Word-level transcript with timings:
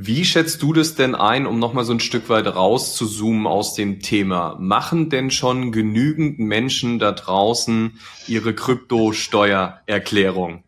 Wie 0.00 0.24
schätzt 0.24 0.62
du 0.62 0.72
das 0.72 0.94
denn 0.94 1.16
ein, 1.16 1.44
um 1.44 1.58
nochmal 1.58 1.84
so 1.84 1.92
ein 1.92 1.98
Stück 1.98 2.28
weit 2.28 2.46
rauszuzoomen 2.46 3.48
aus 3.48 3.74
dem 3.74 3.98
Thema? 3.98 4.54
Machen 4.60 5.10
denn 5.10 5.32
schon 5.32 5.72
genügend 5.72 6.38
Menschen 6.38 7.00
da 7.00 7.10
draußen 7.10 7.98
ihre 8.28 8.54
Kryptosteuererklärung? 8.54 10.62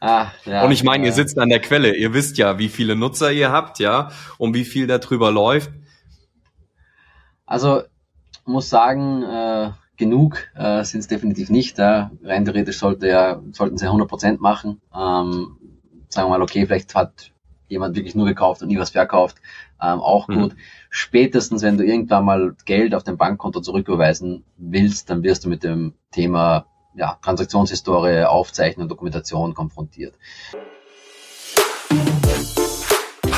Ah, 0.00 0.28
ja, 0.46 0.64
und 0.64 0.72
ich 0.72 0.84
meine, 0.84 1.04
ja. 1.04 1.10
ihr 1.10 1.12
sitzt 1.12 1.38
an 1.38 1.50
der 1.50 1.60
Quelle. 1.60 1.96
Ihr 1.96 2.14
wisst 2.14 2.38
ja, 2.38 2.58
wie 2.58 2.70
viele 2.70 2.96
Nutzer 2.96 3.30
ihr 3.30 3.52
habt, 3.52 3.78
ja, 3.78 4.10
und 4.38 4.54
wie 4.54 4.64
viel 4.64 4.86
darüber 4.86 5.30
läuft. 5.30 5.70
Also, 7.44 7.82
muss 8.46 8.70
sagen, 8.70 9.22
äh, 9.22 9.72
genug 9.98 10.48
äh, 10.54 10.82
sind 10.82 11.00
es 11.00 11.08
definitiv 11.08 11.50
nicht. 11.50 11.76
Ja. 11.76 12.10
Rein 12.22 12.46
theoretisch 12.46 12.78
sollte 12.78 13.06
ja, 13.06 13.42
sollten 13.52 13.76
sie 13.76 13.86
100% 13.86 14.38
machen. 14.40 14.80
Ähm, 14.94 15.58
sagen 16.08 16.26
wir 16.26 16.38
mal, 16.38 16.40
okay, 16.40 16.64
vielleicht 16.64 16.94
hat 16.94 17.32
jemand 17.68 17.96
wirklich 17.96 18.14
nur 18.14 18.26
gekauft 18.26 18.62
und 18.62 18.68
nie 18.68 18.78
was 18.78 18.90
verkauft, 18.90 19.36
ähm, 19.80 20.00
auch 20.00 20.28
mhm. 20.28 20.34
gut. 20.34 20.54
Mhm. 20.54 20.58
Spätestens, 20.90 21.62
wenn 21.62 21.76
du 21.76 21.84
irgendwann 21.84 22.24
mal 22.24 22.54
Geld 22.64 22.94
auf 22.94 23.04
dein 23.04 23.16
Bankkonto 23.16 23.60
zurücküberweisen 23.60 24.44
willst, 24.56 25.10
dann 25.10 25.22
wirst 25.22 25.44
du 25.44 25.48
mit 25.48 25.62
dem 25.62 25.94
Thema 26.10 26.66
ja, 26.94 27.18
Transaktionshistorie, 27.22 28.24
Aufzeichnung, 28.24 28.84
und 28.84 28.90
Dokumentation 28.90 29.54
konfrontiert. 29.54 30.14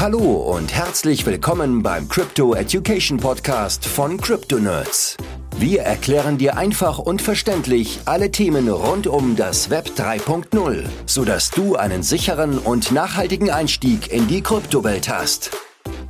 Hallo 0.00 0.56
und 0.56 0.72
herzlich 0.72 1.26
willkommen 1.26 1.82
beim 1.82 2.08
Crypto 2.08 2.54
Education 2.54 3.18
Podcast 3.18 3.84
von 3.84 4.16
Crypto 4.16 4.56
Nerds. 4.56 5.18
Wir 5.58 5.82
erklären 5.82 6.38
dir 6.38 6.56
einfach 6.56 6.98
und 6.98 7.20
verständlich 7.20 8.00
alle 8.06 8.30
Themen 8.30 8.70
rund 8.70 9.06
um 9.06 9.36
das 9.36 9.68
Web 9.68 9.90
3.0, 9.98 10.84
sodass 11.04 11.50
du 11.50 11.76
einen 11.76 12.02
sicheren 12.02 12.56
und 12.56 12.92
nachhaltigen 12.92 13.50
Einstieg 13.50 14.10
in 14.10 14.26
die 14.26 14.40
Kryptowelt 14.40 15.10
hast. 15.10 15.50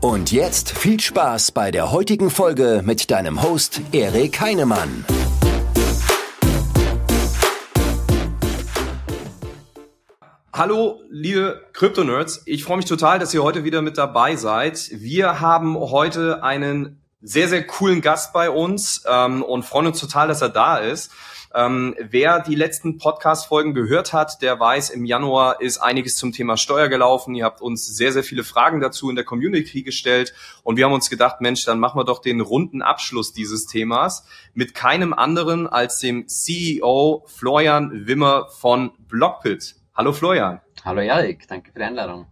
Und 0.00 0.30
jetzt 0.30 0.70
viel 0.70 1.00
Spaß 1.00 1.50
bei 1.50 1.72
der 1.72 1.90
heutigen 1.90 2.30
Folge 2.30 2.82
mit 2.84 3.10
deinem 3.10 3.42
Host 3.42 3.80
Erik 3.90 4.40
Heinemann. 4.40 5.04
Hallo, 10.60 11.00
liebe 11.08 11.64
Krypto-Nerds. 11.72 12.42
Ich 12.44 12.64
freue 12.64 12.76
mich 12.76 12.84
total, 12.84 13.18
dass 13.18 13.32
ihr 13.32 13.42
heute 13.42 13.64
wieder 13.64 13.80
mit 13.80 13.96
dabei 13.96 14.36
seid. 14.36 14.90
Wir 14.92 15.40
haben 15.40 15.74
heute 15.74 16.42
einen 16.42 17.00
sehr, 17.22 17.48
sehr 17.48 17.66
coolen 17.66 18.02
Gast 18.02 18.34
bei 18.34 18.50
uns 18.50 19.02
ähm, 19.08 19.42
und 19.42 19.64
freuen 19.64 19.86
uns 19.86 19.98
total, 19.98 20.28
dass 20.28 20.42
er 20.42 20.50
da 20.50 20.76
ist. 20.76 21.12
Ähm, 21.54 21.96
wer 21.98 22.40
die 22.40 22.56
letzten 22.56 22.98
Podcast-Folgen 22.98 23.72
gehört 23.72 24.12
hat, 24.12 24.42
der 24.42 24.60
weiß, 24.60 24.90
im 24.90 25.06
Januar 25.06 25.62
ist 25.62 25.78
einiges 25.78 26.16
zum 26.16 26.30
Thema 26.30 26.58
Steuer 26.58 26.88
gelaufen. 26.88 27.34
Ihr 27.34 27.46
habt 27.46 27.62
uns 27.62 27.86
sehr, 27.86 28.12
sehr 28.12 28.22
viele 28.22 28.44
Fragen 28.44 28.82
dazu 28.82 29.08
in 29.08 29.16
der 29.16 29.24
Community 29.24 29.82
gestellt 29.82 30.34
und 30.62 30.76
wir 30.76 30.84
haben 30.84 30.92
uns 30.92 31.08
gedacht, 31.08 31.40
Mensch, 31.40 31.64
dann 31.64 31.80
machen 31.80 31.98
wir 31.98 32.04
doch 32.04 32.20
den 32.20 32.42
runden 32.42 32.82
Abschluss 32.82 33.32
dieses 33.32 33.66
Themas 33.66 34.26
mit 34.52 34.74
keinem 34.74 35.14
anderen 35.14 35.66
als 35.66 36.00
dem 36.00 36.28
CEO 36.28 37.24
Florian 37.28 38.06
Wimmer 38.06 38.48
von 38.50 38.90
Blockpit. 39.08 39.79
Hallo 39.94 40.12
Florian. 40.12 40.60
Hallo 40.84 41.00
Erik, 41.00 41.46
danke 41.48 41.72
für 41.72 41.78
die 41.78 41.84
Einladung. 41.84 42.26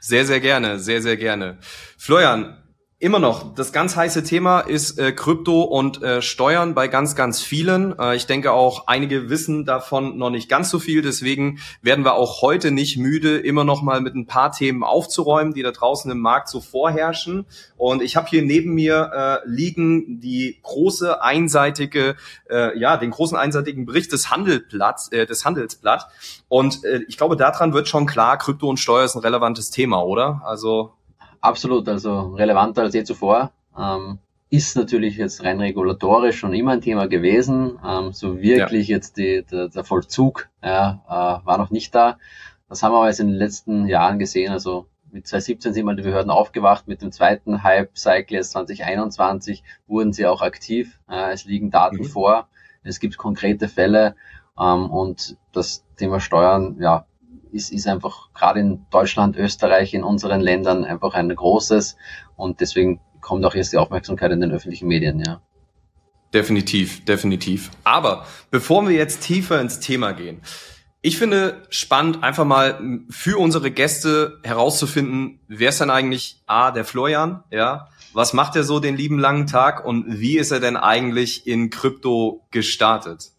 Sehr, 0.00 0.24
sehr 0.24 0.40
gerne, 0.40 0.78
sehr, 0.78 1.02
sehr 1.02 1.16
gerne. 1.16 1.58
Florian, 1.98 2.62
Immer 3.00 3.20
noch, 3.20 3.54
das 3.54 3.72
ganz 3.72 3.94
heiße 3.94 4.24
Thema 4.24 4.58
ist 4.58 4.98
äh, 4.98 5.12
Krypto 5.12 5.62
und 5.62 6.02
äh, 6.02 6.20
Steuern 6.20 6.74
bei 6.74 6.88
ganz, 6.88 7.14
ganz 7.14 7.40
vielen. 7.40 7.96
Äh, 7.96 8.16
ich 8.16 8.26
denke 8.26 8.50
auch, 8.50 8.88
einige 8.88 9.30
wissen 9.30 9.64
davon 9.64 10.18
noch 10.18 10.30
nicht 10.30 10.48
ganz 10.48 10.68
so 10.68 10.80
viel. 10.80 11.00
Deswegen 11.00 11.60
werden 11.80 12.04
wir 12.04 12.14
auch 12.14 12.42
heute 12.42 12.72
nicht 12.72 12.98
müde, 12.98 13.38
immer 13.38 13.62
noch 13.62 13.82
mal 13.82 14.00
mit 14.00 14.16
ein 14.16 14.26
paar 14.26 14.50
Themen 14.50 14.82
aufzuräumen, 14.82 15.54
die 15.54 15.62
da 15.62 15.70
draußen 15.70 16.10
im 16.10 16.18
Markt 16.18 16.48
so 16.48 16.60
vorherrschen. 16.60 17.46
Und 17.76 18.02
ich 18.02 18.16
habe 18.16 18.26
hier 18.26 18.42
neben 18.42 18.74
mir 18.74 19.12
äh, 19.14 19.48
liegen 19.48 20.18
die 20.18 20.58
große 20.64 21.22
einseitige, 21.22 22.16
äh, 22.50 22.76
ja, 22.76 22.96
den 22.96 23.12
großen 23.12 23.38
einseitigen 23.38 23.86
Bericht 23.86 24.10
des 24.10 24.28
Handelblatt, 24.28 25.12
äh, 25.12 25.24
des 25.24 25.44
Handelsblatt. 25.44 26.08
Und 26.48 26.82
äh, 26.82 27.02
ich 27.06 27.16
glaube, 27.16 27.36
daran 27.36 27.72
wird 27.72 27.86
schon 27.86 28.06
klar, 28.06 28.38
Krypto 28.38 28.68
und 28.68 28.80
Steuer 28.80 29.04
ist 29.04 29.14
ein 29.14 29.22
relevantes 29.22 29.70
Thema, 29.70 30.02
oder? 30.02 30.42
Also 30.44 30.97
Absolut, 31.40 31.88
also 31.88 32.34
relevanter 32.34 32.82
als 32.82 32.94
je 32.94 33.04
zuvor. 33.04 33.52
Ähm, 33.76 34.18
ist 34.50 34.76
natürlich 34.76 35.16
jetzt 35.16 35.44
rein 35.44 35.60
regulatorisch 35.60 36.38
schon 36.38 36.54
immer 36.54 36.72
ein 36.72 36.80
Thema 36.80 37.06
gewesen. 37.06 37.78
Ähm, 37.84 38.12
so 38.12 38.40
wirklich 38.40 38.88
ja. 38.88 38.96
jetzt 38.96 39.16
die, 39.16 39.44
der, 39.50 39.68
der 39.68 39.84
Vollzug 39.84 40.48
ja, 40.62 41.02
äh, 41.06 41.46
war 41.46 41.58
noch 41.58 41.70
nicht 41.70 41.94
da. 41.94 42.18
Das 42.68 42.82
haben 42.82 42.92
wir 42.92 42.98
aber 42.98 43.08
jetzt 43.08 43.20
in 43.20 43.28
den 43.28 43.36
letzten 43.36 43.86
Jahren 43.86 44.18
gesehen. 44.18 44.52
Also 44.52 44.86
mit 45.10 45.26
2017 45.26 45.74
sind 45.74 45.84
mal 45.84 45.96
die 45.96 46.02
Behörden 46.02 46.30
aufgewacht, 46.30 46.88
mit 46.88 47.02
dem 47.02 47.12
zweiten 47.12 47.62
Hype-Cycle 47.62 48.36
jetzt 48.36 48.52
2021 48.52 49.62
wurden 49.86 50.12
sie 50.12 50.26
auch 50.26 50.42
aktiv. 50.42 50.98
Äh, 51.08 51.32
es 51.32 51.44
liegen 51.44 51.70
Daten 51.70 51.98
mhm. 51.98 52.04
vor, 52.04 52.48
es 52.82 53.00
gibt 53.00 53.18
konkrete 53.18 53.68
Fälle 53.68 54.16
ähm, 54.58 54.90
und 54.90 55.36
das 55.52 55.84
Thema 55.96 56.20
Steuern, 56.20 56.76
ja, 56.80 57.06
ist, 57.52 57.72
ist 57.72 57.86
einfach 57.86 58.32
gerade 58.34 58.60
in 58.60 58.86
Deutschland, 58.90 59.36
Österreich, 59.36 59.94
in 59.94 60.04
unseren 60.04 60.40
Ländern 60.40 60.84
einfach 60.84 61.14
ein 61.14 61.34
großes 61.34 61.96
und 62.36 62.60
deswegen 62.60 63.00
kommt 63.20 63.44
auch 63.44 63.54
jetzt 63.54 63.72
die 63.72 63.78
Aufmerksamkeit 63.78 64.32
in 64.32 64.40
den 64.40 64.52
öffentlichen 64.52 64.88
Medien, 64.88 65.20
ja. 65.20 65.40
Definitiv, 66.32 67.04
definitiv. 67.04 67.70
Aber 67.84 68.26
bevor 68.50 68.86
wir 68.86 68.94
jetzt 68.94 69.22
tiefer 69.22 69.60
ins 69.60 69.80
Thema 69.80 70.12
gehen, 70.12 70.42
ich 71.00 71.16
finde 71.16 71.62
spannend, 71.70 72.22
einfach 72.24 72.44
mal 72.44 73.00
für 73.08 73.38
unsere 73.38 73.70
Gäste 73.70 74.40
herauszufinden, 74.42 75.40
wer 75.46 75.68
ist 75.68 75.80
denn 75.80 75.90
eigentlich 75.90 76.42
A, 76.46 76.70
der 76.70 76.84
Florian, 76.84 77.44
ja? 77.50 77.88
Was 78.14 78.32
macht 78.32 78.56
er 78.56 78.64
so 78.64 78.80
den 78.80 78.96
lieben 78.96 79.18
langen 79.18 79.46
Tag 79.46 79.84
und 79.84 80.18
wie 80.18 80.38
ist 80.38 80.50
er 80.50 80.60
denn 80.60 80.76
eigentlich 80.76 81.46
in 81.46 81.70
Krypto 81.70 82.46
gestartet? 82.50 83.30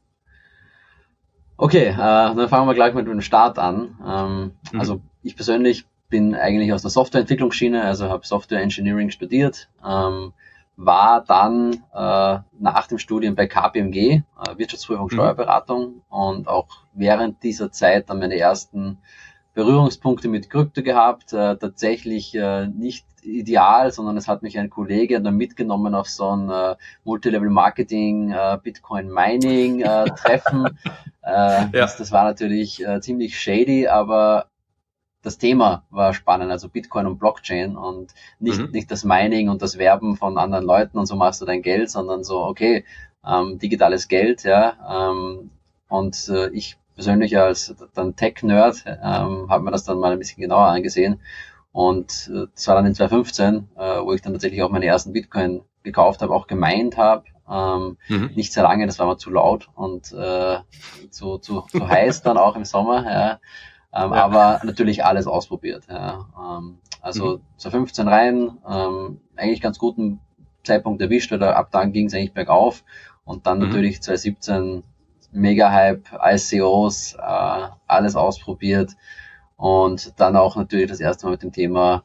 Okay, 1.61 1.87
äh, 1.87 1.95
dann 1.95 2.47
fangen 2.47 2.67
wir 2.67 2.73
gleich 2.73 2.93
mit 2.93 3.05
dem 3.05 3.19
Start 3.19 3.59
an. 3.59 3.97
Ähm, 4.07 4.51
mhm. 4.71 4.79
Also 4.79 5.01
ich 5.23 5.35
persönlich 5.35 5.85
bin 6.07 6.33
eigentlich 6.33 6.71
aus 6.71 6.83
der 6.83 6.89
Softwareentwicklungsschiene, 6.89 7.83
also 7.83 8.07
habe 8.07 8.25
Software 8.25 8.61
Engineering 8.61 9.09
studiert, 9.09 9.67
ähm, 9.85 10.31
war 10.77 11.21
dann 11.21 11.73
äh, 11.93 12.39
nach 12.57 12.87
dem 12.87 12.97
Studium 12.97 13.35
bei 13.35 13.45
KPMG, 13.45 13.97
äh, 13.97 14.21
Wirtschaftsprüfung, 14.55 15.07
mhm. 15.07 15.11
Steuerberatung 15.11 16.01
und 16.07 16.47
auch 16.47 16.67
während 16.93 17.43
dieser 17.43 17.73
Zeit 17.73 18.09
dann 18.09 18.19
meine 18.19 18.37
ersten 18.37 18.97
Berührungspunkte 19.53 20.29
mit 20.29 20.49
Krypto 20.49 20.81
gehabt, 20.81 21.33
äh, 21.33 21.57
tatsächlich 21.57 22.33
äh, 22.35 22.67
nicht 22.67 23.05
ideal, 23.25 23.91
sondern 23.91 24.17
es 24.17 24.27
hat 24.27 24.43
mich 24.43 24.57
ein 24.57 24.69
Kollege 24.69 25.21
dann 25.21 25.35
mitgenommen 25.35 25.95
auf 25.95 26.09
so 26.09 26.29
ein 26.35 26.49
äh, 26.49 26.75
Multilevel 27.03 27.49
Marketing, 27.49 28.31
äh, 28.31 28.57
Bitcoin 28.61 29.11
Mining 29.11 29.81
äh, 29.81 30.05
Treffen. 30.15 30.65
äh, 31.23 31.31
ja. 31.31 31.67
das, 31.71 31.97
das 31.97 32.11
war 32.11 32.23
natürlich 32.23 32.85
äh, 32.85 33.01
ziemlich 33.01 33.39
shady, 33.39 33.87
aber 33.87 34.47
das 35.21 35.37
Thema 35.37 35.83
war 35.89 36.13
spannend, 36.13 36.51
also 36.51 36.69
Bitcoin 36.69 37.05
und 37.05 37.19
Blockchain 37.19 37.75
und 37.75 38.13
nicht, 38.39 38.59
mhm. 38.59 38.71
nicht 38.71 38.89
das 38.89 39.03
Mining 39.03 39.49
und 39.49 39.61
das 39.61 39.77
Werben 39.77 40.15
von 40.15 40.37
anderen 40.37 40.65
Leuten 40.65 40.97
und 40.97 41.05
so 41.05 41.15
machst 41.15 41.41
du 41.41 41.45
dein 41.45 41.61
Geld, 41.61 41.89
sondern 41.89 42.23
so, 42.23 42.43
okay, 42.43 42.85
ähm, 43.27 43.59
digitales 43.59 44.07
Geld, 44.07 44.43
ja, 44.43 45.11
ähm, 45.11 45.51
und 45.89 46.29
äh, 46.29 46.49
ich 46.51 46.77
persönlich 46.95 47.37
als 47.37 47.75
dann 47.93 48.15
Tech-Nerd 48.15 48.83
ähm, 48.85 49.47
habe 49.49 49.63
mir 49.63 49.71
das 49.71 49.83
dann 49.83 49.99
mal 49.99 50.11
ein 50.11 50.19
bisschen 50.19 50.41
genauer 50.41 50.67
angesehen 50.67 51.19
und 51.71 52.31
äh, 52.33 52.47
das 52.53 52.67
war 52.67 52.75
dann 52.75 52.85
in 52.85 52.95
2015, 52.95 53.69
äh, 53.75 53.81
wo 54.01 54.13
ich 54.13 54.21
dann 54.21 54.33
tatsächlich 54.33 54.63
auch 54.63 54.69
meine 54.69 54.85
ersten 54.85 55.13
Bitcoin 55.13 55.61
gekauft 55.83 56.21
habe, 56.21 56.33
auch 56.33 56.47
gemeint 56.47 56.97
habe. 56.97 57.25
Ähm, 57.49 57.97
mhm. 58.07 58.31
Nicht 58.35 58.53
sehr 58.53 58.63
lange, 58.63 58.85
das 58.85 58.99
war 58.99 59.07
mir 59.07 59.17
zu 59.17 59.31
laut 59.31 59.69
und 59.75 60.11
äh, 60.11 60.57
zu, 61.09 61.37
zu, 61.39 61.61
zu 61.61 61.87
heiß 61.87 62.21
dann 62.21 62.37
auch 62.37 62.55
im 62.55 62.65
Sommer. 62.65 63.03
Ja. 63.03 63.31
Ähm, 63.93 64.13
ja. 64.13 64.23
Aber 64.23 64.61
natürlich 64.63 65.03
alles 65.03 65.27
ausprobiert. 65.27 65.85
Ja. 65.89 66.27
Ähm, 66.37 66.77
also 67.01 67.37
mhm. 67.37 67.41
2015 67.57 68.07
rein, 68.07 68.57
ähm, 68.67 69.21
eigentlich 69.35 69.61
ganz 69.61 69.79
guten 69.79 70.19
Zeitpunkt 70.63 71.01
erwischt, 71.01 71.31
oder 71.31 71.55
ab 71.55 71.69
dann 71.71 71.91
ging 71.91 72.07
es 72.07 72.13
eigentlich 72.13 72.33
bergauf. 72.33 72.83
Und 73.23 73.47
dann 73.47 73.59
mhm. 73.59 73.67
natürlich 73.67 74.01
2017 74.01 74.83
Mega-Hype, 75.31 76.07
ICOs, 76.21 77.13
äh, 77.13 77.67
alles 77.87 78.15
ausprobiert. 78.15 78.91
Und 79.59 80.13
dann 80.21 80.37
auch 80.37 80.55
natürlich 80.55 80.89
das 80.89 81.01
erste 81.01 81.25
Mal 81.25 81.31
mit 81.33 81.43
dem 81.43 81.51
Thema 81.51 82.03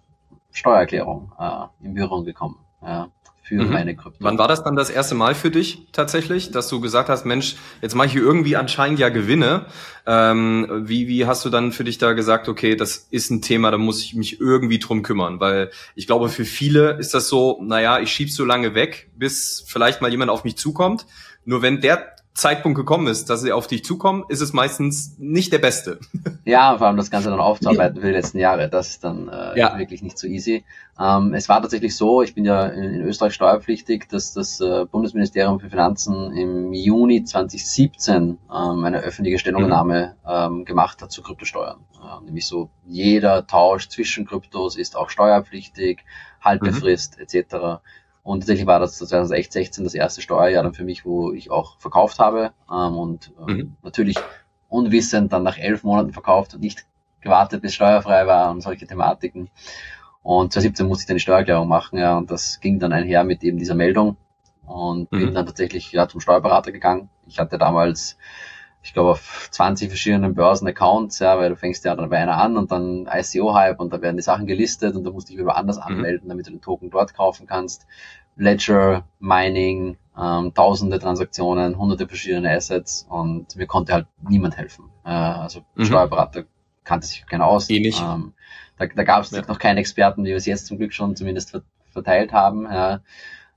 Steuererklärung 0.50 1.30
äh, 1.38 1.86
in 1.86 1.94
Berührung 1.94 2.24
gekommen. 2.24 2.56
Ja, 2.82 3.08
für 3.42 3.62
mhm. 3.62 3.70
meine 3.70 3.94
Krypto. 3.94 4.18
Wann 4.18 4.38
war 4.38 4.48
das 4.48 4.64
dann 4.64 4.74
das 4.74 4.90
erste 4.90 5.14
Mal 5.14 5.36
für 5.36 5.52
dich 5.52 5.86
tatsächlich, 5.92 6.50
dass 6.50 6.68
du 6.68 6.80
gesagt 6.80 7.08
hast, 7.08 7.24
Mensch, 7.24 7.54
jetzt 7.80 7.94
mache 7.94 8.08
ich 8.08 8.12
hier 8.14 8.22
irgendwie 8.22 8.56
anscheinend 8.56 8.98
ja 8.98 9.08
Gewinne. 9.08 9.66
Ähm, 10.04 10.66
wie, 10.86 11.06
wie 11.06 11.26
hast 11.26 11.44
du 11.44 11.50
dann 11.50 11.70
für 11.70 11.84
dich 11.84 11.98
da 11.98 12.12
gesagt, 12.12 12.48
okay, 12.48 12.74
das 12.74 12.96
ist 12.96 13.30
ein 13.30 13.40
Thema, 13.40 13.70
da 13.70 13.78
muss 13.78 14.02
ich 14.02 14.14
mich 14.14 14.40
irgendwie 14.40 14.80
drum 14.80 15.02
kümmern? 15.02 15.38
Weil 15.38 15.70
ich 15.94 16.08
glaube, 16.08 16.30
für 16.30 16.44
viele 16.44 16.98
ist 16.98 17.14
das 17.14 17.28
so, 17.28 17.60
naja, 17.62 18.00
ich 18.00 18.10
schieb's 18.10 18.34
so 18.34 18.44
lange 18.44 18.74
weg, 18.74 19.12
bis 19.14 19.62
vielleicht 19.64 20.02
mal 20.02 20.10
jemand 20.10 20.32
auf 20.32 20.42
mich 20.42 20.56
zukommt. 20.56 21.06
Nur 21.44 21.62
wenn 21.62 21.80
der 21.80 22.13
Zeitpunkt 22.34 22.76
gekommen 22.76 23.06
ist, 23.06 23.30
dass 23.30 23.42
sie 23.42 23.52
auf 23.52 23.68
dich 23.68 23.84
zukommen, 23.84 24.24
ist 24.28 24.40
es 24.40 24.52
meistens 24.52 25.16
nicht 25.18 25.52
der 25.52 25.58
beste. 25.58 26.00
Ja, 26.46 26.76
vor 26.76 26.88
allem 26.88 26.98
das 26.98 27.10
Ganze 27.10 27.30
dann 27.30 27.40
aufzuarbeiten 27.40 28.02
für 28.02 28.08
die 28.08 28.12
letzten 28.12 28.38
Jahre, 28.38 28.68
das 28.68 28.90
ist 28.90 29.04
dann 29.04 29.30
äh, 29.30 29.58
ja. 29.58 29.78
wirklich 29.78 30.02
nicht 30.02 30.18
so 30.18 30.26
easy. 30.26 30.62
Ähm, 31.00 31.32
es 31.32 31.48
war 31.48 31.62
tatsächlich 31.62 31.96
so, 31.96 32.20
ich 32.20 32.34
bin 32.34 32.44
ja 32.44 32.66
in, 32.66 32.82
in 32.84 33.00
Österreich 33.00 33.32
steuerpflichtig, 33.32 34.10
dass 34.10 34.34
das 34.34 34.60
äh, 34.60 34.84
Bundesministerium 34.84 35.58
für 35.58 35.70
Finanzen 35.70 36.36
im 36.36 36.74
Juni 36.74 37.24
2017 37.24 38.22
ähm, 38.22 38.84
eine 38.84 38.98
öffentliche 38.98 39.38
Stellungnahme 39.38 40.16
mhm. 40.22 40.30
ähm, 40.30 40.64
gemacht 40.66 41.00
hat 41.00 41.12
zu 41.12 41.22
Kryptosteuern. 41.22 41.78
Äh, 41.94 42.26
nämlich 42.26 42.46
so, 42.46 42.68
jeder 42.84 43.46
Tausch 43.46 43.88
zwischen 43.88 44.26
Kryptos 44.26 44.76
ist 44.76 44.96
auch 44.96 45.08
steuerpflichtig, 45.08 46.04
Haltefrist 46.42 47.16
mhm. 47.16 47.22
etc. 47.22 47.80
Und 48.24 48.40
tatsächlich 48.40 48.66
war 48.66 48.80
das 48.80 48.96
2016 48.96 49.84
das 49.84 49.94
erste 49.94 50.22
Steuerjahr 50.22 50.62
dann 50.62 50.72
für 50.72 50.82
mich, 50.82 51.04
wo 51.04 51.32
ich 51.32 51.50
auch 51.50 51.78
verkauft 51.78 52.18
habe 52.18 52.52
ähm, 52.70 52.96
und 52.96 53.32
äh, 53.46 53.52
mhm. 53.52 53.76
natürlich 53.82 54.16
unwissend 54.68 55.32
dann 55.32 55.42
nach 55.42 55.58
elf 55.58 55.84
Monaten 55.84 56.12
verkauft 56.12 56.54
und 56.54 56.60
nicht 56.60 56.86
gewartet, 57.20 57.60
bis 57.60 57.74
steuerfrei 57.74 58.26
war 58.26 58.50
und 58.50 58.62
solche 58.62 58.86
Thematiken. 58.86 59.50
Und 60.22 60.54
2017 60.54 60.88
musste 60.88 61.02
ich 61.02 61.06
dann 61.06 61.16
die 61.16 61.20
Steuererklärung 61.20 61.68
machen, 61.68 61.98
ja, 61.98 62.16
und 62.16 62.30
das 62.30 62.60
ging 62.60 62.78
dann 62.78 62.94
einher 62.94 63.24
mit 63.24 63.44
eben 63.44 63.58
dieser 63.58 63.74
Meldung 63.74 64.16
und 64.64 65.12
mhm. 65.12 65.18
bin 65.18 65.34
dann 65.34 65.44
tatsächlich 65.44 65.92
ja, 65.92 66.08
zum 66.08 66.20
Steuerberater 66.20 66.72
gegangen. 66.72 67.10
Ich 67.26 67.38
hatte 67.38 67.58
damals, 67.58 68.16
ich 68.84 68.92
glaube, 68.92 69.12
auf 69.12 69.48
20 69.50 69.88
verschiedenen 69.88 70.34
Börsen 70.34 70.68
Accounts, 70.68 71.18
ja, 71.18 71.38
weil 71.38 71.48
du 71.48 71.56
fängst 71.56 71.86
ja 71.86 71.96
dann 71.96 72.10
bei 72.10 72.18
einer 72.18 72.36
an 72.36 72.58
und 72.58 72.70
dann 72.70 73.08
ICO-Hype 73.10 73.80
und 73.80 73.92
da 73.94 74.02
werden 74.02 74.16
die 74.16 74.22
Sachen 74.22 74.46
gelistet 74.46 74.94
und 74.94 75.04
da 75.04 75.10
musst 75.10 75.28
du 75.28 75.32
dich 75.32 75.40
wieder 75.40 75.56
anders 75.56 75.76
mhm. 75.76 75.84
anmelden, 75.84 76.28
damit 76.28 76.46
du 76.46 76.50
den 76.50 76.60
Token 76.60 76.90
dort 76.90 77.14
kaufen 77.14 77.46
kannst. 77.46 77.86
Ledger, 78.36 79.04
Mining, 79.20 79.96
ähm, 80.20 80.52
tausende 80.52 80.98
Transaktionen, 80.98 81.78
hunderte 81.78 82.06
verschiedene 82.06 82.50
Assets 82.50 83.06
und 83.08 83.56
mir 83.56 83.66
konnte 83.66 83.94
halt 83.94 84.06
niemand 84.28 84.58
helfen. 84.58 84.90
Äh, 85.04 85.08
also 85.08 85.64
mhm. 85.76 85.86
Steuerberater 85.86 86.44
kannte 86.84 87.06
sich 87.06 87.24
keiner 87.26 87.46
aus. 87.46 87.70
Eh 87.70 87.80
nicht. 87.80 88.02
Ähm, 88.02 88.34
da 88.76 88.84
da 88.86 89.02
gab 89.02 89.22
es 89.22 89.30
ja. 89.30 89.40
noch 89.48 89.58
keine 89.58 89.80
Experten, 89.80 90.24
die 90.24 90.30
wir 90.30 90.36
es 90.36 90.44
jetzt 90.44 90.66
zum 90.66 90.76
Glück 90.76 90.92
schon 90.92 91.16
zumindest 91.16 91.58
verteilt 91.90 92.34
haben. 92.34 92.64
Ja. 92.64 93.00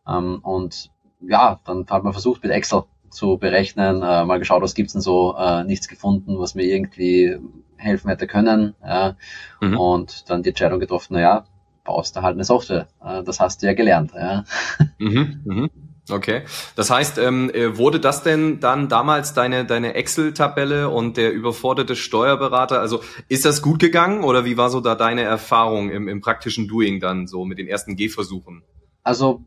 Ähm, 0.07 0.39
und 0.39 0.89
ja, 1.19 1.59
dann 1.65 1.85
hat 1.89 2.03
man 2.05 2.13
versucht 2.13 2.43
mit 2.43 2.53
Excel 2.53 2.83
zu 3.09 3.37
berechnen, 3.37 4.01
äh, 4.01 4.25
mal 4.25 4.39
geschaut, 4.39 4.61
was 4.61 4.75
gibt's 4.75 4.93
denn 4.93 5.01
so, 5.01 5.35
äh, 5.37 5.63
nichts 5.63 5.87
gefunden, 5.87 6.39
was 6.39 6.55
mir 6.55 6.63
irgendwie 6.63 7.37
helfen 7.77 8.09
hätte 8.09 8.27
können. 8.27 8.75
Ja. 8.83 9.15
Mhm. 9.61 9.77
Und 9.77 10.29
dann 10.29 10.43
die 10.43 10.49
Entscheidung 10.49 10.79
getroffen, 10.79 11.13
na 11.13 11.21
ja, 11.21 11.45
baust 11.83 12.15
du 12.15 12.21
halt 12.21 12.33
eine 12.33 12.43
Software. 12.43 12.87
Äh, 13.03 13.23
das 13.23 13.39
hast 13.39 13.61
du 13.61 13.67
ja 13.67 13.73
gelernt. 13.73 14.11
Ja. 14.15 14.43
Mhm, 14.99 15.41
mhm. 15.45 15.69
Okay. 16.09 16.43
Das 16.75 16.89
heißt, 16.89 17.17
ähm, 17.17 17.49
äh, 17.49 17.77
wurde 17.77 17.99
das 17.99 18.23
denn 18.23 18.59
dann 18.59 18.87
damals 18.87 19.33
deine, 19.33 19.65
deine 19.65 19.93
Excel-Tabelle 19.93 20.89
und 20.89 21.17
der 21.17 21.33
überforderte 21.33 21.95
Steuerberater, 21.95 22.79
also 22.79 23.01
ist 23.27 23.45
das 23.45 23.61
gut 23.61 23.79
gegangen 23.79 24.23
oder 24.23 24.45
wie 24.45 24.57
war 24.57 24.69
so 24.69 24.79
da 24.79 24.95
deine 24.95 25.21
Erfahrung 25.21 25.89
im, 25.89 26.07
im 26.07 26.21
praktischen 26.21 26.67
Doing 26.67 26.99
dann 26.99 27.27
so 27.27 27.45
mit 27.45 27.57
den 27.57 27.67
ersten 27.67 27.95
Gehversuchen? 27.95 28.63
Also, 29.03 29.45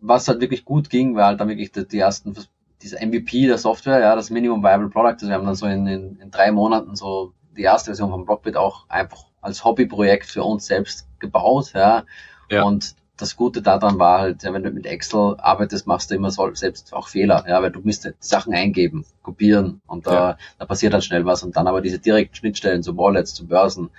was 0.00 0.28
halt 0.28 0.40
wirklich 0.40 0.64
gut 0.64 0.88
ging, 0.90 1.14
war 1.14 1.26
halt 1.26 1.40
dann 1.40 1.48
wirklich 1.48 1.72
die, 1.72 1.86
die 1.86 1.98
ersten, 1.98 2.34
dieser 2.82 3.04
MVP 3.04 3.46
der 3.46 3.58
Software, 3.58 4.00
ja, 4.00 4.14
das 4.14 4.30
Minimum 4.30 4.62
Viable 4.62 4.88
Product. 4.88 5.12
Also 5.12 5.28
wir 5.28 5.34
haben 5.34 5.46
dann 5.46 5.54
so 5.54 5.66
in, 5.66 5.86
in, 5.86 6.20
in 6.20 6.30
drei 6.30 6.52
Monaten 6.52 6.94
so 6.96 7.32
die 7.56 7.62
erste 7.62 7.90
Version 7.90 8.10
von 8.10 8.24
Blockbit 8.24 8.56
auch 8.56 8.88
einfach 8.88 9.24
als 9.40 9.64
Hobbyprojekt 9.64 10.26
für 10.26 10.44
uns 10.44 10.66
selbst 10.66 11.06
gebaut, 11.18 11.72
ja. 11.74 12.04
ja. 12.50 12.62
Und 12.62 12.94
das 13.16 13.36
Gute 13.36 13.62
daran 13.62 13.98
war 13.98 14.20
halt, 14.20 14.44
wenn 14.44 14.62
du 14.62 14.70
mit 14.70 14.86
Excel 14.86 15.34
arbeitest, 15.38 15.86
machst 15.86 16.10
du 16.10 16.14
immer 16.14 16.30
selbst 16.30 16.94
auch 16.94 17.08
Fehler, 17.08 17.44
ja, 17.48 17.60
weil 17.60 17.72
du 17.72 17.80
musst 17.80 18.08
Sachen 18.20 18.54
eingeben, 18.54 19.04
kopieren 19.22 19.80
und 19.86 20.06
da, 20.06 20.12
ja. 20.12 20.38
da 20.58 20.64
passiert 20.66 20.94
dann 20.94 21.02
schnell 21.02 21.24
was 21.24 21.42
und 21.42 21.56
dann 21.56 21.66
aber 21.66 21.80
diese 21.80 21.98
direkten 21.98 22.36
Schnittstellen 22.36 22.82
zu 22.82 22.96
Wallets, 22.96 23.34
zu 23.34 23.46
Börsen, 23.46 23.90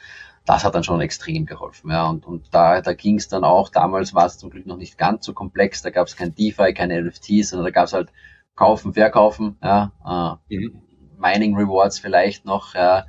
das 0.45 0.63
hat 0.63 0.73
dann 0.73 0.85
schon 0.85 1.01
extrem 1.01 1.45
geholfen, 1.45 1.91
ja, 1.91 2.07
und, 2.07 2.25
und 2.25 2.45
da, 2.51 2.81
da 2.81 2.93
ging 2.93 3.17
es 3.17 3.27
dann 3.27 3.43
auch, 3.43 3.69
damals 3.69 4.13
war 4.15 4.25
es 4.25 4.37
zum 4.37 4.49
Glück 4.49 4.65
noch 4.65 4.77
nicht 4.77 4.97
ganz 4.97 5.25
so 5.25 5.33
komplex, 5.33 5.81
da 5.81 5.89
gab 5.89 6.07
es 6.07 6.15
kein 6.15 6.33
DeFi, 6.33 6.73
keine 6.73 7.01
NFTs, 7.01 7.49
sondern 7.49 7.65
da 7.65 7.71
gab 7.71 7.85
es 7.85 7.93
halt 7.93 8.09
kaufen, 8.59 8.93
verkaufen, 8.93 9.55
ja, 9.63 9.91
äh, 10.49 10.55
mhm. 10.55 10.81
Mining 11.17 11.55
Rewards 11.55 11.97
vielleicht 11.97 12.45
noch, 12.45 12.75
ja, 12.75 13.05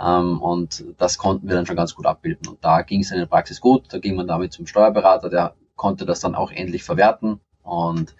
ähm, 0.00 0.40
und 0.40 0.84
das 0.96 1.18
konnten 1.18 1.48
wir 1.48 1.56
dann 1.56 1.66
schon 1.66 1.76
ganz 1.76 1.94
gut 1.94 2.06
abbilden. 2.06 2.48
Und 2.48 2.64
da 2.64 2.82
ging 2.82 3.00
es 3.00 3.10
in 3.10 3.18
der 3.18 3.26
Praxis 3.26 3.60
gut. 3.60 3.92
Da 3.92 3.98
ging 3.98 4.16
man 4.16 4.26
damit 4.26 4.52
zum 4.52 4.66
Steuerberater, 4.66 5.28
der 5.28 5.54
konnte 5.76 6.06
das 6.06 6.20
dann 6.20 6.34
auch 6.34 6.50
endlich 6.50 6.84
verwerten 6.84 7.40
und 7.62 8.14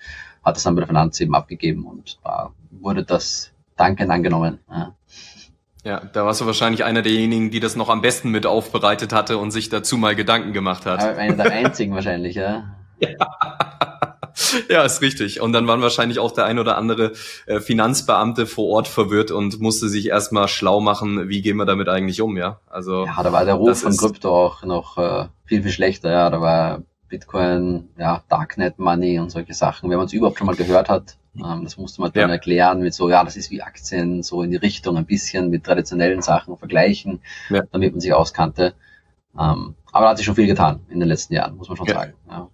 hat 0.44 0.56
das 0.56 0.64
dann 0.64 0.74
bei 0.74 0.80
der 0.80 0.88
Finanz 0.88 1.20
eben 1.20 1.34
abgegeben 1.34 1.86
und 1.86 2.18
da 2.24 2.50
wurde 2.70 3.04
das 3.04 3.52
dankend 3.76 4.10
angenommen. 4.10 4.58
Ja. 4.68 4.94
Ja, 5.84 6.00
da 6.00 6.24
warst 6.24 6.40
du 6.40 6.46
wahrscheinlich 6.46 6.84
einer 6.84 7.02
derjenigen, 7.02 7.50
die 7.50 7.58
das 7.58 7.74
noch 7.74 7.88
am 7.88 8.02
besten 8.02 8.30
mit 8.30 8.46
aufbereitet 8.46 9.12
hatte 9.12 9.38
und 9.38 9.50
sich 9.50 9.68
dazu 9.68 9.96
mal 9.96 10.14
Gedanken 10.14 10.52
gemacht 10.52 10.86
hat. 10.86 11.00
einer 11.00 11.36
der 11.36 11.52
einzigen 11.52 11.92
wahrscheinlich, 11.94 12.36
ja. 12.36 12.76
ja. 12.98 14.11
ja, 14.68 14.82
ist 14.84 15.02
richtig. 15.02 15.40
Und 15.40 15.52
dann 15.52 15.66
waren 15.66 15.82
wahrscheinlich 15.82 16.18
auch 16.18 16.32
der 16.32 16.44
ein 16.44 16.58
oder 16.58 16.76
andere 16.76 17.12
äh, 17.46 17.60
Finanzbeamte 17.60 18.46
vor 18.46 18.68
Ort 18.68 18.88
verwirrt 18.88 19.30
und 19.30 19.60
musste 19.60 19.88
sich 19.88 20.08
erstmal 20.08 20.48
schlau 20.48 20.80
machen, 20.80 21.28
wie 21.28 21.42
gehen 21.42 21.56
wir 21.56 21.66
damit 21.66 21.88
eigentlich 21.88 22.20
um, 22.20 22.36
ja? 22.36 22.60
Also 22.68 23.06
Ja, 23.06 23.22
da 23.22 23.32
war 23.32 23.44
der 23.44 23.54
Ruf 23.54 23.80
von 23.80 23.96
Krypto 23.96 24.28
auch 24.30 24.62
noch 24.64 24.98
äh, 24.98 25.26
viel, 25.44 25.62
viel 25.62 25.72
schlechter, 25.72 26.10
ja. 26.10 26.30
Da 26.30 26.40
war 26.40 26.82
Bitcoin, 27.08 27.90
ja, 27.98 28.22
Darknet 28.28 28.78
Money 28.78 29.18
und 29.18 29.30
solche 29.30 29.54
Sachen. 29.54 29.90
Wenn 29.90 29.98
man 29.98 30.06
es 30.06 30.12
überhaupt 30.12 30.38
schon 30.38 30.46
mal 30.46 30.56
gehört 30.56 30.88
hat, 30.88 31.18
ähm, 31.36 31.64
das 31.64 31.76
musste 31.76 32.00
man 32.00 32.12
dann 32.12 32.28
ja. 32.28 32.34
erklären 32.34 32.80
mit 32.80 32.94
so, 32.94 33.08
ja, 33.08 33.24
das 33.24 33.36
ist 33.36 33.50
wie 33.50 33.62
Aktien, 33.62 34.22
so 34.22 34.42
in 34.42 34.50
die 34.50 34.56
Richtung 34.56 34.96
ein 34.96 35.06
bisschen 35.06 35.50
mit 35.50 35.64
traditionellen 35.64 36.22
Sachen 36.22 36.56
vergleichen, 36.56 37.20
ja. 37.50 37.62
damit 37.70 37.92
man 37.92 38.00
sich 38.00 38.12
auskannte. 38.12 38.74
Ähm, 39.38 39.74
aber 39.92 40.04
da 40.04 40.10
hat 40.10 40.16
sich 40.18 40.26
schon 40.26 40.34
viel 40.34 40.46
getan 40.46 40.80
in 40.88 41.00
den 41.00 41.08
letzten 41.08 41.34
Jahren, 41.34 41.56
muss 41.56 41.68
man 41.68 41.76
schon 41.76 41.86
ja. 41.86 41.94
sagen. 41.94 42.14
Ja. 42.28 42.48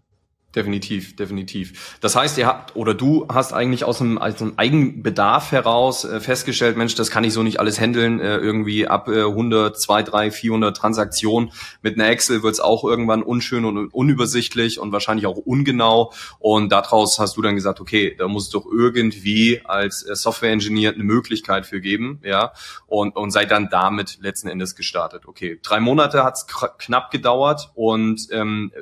Definitiv, 0.56 1.14
definitiv. 1.14 1.98
Das 2.00 2.16
heißt, 2.16 2.38
ihr 2.38 2.46
habt 2.46 2.74
oder 2.74 2.94
du 2.94 3.26
hast 3.28 3.52
eigentlich 3.52 3.84
aus 3.84 4.00
einem, 4.00 4.16
aus 4.16 4.40
einem 4.40 4.54
Eigenbedarf 4.56 5.52
heraus 5.52 6.06
äh, 6.06 6.20
festgestellt, 6.20 6.78
Mensch, 6.78 6.94
das 6.94 7.10
kann 7.10 7.22
ich 7.22 7.34
so 7.34 7.42
nicht 7.42 7.60
alles 7.60 7.78
handeln. 7.78 8.18
Äh, 8.18 8.38
irgendwie 8.38 8.86
ab 8.86 9.08
äh, 9.08 9.24
100, 9.24 9.78
2, 9.78 10.04
3, 10.04 10.30
400 10.30 10.74
Transaktionen 10.74 11.52
mit 11.82 11.96
einer 11.96 12.08
Excel 12.08 12.42
wird 12.42 12.54
es 12.54 12.60
auch 12.60 12.84
irgendwann 12.84 13.22
unschön 13.22 13.66
und 13.66 13.88
unübersichtlich 13.88 14.80
und 14.80 14.90
wahrscheinlich 14.90 15.26
auch 15.26 15.36
ungenau. 15.36 16.14
Und 16.38 16.72
daraus 16.72 17.18
hast 17.18 17.36
du 17.36 17.42
dann 17.42 17.54
gesagt, 17.54 17.78
okay, 17.82 18.16
da 18.18 18.26
muss 18.26 18.44
es 18.44 18.50
doch 18.50 18.64
irgendwie 18.64 19.60
als 19.66 20.02
äh, 20.02 20.16
Software-Engineer 20.16 20.94
eine 20.94 21.04
Möglichkeit 21.04 21.66
für 21.66 21.82
geben, 21.82 22.20
ja. 22.24 22.52
Und, 22.86 23.16
und 23.16 23.32
seid 23.32 23.50
dann 23.50 23.68
damit 23.70 24.16
letzten 24.22 24.48
Endes 24.48 24.74
gestartet. 24.76 25.26
Okay, 25.26 25.60
drei 25.62 25.78
Monate 25.78 26.24
hat's 26.24 26.46
knapp 26.78 27.10
gedauert 27.10 27.70
und 27.74 28.28
ähm, 28.32 28.72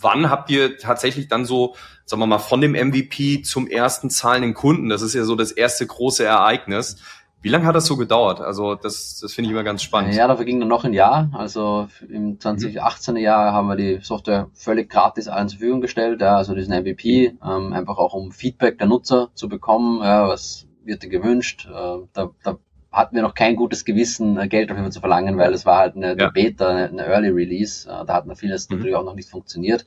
wann 0.00 0.30
habt 0.30 0.50
ihr 0.50 0.78
tatsächlich 0.78 1.28
dann 1.28 1.44
so, 1.44 1.74
sagen 2.04 2.20
wir 2.20 2.26
mal, 2.26 2.38
von 2.38 2.60
dem 2.60 2.72
MVP 2.72 3.42
zum 3.42 3.66
ersten 3.66 4.10
zahlenden 4.10 4.54
Kunden? 4.54 4.88
Das 4.88 5.02
ist 5.02 5.14
ja 5.14 5.24
so 5.24 5.36
das 5.36 5.52
erste 5.52 5.86
große 5.86 6.24
Ereignis. 6.24 6.96
Wie 7.42 7.50
lange 7.50 7.66
hat 7.66 7.76
das 7.76 7.86
so 7.86 7.96
gedauert? 7.96 8.40
Also 8.40 8.74
das, 8.74 9.20
das 9.20 9.32
finde 9.32 9.48
ich 9.48 9.52
immer 9.52 9.62
ganz 9.62 9.82
spannend. 9.82 10.14
Ja, 10.14 10.26
dafür 10.26 10.44
ging 10.44 10.58
dann 10.58 10.68
noch 10.68 10.84
ein 10.84 10.92
Jahr. 10.92 11.30
Also 11.32 11.86
im 12.08 12.38
2018er 12.38 13.18
Jahr 13.18 13.52
haben 13.52 13.68
wir 13.68 13.76
die 13.76 14.00
Software 14.02 14.48
völlig 14.52 14.90
gratis 14.90 15.28
allen 15.28 15.48
zur 15.48 15.58
Verfügung 15.58 15.80
gestellt. 15.80 16.20
Ja, 16.20 16.38
also 16.38 16.54
diesen 16.54 16.74
MVP, 16.74 17.36
ähm, 17.44 17.72
einfach 17.72 17.98
auch 17.98 18.14
um 18.14 18.32
Feedback 18.32 18.78
der 18.78 18.88
Nutzer 18.88 19.28
zu 19.34 19.48
bekommen. 19.48 20.02
Ja, 20.02 20.26
was 20.26 20.66
wird 20.84 21.02
denn 21.02 21.10
gewünscht? 21.10 21.68
Äh, 21.70 21.98
da, 22.12 22.30
da 22.42 22.58
hatten 22.96 23.14
wir 23.14 23.22
noch 23.22 23.34
kein 23.34 23.56
gutes 23.56 23.84
Gewissen, 23.84 24.38
äh, 24.38 24.48
Geld 24.48 24.70
dafür 24.70 24.90
zu 24.90 25.00
verlangen, 25.00 25.36
weil 25.36 25.52
es 25.52 25.66
war 25.66 25.78
halt 25.78 25.96
eine, 25.96 26.16
ja. 26.18 26.30
Beta, 26.30 26.68
eine, 26.68 27.04
Early 27.04 27.28
Release. 27.28 27.88
Äh, 27.88 28.04
da 28.06 28.14
hat 28.14 28.26
noch 28.26 28.36
vieles 28.36 28.68
mhm. 28.68 28.76
natürlich 28.76 28.96
auch 28.96 29.04
noch 29.04 29.14
nicht 29.14 29.28
funktioniert. 29.28 29.84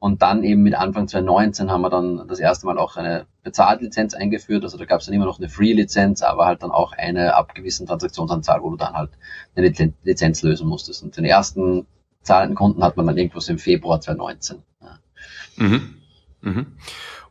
Und 0.00 0.20
dann 0.20 0.42
eben 0.42 0.64
mit 0.64 0.74
Anfang 0.74 1.06
2019 1.06 1.70
haben 1.70 1.82
wir 1.82 1.90
dann 1.90 2.26
das 2.26 2.40
erste 2.40 2.66
Mal 2.66 2.76
auch 2.76 2.96
eine 2.96 3.26
Bezahllizenz 3.44 4.14
eingeführt. 4.14 4.64
Also 4.64 4.76
da 4.76 4.84
gab 4.84 4.98
es 4.98 5.06
dann 5.06 5.14
immer 5.14 5.26
noch 5.26 5.38
eine 5.38 5.48
Free-Lizenz, 5.48 6.22
aber 6.22 6.44
halt 6.44 6.64
dann 6.64 6.72
auch 6.72 6.92
eine 6.92 7.36
ab 7.36 7.54
gewissen 7.54 7.86
Transaktionsanzahl, 7.86 8.62
wo 8.62 8.70
du 8.70 8.76
dann 8.76 8.94
halt 8.94 9.10
eine 9.54 9.72
Lizenz 10.02 10.42
lösen 10.42 10.66
musstest. 10.66 11.04
Und 11.04 11.16
den 11.16 11.24
ersten 11.24 11.86
zahlenden 12.22 12.56
Kunden 12.56 12.82
hat 12.82 12.96
man 12.96 13.06
dann 13.06 13.16
irgendwas 13.16 13.48
im 13.48 13.58
Februar 13.58 14.00
2019. 14.00 14.64
Ja. 14.80 14.98
Mhm. 15.56 15.94
Mhm. 16.40 16.66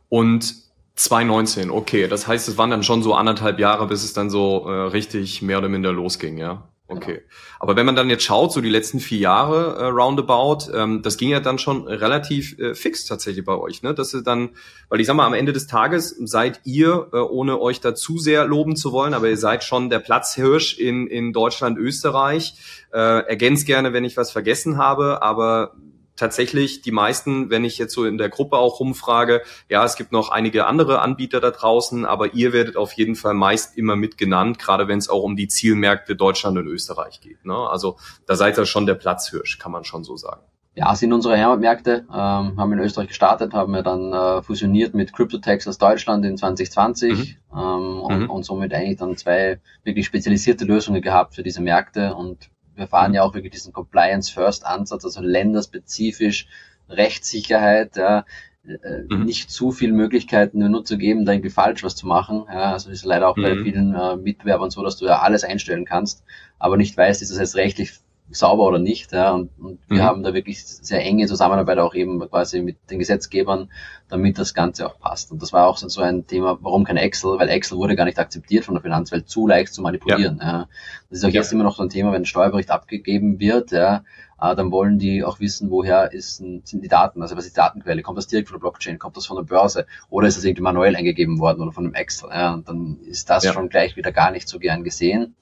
Und 0.08 0.61
2019, 0.94 1.70
okay. 1.70 2.06
Das 2.08 2.26
heißt, 2.26 2.48
es 2.48 2.58
waren 2.58 2.70
dann 2.70 2.82
schon 2.82 3.02
so 3.02 3.14
anderthalb 3.14 3.58
Jahre, 3.58 3.86
bis 3.86 4.04
es 4.04 4.12
dann 4.12 4.30
so 4.30 4.66
äh, 4.68 4.72
richtig 4.88 5.42
mehr 5.42 5.58
oder 5.58 5.68
minder 5.68 5.92
losging, 5.92 6.38
ja. 6.38 6.68
Okay. 6.88 7.14
Genau. 7.14 7.26
Aber 7.60 7.76
wenn 7.76 7.86
man 7.86 7.96
dann 7.96 8.10
jetzt 8.10 8.24
schaut, 8.24 8.52
so 8.52 8.60
die 8.60 8.68
letzten 8.68 9.00
vier 9.00 9.18
Jahre 9.18 9.76
äh, 9.76 9.84
roundabout, 9.86 10.70
ähm, 10.74 11.02
das 11.02 11.16
ging 11.16 11.30
ja 11.30 11.40
dann 11.40 11.58
schon 11.58 11.86
relativ 11.86 12.58
äh, 12.58 12.74
fix 12.74 13.04
tatsächlich 13.06 13.44
bei 13.44 13.54
euch, 13.54 13.82
ne? 13.82 13.94
Dass 13.94 14.12
ihr 14.14 14.22
dann, 14.22 14.50
weil 14.88 15.00
ich 15.00 15.06
sag 15.06 15.14
mal, 15.14 15.26
am 15.26 15.34
Ende 15.34 15.52
des 15.52 15.66
Tages 15.66 16.10
seid 16.24 16.60
ihr, 16.64 17.08
äh, 17.12 17.16
ohne 17.16 17.60
euch 17.60 17.80
da 17.80 17.94
zu 17.94 18.18
sehr 18.18 18.44
loben 18.46 18.76
zu 18.76 18.92
wollen, 18.92 19.14
aber 19.14 19.28
ihr 19.28 19.36
seid 19.36 19.64
schon 19.64 19.90
der 19.90 20.00
Platzhirsch 20.00 20.78
in, 20.78 21.06
in 21.06 21.32
Deutschland, 21.32 21.78
Österreich. 21.78 22.54
Äh, 22.92 22.98
ergänzt 22.98 23.66
gerne, 23.66 23.92
wenn 23.92 24.04
ich 24.04 24.16
was 24.16 24.30
vergessen 24.30 24.76
habe, 24.76 25.22
aber 25.22 25.74
tatsächlich 26.16 26.82
die 26.82 26.92
meisten, 26.92 27.50
wenn 27.50 27.64
ich 27.64 27.78
jetzt 27.78 27.94
so 27.94 28.04
in 28.04 28.18
der 28.18 28.28
Gruppe 28.28 28.58
auch 28.58 28.80
rumfrage, 28.80 29.42
ja, 29.68 29.84
es 29.84 29.96
gibt 29.96 30.12
noch 30.12 30.30
einige 30.30 30.66
andere 30.66 31.00
Anbieter 31.00 31.40
da 31.40 31.50
draußen, 31.50 32.04
aber 32.04 32.34
ihr 32.34 32.52
werdet 32.52 32.76
auf 32.76 32.92
jeden 32.92 33.14
Fall 33.14 33.34
meist 33.34 33.76
immer 33.76 33.96
mit 33.96 34.18
genannt, 34.18 34.58
gerade 34.58 34.88
wenn 34.88 34.98
es 34.98 35.08
auch 35.08 35.22
um 35.22 35.36
die 35.36 35.48
Zielmärkte 35.48 36.16
Deutschland 36.16 36.58
und 36.58 36.66
Österreich 36.66 37.20
geht. 37.20 37.44
Ne? 37.44 37.56
Also 37.56 37.96
da 38.26 38.36
seid 38.36 38.58
ihr 38.58 38.66
schon 38.66 38.86
der 38.86 38.94
Platzhirsch, 38.94 39.58
kann 39.58 39.72
man 39.72 39.84
schon 39.84 40.04
so 40.04 40.16
sagen. 40.16 40.42
Ja, 40.74 40.94
sind 40.94 41.12
unsere 41.12 41.36
Heimatmärkte, 41.36 42.06
ähm, 42.10 42.58
haben 42.58 42.72
in 42.72 42.78
Österreich 42.78 43.08
gestartet, 43.08 43.52
haben 43.52 43.74
wir 43.74 43.82
dann 43.82 44.12
äh, 44.12 44.42
fusioniert 44.42 44.94
mit 44.94 45.12
CryptoTex 45.12 45.68
aus 45.68 45.76
Deutschland 45.76 46.24
in 46.24 46.38
2020 46.38 47.12
mhm. 47.12 47.36
Ähm, 47.54 48.00
und, 48.00 48.18
mhm. 48.20 48.30
und 48.30 48.44
somit 48.44 48.72
eigentlich 48.72 48.96
dann 48.96 49.16
zwei 49.18 49.60
wirklich 49.84 50.06
spezialisierte 50.06 50.64
Lösungen 50.64 51.02
gehabt 51.02 51.34
für 51.34 51.42
diese 51.42 51.60
Märkte 51.60 52.14
und 52.14 52.48
wir 52.74 52.86
fahren 52.86 53.14
ja 53.14 53.22
auch 53.22 53.34
wirklich 53.34 53.52
diesen 53.52 53.72
Compliance-First-Ansatz, 53.72 55.04
also 55.04 55.20
länderspezifisch 55.20 56.46
Rechtssicherheit, 56.88 57.96
ja, 57.96 58.24
äh, 58.64 59.02
mhm. 59.08 59.24
nicht 59.24 59.50
zu 59.50 59.72
viel 59.72 59.92
Möglichkeiten 59.92 60.58
nur 60.58 60.68
Nutzer 60.68 60.96
geben, 60.96 61.24
da 61.24 61.32
irgendwie 61.32 61.50
falsch 61.50 61.82
was 61.82 61.96
zu 61.96 62.06
machen. 62.06 62.44
Ja, 62.48 62.72
also 62.72 62.90
ist 62.90 63.04
leider 63.04 63.28
auch 63.28 63.36
mhm. 63.36 63.42
bei 63.42 63.56
vielen 63.62 63.94
äh, 63.94 64.16
Mitbewerbern 64.16 64.70
so, 64.70 64.82
dass 64.82 64.96
du 64.96 65.06
ja 65.06 65.20
alles 65.20 65.44
einstellen 65.44 65.84
kannst, 65.84 66.22
aber 66.58 66.76
nicht 66.76 66.96
weißt, 66.96 67.22
ist 67.22 67.30
das 67.30 67.38
jetzt 67.38 67.56
rechtlich 67.56 67.92
sauber 68.32 68.64
oder 68.64 68.78
nicht. 68.78 69.12
Ja, 69.12 69.32
und, 69.32 69.50
und 69.58 69.78
wir 69.88 69.98
mhm. 69.98 70.02
haben 70.02 70.22
da 70.22 70.34
wirklich 70.34 70.64
sehr 70.64 71.00
enge 71.00 71.26
Zusammenarbeit 71.26 71.78
auch 71.78 71.94
eben 71.94 72.20
quasi 72.28 72.62
mit 72.62 72.76
den 72.90 72.98
Gesetzgebern, 72.98 73.70
damit 74.08 74.38
das 74.38 74.54
Ganze 74.54 74.86
auch 74.86 74.98
passt. 74.98 75.32
Und 75.32 75.42
das 75.42 75.52
war 75.52 75.66
auch 75.66 75.76
so 75.76 76.00
ein 76.00 76.26
Thema, 76.26 76.58
warum 76.60 76.84
kein 76.84 76.96
Excel? 76.96 77.38
Weil 77.38 77.48
Excel 77.48 77.78
wurde 77.78 77.96
gar 77.96 78.04
nicht 78.04 78.18
akzeptiert 78.18 78.64
von 78.64 78.74
der 78.74 78.82
Finanzwelt, 78.82 79.28
zu 79.28 79.46
leicht 79.46 79.72
zu 79.72 79.82
manipulieren. 79.82 80.38
Ja. 80.40 80.46
ja. 80.46 80.68
Das 81.10 81.18
ist 81.18 81.24
auch 81.24 81.28
ja. 81.28 81.40
jetzt 81.40 81.52
immer 81.52 81.64
noch 81.64 81.76
so 81.76 81.82
ein 81.82 81.88
Thema, 81.88 82.12
wenn 82.12 82.22
ein 82.22 82.26
Steuerbericht 82.26 82.70
abgegeben 82.70 83.38
wird, 83.38 83.70
ja, 83.70 84.02
äh, 84.42 84.56
dann 84.56 84.72
wollen 84.72 84.98
die 84.98 85.22
auch 85.22 85.38
wissen, 85.38 85.70
woher 85.70 86.12
ist, 86.12 86.38
sind 86.38 86.64
die 86.72 86.88
Daten, 86.88 87.22
also 87.22 87.36
was 87.36 87.46
ist 87.46 87.54
die 87.56 87.60
Datenquelle, 87.60 88.02
kommt 88.02 88.18
das 88.18 88.26
direkt 88.26 88.48
von 88.48 88.56
der 88.56 88.60
Blockchain, 88.60 88.98
kommt 88.98 89.16
das 89.16 89.26
von 89.26 89.36
der 89.36 89.44
Börse 89.44 89.86
oder 90.10 90.26
ist 90.26 90.36
das 90.36 90.44
irgendwie 90.44 90.62
manuell 90.62 90.96
eingegeben 90.96 91.38
worden 91.38 91.62
oder 91.62 91.70
von 91.70 91.84
einem 91.84 91.94
Excel. 91.94 92.30
Ja, 92.30 92.52
und 92.52 92.68
dann 92.68 92.98
ist 93.06 93.30
das 93.30 93.44
ja. 93.44 93.52
schon 93.52 93.68
gleich 93.68 93.96
wieder 93.96 94.10
gar 94.10 94.32
nicht 94.32 94.48
so 94.48 94.58
gern 94.58 94.82
gesehen. 94.82 95.36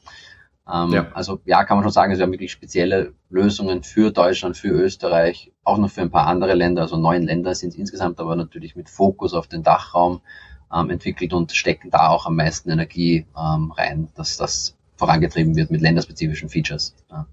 Ähm, 0.73 0.93
ja. 0.93 1.09
Also 1.13 1.41
ja, 1.45 1.65
kann 1.65 1.77
man 1.77 1.85
schon 1.85 1.93
sagen, 1.93 2.13
es 2.13 2.21
haben 2.21 2.33
wirklich 2.33 2.53
spezielle 2.53 3.13
Lösungen 3.29 3.83
für 3.83 4.11
Deutschland, 4.11 4.57
für 4.57 4.69
Österreich, 4.69 5.53
auch 5.65 5.79
noch 5.79 5.91
für 5.91 6.03
ein 6.03 6.11
paar 6.11 6.27
andere 6.27 6.55
Länder. 6.55 6.83
Also 6.83 6.97
neun 6.97 7.23
Länder 7.23 7.55
sind 7.55 7.75
insgesamt, 7.77 8.21
aber 8.21 8.37
natürlich 8.37 8.77
mit 8.77 8.89
Fokus 8.89 9.35
auf 9.35 9.47
den 9.47 9.63
Dachraum 9.63 10.21
ähm, 10.73 10.91
entwickelt 10.91 11.33
und 11.33 11.53
stecken 11.53 11.91
da 11.91 12.09
auch 12.09 12.27
am 12.27 12.37
meisten 12.37 12.71
Energie 12.71 13.27
ähm, 13.37 13.73
rein, 13.73 14.09
dass 14.15 14.37
das 14.37 14.77
vorangetrieben 14.97 15.57
wird 15.57 15.71
mit 15.71 15.81
länderspezifischen 15.81 16.49
Features. 16.49 16.95
Ja. 17.11 17.27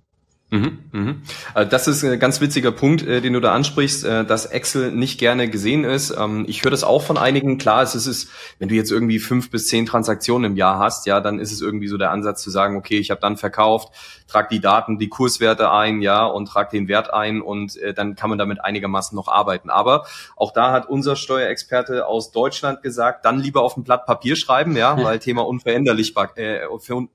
Mhm, 0.50 0.80
mhm. 0.94 1.22
Äh, 1.56 1.66
das 1.66 1.90
ist 1.90 2.06
ein 2.06 2.20
ganz 2.20 2.40
witziger 2.40 2.72
Punkt, 2.72 3.02
äh, 3.06 3.20
den 3.20 3.34
du 3.34 3.42
da 3.42 3.54
ansprichst, 3.54 4.06
äh, 4.06 4.24
dass 4.24 4.46
Excel 4.46 4.94
nicht 4.94 5.20
gerne 5.20 5.50
gesehen 5.50 5.84
ist. 5.84 6.16
Ähm, 6.18 6.46
ich 6.48 6.64
höre 6.64 6.72
das 6.72 6.86
auch 6.86 7.02
von 7.02 7.18
einigen. 7.18 7.58
Klar, 7.58 7.84
es 7.84 7.96
ist, 7.96 8.30
wenn 8.58 8.70
du 8.70 8.76
jetzt 8.76 8.90
irgendwie 8.90 9.20
fünf 9.20 9.52
bis 9.52 9.68
zehn 9.68 9.86
Transaktionen 9.86 10.52
im 10.52 10.58
Jahr 10.58 10.80
hast, 10.80 11.06
ja, 11.06 11.20
dann 11.20 11.40
ist 11.40 11.52
es 11.52 11.60
irgendwie 11.60 11.90
so 11.90 11.98
der 11.98 12.12
Ansatz 12.12 12.42
zu 12.44 12.50
sagen, 12.50 12.78
okay, 12.78 12.98
ich 12.98 13.12
habe 13.12 13.20
dann 13.20 13.36
verkauft, 13.36 13.94
trag 14.30 14.48
die 14.48 14.62
Daten, 14.62 15.00
die 15.00 15.10
Kurswerte 15.10 15.70
ein, 15.70 16.02
ja, 16.02 16.26
und 16.26 16.46
trag 16.46 16.70
den 16.70 16.88
Wert 16.88 17.14
ein 17.14 17.42
und 17.42 17.78
dann 17.96 18.16
kann 18.16 18.30
man 18.30 18.40
damit 18.40 18.64
einigermaßen 18.64 19.16
noch 19.16 19.28
arbeiten. 19.28 19.70
Aber 19.70 20.06
auch 20.36 20.54
da 20.54 20.72
hat 20.72 20.88
unser 20.88 21.16
Steuerexperte 21.16 22.08
aus 22.08 22.32
Deutschland 22.32 22.82
gesagt, 22.82 23.26
dann 23.26 23.40
lieber 23.40 23.64
auf 23.64 23.76
ein 23.76 23.84
Blatt 23.84 24.06
Papier 24.06 24.36
schreiben, 24.36 24.76
ja, 24.78 25.02
weil 25.04 25.20
Thema 25.20 25.46
unveränderlichbar, 25.46 26.38
äh, 26.38 26.62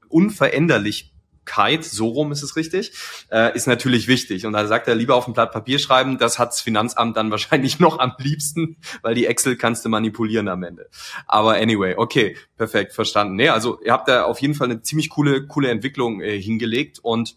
unveränderlich 0.09 1.13
Kite, 1.45 1.83
so 1.83 2.09
rum 2.09 2.33
ist 2.33 2.43
es 2.43 2.57
richtig, 2.57 2.93
äh, 3.31 3.55
ist 3.57 3.67
natürlich 3.67 4.09
wichtig. 4.09 4.47
Und 4.47 4.53
da 4.53 4.67
sagt 4.67 4.89
er, 4.89 4.95
lieber 4.95 5.17
auf 5.17 5.27
ein 5.27 5.33
Blatt 5.33 5.53
Papier 5.53 5.79
schreiben, 5.79 6.19
das 6.19 6.39
hat's 6.39 6.61
Finanzamt 6.61 7.17
dann 7.17 7.31
wahrscheinlich 7.31 7.79
noch 7.81 7.99
am 7.99 8.13
liebsten, 8.19 8.77
weil 9.03 9.15
die 9.15 9.27
Excel 9.27 9.57
kannst 9.57 9.85
du 9.85 9.89
manipulieren 9.89 10.49
am 10.49 10.63
Ende. 10.63 10.89
Aber 11.27 11.55
anyway, 11.55 11.95
okay, 11.97 12.37
perfekt, 12.57 12.93
verstanden. 12.93 13.37
Nee, 13.37 13.49
also 13.49 13.81
ihr 13.83 13.93
habt 13.93 14.09
da 14.09 14.25
auf 14.25 14.41
jeden 14.41 14.55
Fall 14.55 14.71
eine 14.71 14.83
ziemlich 14.83 15.11
coole, 15.11 15.47
coole 15.47 15.71
Entwicklung 15.71 16.21
äh, 16.21 16.41
hingelegt 16.41 16.99
und 17.03 17.37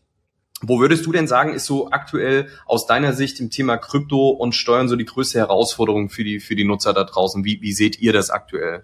wo 0.62 0.80
würdest 0.80 1.06
du 1.06 1.12
denn 1.12 1.28
sagen, 1.28 1.54
ist 1.54 1.66
so 1.66 1.92
aktuell 1.92 2.48
aus 2.66 2.88
deiner 2.88 3.14
Sicht 3.14 3.40
im 3.40 3.50
Thema 3.50 3.78
Krypto 3.78 4.30
und 4.30 4.56
Steuern 4.56 4.88
so 4.88 4.96
die 4.96 5.06
größte 5.06 5.38
Herausforderung 5.38 6.10
für 6.10 6.24
die, 6.24 6.40
für 6.40 6.56
die 6.56 6.64
Nutzer 6.64 6.94
da 6.94 7.04
draußen? 7.04 7.44
Wie, 7.44 7.62
wie 7.62 7.74
seht 7.74 8.00
ihr 8.00 8.14
das 8.14 8.30
aktuell? 8.30 8.84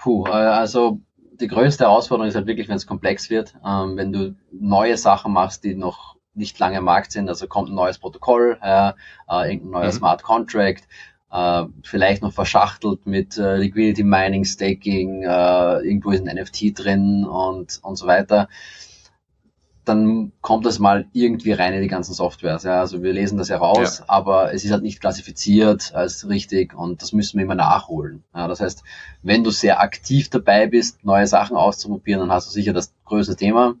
Puh, 0.00 0.26
äh, 0.26 0.30
also 0.30 1.00
die 1.40 1.48
größte 1.48 1.84
Herausforderung 1.84 2.28
ist 2.28 2.34
halt 2.34 2.46
wirklich, 2.46 2.68
wenn 2.68 2.76
es 2.76 2.86
komplex 2.86 3.30
wird, 3.30 3.54
ähm, 3.64 3.96
wenn 3.96 4.12
du 4.12 4.34
neue 4.52 4.96
Sachen 4.96 5.32
machst, 5.32 5.64
die 5.64 5.74
noch 5.74 6.16
nicht 6.34 6.58
lange 6.58 6.78
im 6.78 6.84
Markt 6.84 7.12
sind, 7.12 7.28
also 7.28 7.46
kommt 7.46 7.70
ein 7.70 7.74
neues 7.74 7.98
Protokoll, 7.98 8.58
äh, 8.62 8.92
äh, 9.28 9.52
irgendein 9.52 9.70
neuer 9.70 9.86
mhm. 9.86 9.92
Smart 9.92 10.22
Contract, 10.22 10.84
äh, 11.30 11.64
vielleicht 11.82 12.22
noch 12.22 12.32
verschachtelt 12.32 13.06
mit 13.06 13.38
äh, 13.38 13.56
Liquidity 13.56 14.02
Mining, 14.02 14.44
Staking, 14.44 15.22
äh, 15.22 15.78
irgendwo 15.80 16.10
ist 16.10 16.26
ein 16.26 16.36
NFT 16.36 16.78
drin 16.78 17.24
und, 17.24 17.80
und 17.82 17.96
so 17.96 18.06
weiter 18.06 18.48
dann 19.86 20.32
kommt 20.40 20.66
das 20.66 20.80
mal 20.80 21.06
irgendwie 21.12 21.52
rein 21.52 21.72
in 21.72 21.80
die 21.80 21.88
ganzen 21.88 22.12
Softwares. 22.12 22.64
Ja, 22.64 22.80
also 22.80 23.04
wir 23.04 23.12
lesen 23.12 23.38
das 23.38 23.48
ja 23.48 23.58
raus, 23.58 24.00
ja. 24.00 24.04
aber 24.08 24.52
es 24.52 24.64
ist 24.64 24.72
halt 24.72 24.82
nicht 24.82 25.00
klassifiziert 25.00 25.94
als 25.94 26.28
richtig 26.28 26.74
und 26.74 27.02
das 27.02 27.12
müssen 27.12 27.38
wir 27.38 27.44
immer 27.44 27.54
nachholen. 27.54 28.24
Ja, 28.34 28.48
das 28.48 28.60
heißt, 28.60 28.82
wenn 29.22 29.44
du 29.44 29.50
sehr 29.50 29.80
aktiv 29.80 30.28
dabei 30.28 30.66
bist, 30.66 31.04
neue 31.04 31.28
Sachen 31.28 31.56
auszuprobieren, 31.56 32.20
dann 32.20 32.32
hast 32.32 32.48
du 32.48 32.52
sicher 32.52 32.72
das 32.72 32.92
größte 33.04 33.36
Thema. 33.36 33.76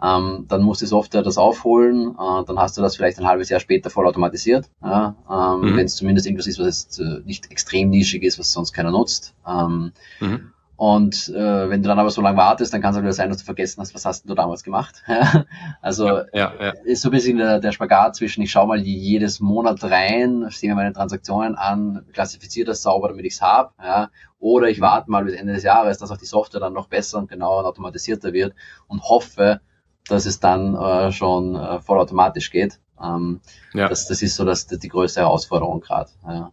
Ähm, 0.00 0.46
dann 0.48 0.62
muss 0.62 0.78
die 0.78 0.86
Software 0.86 1.22
das 1.22 1.36
aufholen, 1.36 2.12
äh, 2.12 2.44
dann 2.46 2.58
hast 2.58 2.78
du 2.78 2.80
das 2.80 2.96
vielleicht 2.96 3.18
ein 3.18 3.26
halbes 3.26 3.48
Jahr 3.48 3.60
später 3.60 3.90
vollautomatisiert. 3.90 4.70
Ja, 4.82 5.16
ähm, 5.28 5.72
mhm. 5.72 5.76
Wenn 5.76 5.86
es 5.86 5.96
zumindest 5.96 6.26
irgendwas 6.26 6.46
ist, 6.46 6.60
was 6.60 6.66
jetzt 6.84 7.00
äh, 7.00 7.20
nicht 7.24 7.50
extrem 7.50 7.90
nischig 7.90 8.22
ist, 8.22 8.38
was 8.38 8.52
sonst 8.52 8.72
keiner 8.72 8.92
nutzt. 8.92 9.34
Ähm, 9.46 9.92
mhm. 10.20 10.52
Und 10.80 11.28
äh, 11.28 11.68
wenn 11.68 11.82
du 11.82 11.90
dann 11.90 11.98
aber 11.98 12.08
so 12.08 12.22
lange 12.22 12.38
wartest, 12.38 12.72
dann 12.72 12.80
kann 12.80 12.92
es 12.92 12.96
auch 12.96 13.02
wieder 13.02 13.12
sein, 13.12 13.28
dass 13.28 13.36
du 13.36 13.44
vergessen 13.44 13.82
hast, 13.82 13.94
was 13.94 14.06
hast 14.06 14.26
du 14.26 14.34
damals 14.34 14.64
gemacht. 14.64 15.02
also 15.82 16.06
ja, 16.08 16.24
ja, 16.32 16.54
ja. 16.58 16.70
ist 16.84 17.02
so 17.02 17.10
ein 17.10 17.12
bisschen 17.12 17.36
der, 17.36 17.60
der 17.60 17.72
Spagat 17.72 18.16
zwischen, 18.16 18.40
ich 18.40 18.50
schaue 18.50 18.66
mal 18.66 18.80
jedes 18.80 19.40
Monat 19.40 19.84
rein, 19.84 20.46
sehe 20.48 20.70
mir 20.70 20.76
meine 20.76 20.94
Transaktionen 20.94 21.54
an, 21.54 22.06
klassifiziere 22.14 22.68
das 22.68 22.80
sauber, 22.80 23.08
damit 23.08 23.26
ich 23.26 23.34
es 23.34 23.42
habe. 23.42 23.74
Ja, 23.78 24.08
oder 24.38 24.70
ich 24.70 24.80
warte 24.80 25.10
mal 25.10 25.22
bis 25.22 25.34
Ende 25.34 25.52
des 25.52 25.64
Jahres, 25.64 25.98
dass 25.98 26.10
auch 26.10 26.16
die 26.16 26.24
Software 26.24 26.60
dann 26.60 26.72
noch 26.72 26.88
besser 26.88 27.18
und 27.18 27.28
genauer 27.28 27.58
und 27.58 27.66
automatisierter 27.66 28.32
wird 28.32 28.54
und 28.88 29.02
hoffe, 29.02 29.60
dass 30.08 30.24
es 30.24 30.40
dann 30.40 30.74
äh, 30.76 31.12
schon 31.12 31.56
äh, 31.56 31.82
vollautomatisch 31.82 32.50
geht. 32.50 32.80
Ähm, 32.98 33.42
ja. 33.74 33.86
das, 33.86 34.08
das 34.08 34.22
ist 34.22 34.34
so 34.34 34.46
das, 34.46 34.66
das 34.66 34.78
die 34.78 34.88
größte 34.88 35.20
Herausforderung 35.20 35.82
gerade. 35.82 36.08
Ja. 36.26 36.52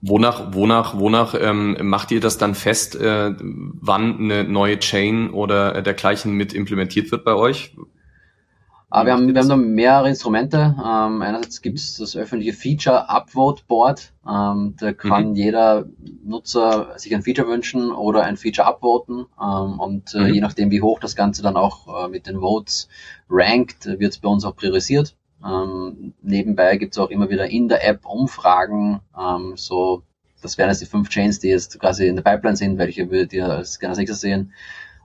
Wonach, 0.00 0.54
wonach, 0.54 0.96
wonach 0.96 1.34
ähm, 1.38 1.76
macht 1.82 2.12
ihr 2.12 2.20
das 2.20 2.38
dann 2.38 2.54
fest, 2.54 2.94
äh, 2.94 3.34
wann 3.40 4.18
eine 4.18 4.44
neue 4.44 4.78
Chain 4.78 5.30
oder 5.30 5.82
dergleichen 5.82 6.34
mit 6.34 6.52
implementiert 6.52 7.10
wird 7.10 7.24
bei 7.24 7.34
euch? 7.34 7.74
Ah, 8.90 9.04
wir, 9.04 9.12
haben, 9.12 9.34
wir 9.34 9.38
haben 9.38 9.48
da 9.50 9.56
mehrere 9.56 10.08
Instrumente. 10.08 10.74
Ähm, 10.78 11.20
einerseits 11.20 11.60
gibt 11.60 11.78
es 11.78 11.98
das 11.98 12.16
öffentliche 12.16 12.54
Feature 12.54 13.10
Upvote 13.10 13.62
Board. 13.68 14.12
Ähm, 14.26 14.76
da 14.78 14.94
kann 14.94 15.30
mhm. 15.30 15.34
jeder 15.34 15.84
Nutzer 16.24 16.94
sich 16.96 17.14
ein 17.14 17.22
Feature 17.22 17.48
wünschen 17.48 17.90
oder 17.90 18.22
ein 18.22 18.38
Feature 18.38 18.66
upvoten. 18.66 19.26
Ähm, 19.38 19.78
und 19.78 20.14
äh, 20.14 20.20
mhm. 20.20 20.34
je 20.34 20.40
nachdem, 20.40 20.70
wie 20.70 20.80
hoch 20.80 21.00
das 21.00 21.16
Ganze 21.16 21.42
dann 21.42 21.58
auch 21.58 22.06
äh, 22.06 22.08
mit 22.08 22.26
den 22.26 22.40
Votes 22.40 22.88
rankt, 23.28 23.84
wird 23.84 24.12
es 24.12 24.18
bei 24.20 24.28
uns 24.28 24.46
auch 24.46 24.56
priorisiert. 24.56 25.16
Ähm, 25.44 26.14
nebenbei 26.22 26.76
gibt 26.76 26.94
es 26.94 26.98
auch 26.98 27.10
immer 27.10 27.30
wieder 27.30 27.48
in 27.48 27.68
der 27.68 27.86
App 27.86 28.04
Umfragen, 28.06 29.00
ähm, 29.18 29.52
so 29.56 30.02
das 30.42 30.58
wären 30.58 30.68
jetzt 30.68 30.80
die 30.80 30.86
fünf 30.86 31.08
Chains, 31.08 31.40
die 31.40 31.48
jetzt 31.48 31.78
quasi 31.80 32.06
in 32.06 32.16
der 32.16 32.22
Pipeline 32.22 32.56
sind, 32.56 32.78
welche 32.78 33.10
würdet 33.10 33.32
ihr 33.32 33.48
als 33.48 33.78
gerne 33.78 33.90
als 33.90 33.98
nächstes 33.98 34.20
sehen. 34.20 34.52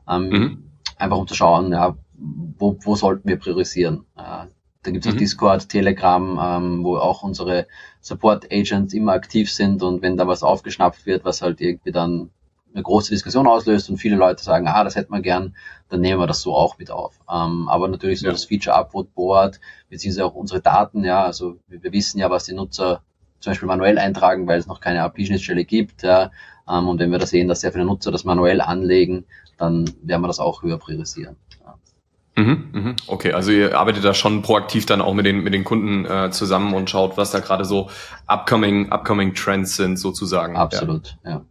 Ähm, 0.07 0.29
mhm. 0.29 0.63
Einfach 0.97 1.17
um 1.17 1.27
zu 1.27 1.35
schauen, 1.35 1.71
ja, 1.71 1.97
wo, 2.13 2.77
wo 2.81 2.95
sollten 2.95 3.27
wir 3.27 3.37
priorisieren. 3.37 4.05
Äh, 4.15 4.47
da 4.83 4.91
gibt 4.91 5.05
es 5.05 5.11
mhm. 5.11 5.15
auch 5.15 5.19
Discord, 5.19 5.69
Telegram, 5.69 6.39
ähm, 6.41 6.83
wo 6.83 6.97
auch 6.97 7.23
unsere 7.23 7.67
Support 8.01 8.51
Agents 8.51 8.93
immer 8.93 9.13
aktiv 9.13 9.51
sind 9.51 9.81
und 9.81 10.01
wenn 10.01 10.17
da 10.17 10.27
was 10.27 10.43
aufgeschnappt 10.43 11.05
wird, 11.05 11.25
was 11.25 11.41
halt 11.41 11.61
irgendwie 11.61 11.91
dann 11.91 12.29
eine 12.73 12.83
große 12.83 13.11
Diskussion 13.11 13.47
auslöst 13.47 13.89
und 13.89 13.97
viele 13.97 14.15
Leute 14.15 14.43
sagen, 14.43 14.67
ah, 14.67 14.83
das 14.83 14.95
hätten 14.95 15.13
wir 15.13 15.21
gern, 15.21 15.55
dann 15.89 16.01
nehmen 16.01 16.19
wir 16.19 16.27
das 16.27 16.41
so 16.41 16.55
auch 16.55 16.77
mit 16.77 16.91
auf. 16.91 17.19
Ähm, 17.29 17.67
aber 17.69 17.87
natürlich 17.87 18.19
so 18.19 18.25
ja. 18.25 18.31
das 18.31 18.45
Feature 18.45 18.75
Upvote 18.75 19.09
Board, 19.13 19.59
beziehungsweise 19.89 20.25
auch 20.25 20.35
unsere 20.35 20.61
Daten, 20.61 21.03
ja, 21.03 21.23
also 21.23 21.57
wir, 21.67 21.83
wir, 21.83 21.93
wissen 21.93 22.19
ja, 22.19 22.29
was 22.29 22.45
die 22.45 22.53
Nutzer 22.53 23.01
zum 23.39 23.51
Beispiel 23.51 23.67
manuell 23.67 23.97
eintragen, 23.97 24.47
weil 24.47 24.59
es 24.59 24.67
noch 24.67 24.79
keine 24.79 25.03
API-Schnittstelle 25.03 25.65
gibt, 25.65 26.03
ja, 26.03 26.31
ähm, 26.67 26.87
und 26.87 26.99
wenn 26.99 27.11
wir 27.11 27.19
da 27.19 27.25
sehen, 27.25 27.47
dass 27.47 27.61
sehr 27.61 27.71
viele 27.71 27.85
Nutzer 27.85 28.11
das 28.11 28.23
manuell 28.23 28.61
anlegen, 28.61 29.25
dann 29.57 29.89
werden 30.01 30.21
wir 30.21 30.27
das 30.27 30.39
auch 30.39 30.63
höher 30.63 30.77
priorisieren. 30.77 31.35
Ja. 31.63 32.43
Mhm, 32.43 32.69
mhm. 32.71 32.95
Okay, 33.07 33.33
also 33.33 33.51
ihr 33.51 33.77
arbeitet 33.77 34.03
da 34.03 34.13
schon 34.13 34.41
proaktiv 34.41 34.85
dann 34.85 35.01
auch 35.01 35.13
mit 35.13 35.25
den 35.25 35.43
mit 35.43 35.53
den 35.53 35.63
Kunden 35.63 36.05
äh, 36.05 36.31
zusammen 36.31 36.73
und 36.73 36.89
schaut, 36.89 37.17
was 37.17 37.31
da 37.31 37.39
gerade 37.39 37.65
so 37.65 37.89
upcoming 38.25 38.91
upcoming 38.91 39.35
Trends 39.35 39.75
sind 39.75 39.97
sozusagen. 39.97 40.55
Absolut, 40.55 41.17
ja. 41.23 41.31
ja. 41.31 41.45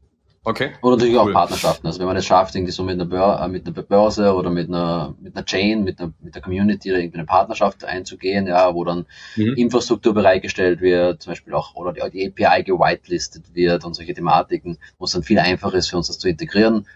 Okay. 0.44 0.72
Oder 0.82 0.96
natürlich 0.96 1.14
cool. 1.14 1.30
auch 1.30 1.32
Partnerschaften. 1.32 1.87
Also 1.87 2.00
wenn 2.00 2.06
man 2.06 2.16
es 2.16 2.26
schafft, 2.26 2.54
irgendwie 2.56 2.72
so 2.72 2.82
mit 2.82 2.94
einer, 2.94 3.04
Börse, 3.04 3.44
äh, 3.44 3.49
mit 3.49 3.64
einer 3.64 3.82
Börse 3.82 4.34
oder 4.34 4.50
mit 4.50 4.68
einer, 4.68 5.14
mit 5.20 5.37
einer 5.37 5.44
Chain, 5.44 5.84
mit 5.84 6.00
einer, 6.00 6.12
mit 6.20 6.34
der 6.34 6.42
Community 6.42 6.90
oder 6.90 6.99
irgendwie 6.99 7.18
eine 7.18 7.26
Partnerschaft 7.26 7.84
einzugehen, 7.84 8.49
ja, 8.49 8.75
wo 8.75 8.82
dann 8.84 9.06
mhm. 9.37 9.54
Infrastruktur 9.54 10.14
bereitgestellt 10.14 10.80
wird, 10.80 11.22
zum 11.22 11.30
Beispiel 11.30 11.54
auch, 11.54 11.76
oder 11.76 11.92
die, 11.92 12.32
die 12.32 12.46
API 12.46 12.64
gewitelistet 12.64 13.54
wird 13.54 13.84
und 13.84 13.94
solche 13.94 14.14
Thematiken, 14.14 14.78
wo 14.99 15.04
es 15.04 15.12
dann 15.12 15.22
viel 15.22 15.38
einfacher 15.38 15.75
ist 15.75 15.90
für 15.90 15.96
uns 15.96 16.08
das 16.08 16.18
zu 16.18 16.28
integrieren, 16.28 16.88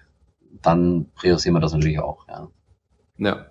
dann 0.63 1.07
priorisieren 1.15 1.55
wir 1.55 1.61
das 1.61 1.73
natürlich 1.73 2.01
auch, 2.01 2.27
ja. 2.27 2.49
Ja. 3.19 3.47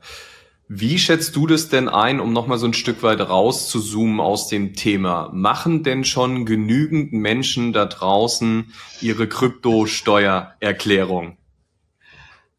Wie 0.67 0.97
schätzt 0.97 1.35
du 1.35 1.45
das 1.45 1.69
denn 1.69 1.87
ein, 1.87 2.19
um 2.19 2.33
nochmal 2.33 2.57
so 2.57 2.65
ein 2.65 2.73
Stück 2.73 3.03
weit 3.03 3.19
rauszuzoomen 3.19 4.19
aus 4.19 4.47
dem 4.47 4.73
Thema? 4.73 5.29
Machen 5.31 5.83
denn 5.83 6.03
schon 6.03 6.45
genügend 6.45 7.13
Menschen 7.13 7.71
da 7.71 7.85
draußen 7.85 8.73
ihre 8.99 9.27
Kryptosteuererklärung? 9.27 11.37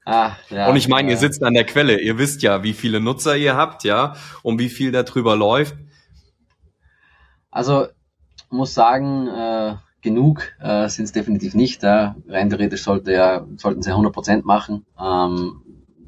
Ah, 0.04 0.36
ja, 0.50 0.68
und 0.68 0.76
ich 0.76 0.86
meine, 0.86 1.08
ja. 1.08 1.14
ihr 1.14 1.18
sitzt 1.18 1.42
an 1.42 1.54
der 1.54 1.64
Quelle, 1.64 2.00
ihr 2.00 2.16
wisst 2.16 2.42
ja, 2.42 2.62
wie 2.62 2.74
viele 2.74 3.00
Nutzer 3.00 3.36
ihr 3.36 3.56
habt, 3.56 3.82
ja, 3.82 4.14
und 4.44 4.60
wie 4.60 4.68
viel 4.68 4.92
da 4.92 5.02
drüber 5.02 5.34
läuft. 5.34 5.74
Also, 7.50 7.88
muss 8.50 8.72
sagen, 8.72 9.26
äh, 9.26 9.74
genug 10.00 10.52
äh, 10.60 10.88
sind 10.88 11.06
es 11.06 11.12
definitiv 11.12 11.54
nicht. 11.54 11.82
Ja. 11.82 12.14
Rein 12.28 12.50
theoretisch 12.50 12.84
sollte 12.84 13.12
ja, 13.12 13.44
sollten 13.56 13.82
sie 13.82 13.90
100% 13.90 14.44
machen. 14.44 14.86
Ähm, 14.96 15.60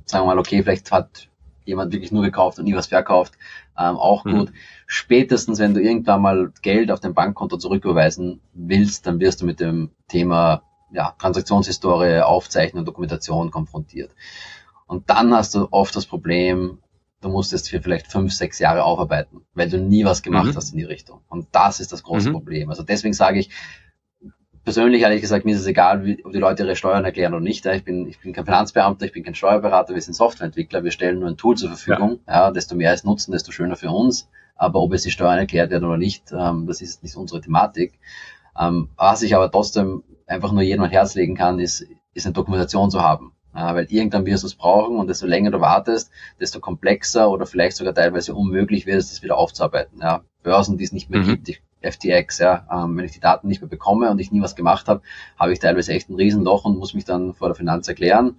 sagen 0.04 0.24
wir 0.24 0.26
mal, 0.26 0.38
okay, 0.38 0.62
vielleicht 0.62 0.92
hat 0.92 1.28
jemand 1.68 1.92
wirklich 1.92 2.10
nur 2.10 2.22
gekauft 2.22 2.58
und 2.58 2.64
nie 2.64 2.74
was 2.74 2.88
verkauft, 2.88 3.34
ähm, 3.78 3.96
auch 3.96 4.24
mhm. 4.24 4.32
gut. 4.32 4.52
Spätestens, 4.86 5.58
wenn 5.58 5.74
du 5.74 5.80
irgendwann 5.80 6.22
mal 6.22 6.52
Geld 6.62 6.90
auf 6.90 7.00
dein 7.00 7.14
Bankkonto 7.14 7.58
zurücküberweisen 7.58 8.40
willst, 8.54 9.06
dann 9.06 9.20
wirst 9.20 9.42
du 9.42 9.46
mit 9.46 9.60
dem 9.60 9.90
Thema 10.08 10.62
ja, 10.90 11.14
Transaktionshistorie, 11.18 12.22
Aufzeichnung, 12.22 12.84
Dokumentation 12.84 13.50
konfrontiert. 13.50 14.10
Und 14.86 15.10
dann 15.10 15.34
hast 15.34 15.54
du 15.54 15.68
oft 15.70 15.94
das 15.94 16.06
Problem, 16.06 16.78
du 17.20 17.28
musst 17.28 17.52
es 17.52 17.68
für 17.68 17.82
vielleicht 17.82 18.10
fünf, 18.10 18.32
sechs 18.32 18.58
Jahre 18.58 18.84
aufarbeiten, 18.84 19.42
weil 19.52 19.68
du 19.68 19.78
nie 19.78 20.06
was 20.06 20.22
gemacht 20.22 20.52
mhm. 20.52 20.56
hast 20.56 20.72
in 20.72 20.78
die 20.78 20.84
Richtung. 20.84 21.20
Und 21.28 21.48
das 21.52 21.80
ist 21.80 21.92
das 21.92 22.02
große 22.02 22.30
mhm. 22.30 22.32
Problem. 22.32 22.70
Also 22.70 22.82
deswegen 22.82 23.12
sage 23.12 23.38
ich, 23.38 23.50
persönlich 24.68 25.00
ehrlich 25.00 25.22
gesagt, 25.22 25.46
mir 25.46 25.54
ist 25.54 25.62
es 25.62 25.66
egal, 25.66 26.04
wie, 26.04 26.22
ob 26.26 26.32
die 26.32 26.38
Leute 26.38 26.62
ihre 26.62 26.76
Steuern 26.76 27.02
erklären 27.02 27.32
oder 27.32 27.42
nicht. 27.42 27.64
Ich 27.64 27.84
bin, 27.84 28.06
ich 28.06 28.20
bin 28.20 28.34
kein 28.34 28.44
Finanzbeamter, 28.44 29.06
ich 29.06 29.12
bin 29.12 29.24
kein 29.24 29.34
Steuerberater, 29.34 29.94
wir 29.94 30.02
sind 30.02 30.12
Softwareentwickler, 30.12 30.84
wir 30.84 30.90
stellen 30.90 31.20
nur 31.20 31.30
ein 31.30 31.38
Tool 31.38 31.56
zur 31.56 31.70
Verfügung. 31.70 32.20
Ja. 32.28 32.34
ja 32.34 32.50
desto 32.50 32.76
mehr 32.76 32.92
es 32.92 33.02
nutzen, 33.02 33.32
desto 33.32 33.50
schöner 33.50 33.76
für 33.76 33.88
uns. 33.88 34.28
Aber 34.56 34.82
ob 34.82 34.92
es 34.92 35.04
die 35.04 35.10
Steuern 35.10 35.38
erklärt 35.38 35.70
werden 35.70 35.86
oder 35.86 35.96
nicht, 35.96 36.32
ähm, 36.32 36.66
das 36.66 36.82
ist 36.82 37.02
nicht 37.02 37.16
unsere 37.16 37.40
Thematik. 37.40 37.98
Ähm, 38.60 38.90
was 38.98 39.22
ich 39.22 39.34
aber 39.34 39.50
trotzdem 39.50 40.02
einfach 40.26 40.52
nur 40.52 40.60
jedem 40.60 40.82
ans 40.82 40.92
Herz 40.92 41.14
legen 41.14 41.34
kann, 41.34 41.60
ist, 41.60 41.86
ist 42.12 42.26
eine 42.26 42.34
Dokumentation 42.34 42.90
zu 42.90 43.02
haben. 43.02 43.32
Ja, 43.54 43.74
weil 43.74 43.86
irgendwann 43.88 44.26
wirst 44.26 44.42
du 44.42 44.48
es 44.48 44.54
brauchen 44.54 44.98
und 44.98 45.06
desto 45.06 45.26
länger 45.26 45.50
du 45.50 45.62
wartest, 45.62 46.10
desto 46.38 46.60
komplexer 46.60 47.30
oder 47.30 47.46
vielleicht 47.46 47.78
sogar 47.78 47.94
teilweise 47.94 48.34
unmöglich 48.34 48.84
wird 48.84 48.98
es, 48.98 49.08
das 49.08 49.22
wieder 49.22 49.38
aufzuarbeiten. 49.38 50.00
Ja, 50.02 50.24
Börsen, 50.42 50.76
die 50.76 50.84
es 50.84 50.92
nicht 50.92 51.08
mehr 51.08 51.20
mhm. 51.20 51.26
gibt, 51.26 51.48
ich 51.48 51.62
FTX, 51.80 52.38
ja, 52.38 52.66
ähm, 52.72 52.96
wenn 52.96 53.04
ich 53.04 53.12
die 53.12 53.20
Daten 53.20 53.48
nicht 53.48 53.60
mehr 53.60 53.68
bekomme 53.68 54.10
und 54.10 54.18
ich 54.18 54.32
nie 54.32 54.42
was 54.42 54.56
gemacht 54.56 54.88
habe, 54.88 55.02
habe 55.38 55.52
ich 55.52 55.58
teilweise 55.58 55.92
echt 55.92 56.08
ein 56.10 56.16
Riesenloch 56.16 56.64
und 56.64 56.78
muss 56.78 56.94
mich 56.94 57.04
dann 57.04 57.34
vor 57.34 57.48
der 57.48 57.54
Finanz 57.54 57.88
erklären. 57.88 58.36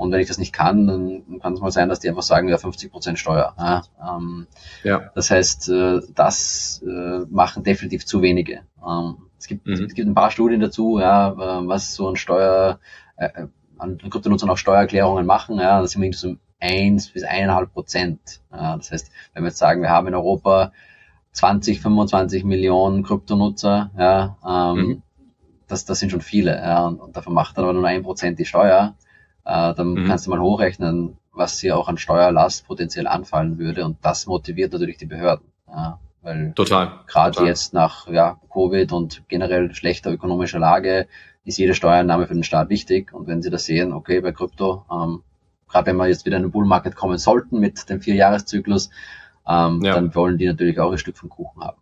Und 0.00 0.12
wenn 0.12 0.20
ich 0.20 0.28
das 0.28 0.38
nicht 0.38 0.54
kann, 0.54 0.86
dann 0.86 1.40
kann 1.40 1.52
es 1.52 1.60
mal 1.60 1.70
sein, 1.70 1.90
dass 1.90 2.00
die 2.00 2.08
einfach 2.08 2.22
sagen, 2.22 2.48
ja, 2.48 2.56
50 2.56 2.90
Prozent 2.90 3.18
Steuer. 3.18 3.54
Ja, 3.58 3.82
ähm, 4.02 4.46
ja. 4.82 5.10
Das 5.14 5.30
heißt, 5.30 5.68
äh, 5.68 6.00
das 6.14 6.82
äh, 6.86 7.26
machen 7.28 7.64
definitiv 7.64 8.06
zu 8.06 8.22
wenige. 8.22 8.62
Ähm, 8.86 9.16
es, 9.38 9.46
gibt, 9.46 9.66
mhm. 9.66 9.74
es 9.74 9.92
gibt 9.92 10.08
ein 10.08 10.14
paar 10.14 10.30
Studien 10.30 10.60
dazu, 10.60 10.98
ja, 10.98 11.32
äh, 11.32 11.68
was 11.68 11.94
so 11.94 12.08
ein 12.08 12.16
Steuer, 12.16 12.80
äh, 13.16 13.26
äh 13.26 13.46
an 13.76 13.98
Kryptonutzern 13.98 14.50
auch 14.50 14.58
Steuererklärungen 14.58 15.26
machen. 15.26 15.58
Ja, 15.58 15.80
das 15.80 15.92
sind 15.92 16.02
wir 16.02 16.12
so 16.12 16.36
eins 16.60 17.08
bis 17.08 17.24
eineinhalb 17.24 17.72
Prozent. 17.72 18.40
Ja, 18.52 18.76
das 18.76 18.92
heißt, 18.92 19.10
wenn 19.32 19.42
wir 19.42 19.48
jetzt 19.48 19.58
sagen, 19.58 19.82
wir 19.82 19.90
haben 19.90 20.06
in 20.06 20.14
Europa 20.14 20.72
20, 21.32 21.80
25 21.80 22.44
Millionen 22.44 23.02
Kryptonutzer, 23.02 23.90
ja, 23.96 24.36
ähm, 24.46 24.76
mhm. 24.76 25.02
das, 25.68 25.84
das 25.84 26.00
sind 26.00 26.10
schon 26.10 26.20
viele, 26.20 26.56
ja, 26.56 26.86
und, 26.86 27.00
und 27.00 27.16
davon 27.16 27.34
macht 27.34 27.56
dann 27.56 27.64
aber 27.64 27.72
nur 27.72 27.86
ein 27.86 28.02
Prozent 28.02 28.38
die 28.38 28.44
Steuer, 28.44 28.94
äh, 29.44 29.74
dann 29.74 29.94
mhm. 29.94 30.06
kannst 30.06 30.26
du 30.26 30.30
mal 30.30 30.40
hochrechnen, 30.40 31.16
was 31.32 31.60
hier 31.60 31.76
auch 31.76 31.88
an 31.88 31.98
Steuerlast 31.98 32.66
potenziell 32.66 33.06
anfallen 33.06 33.58
würde 33.58 33.84
und 33.84 33.98
das 34.02 34.26
motiviert 34.26 34.72
natürlich 34.72 34.98
die 34.98 35.06
Behörden, 35.06 35.46
ja, 35.68 35.98
weil 36.22 36.52
gerade 37.06 37.46
jetzt 37.46 37.72
nach 37.72 38.08
ja, 38.08 38.38
Covid 38.52 38.92
und 38.92 39.22
generell 39.28 39.72
schlechter 39.72 40.10
ökonomischer 40.10 40.58
Lage 40.58 41.06
ist 41.44 41.58
jede 41.58 41.74
Steuernahme 41.74 42.26
für 42.26 42.34
den 42.34 42.44
Staat 42.44 42.68
wichtig 42.68 43.12
und 43.14 43.26
wenn 43.26 43.40
sie 43.40 43.50
das 43.50 43.64
sehen, 43.64 43.92
okay, 43.92 44.20
bei 44.20 44.32
Krypto, 44.32 44.84
ähm, 44.90 45.22
gerade 45.68 45.86
wenn 45.86 45.96
wir 45.96 46.08
jetzt 46.08 46.26
wieder 46.26 46.36
in 46.36 46.42
den 46.42 46.50
Bull 46.50 46.66
Market 46.66 46.96
kommen 46.96 47.16
sollten 47.16 47.60
mit 47.60 47.88
dem 47.88 48.00
Vierjahreszyklus, 48.00 48.90
ähm, 49.50 49.82
ja. 49.82 49.94
dann 49.94 50.14
wollen 50.14 50.38
die 50.38 50.46
natürlich 50.46 50.78
auch 50.78 50.92
ein 50.92 50.98
Stück 50.98 51.16
vom 51.16 51.28
Kuchen 51.28 51.62
haben. 51.62 51.76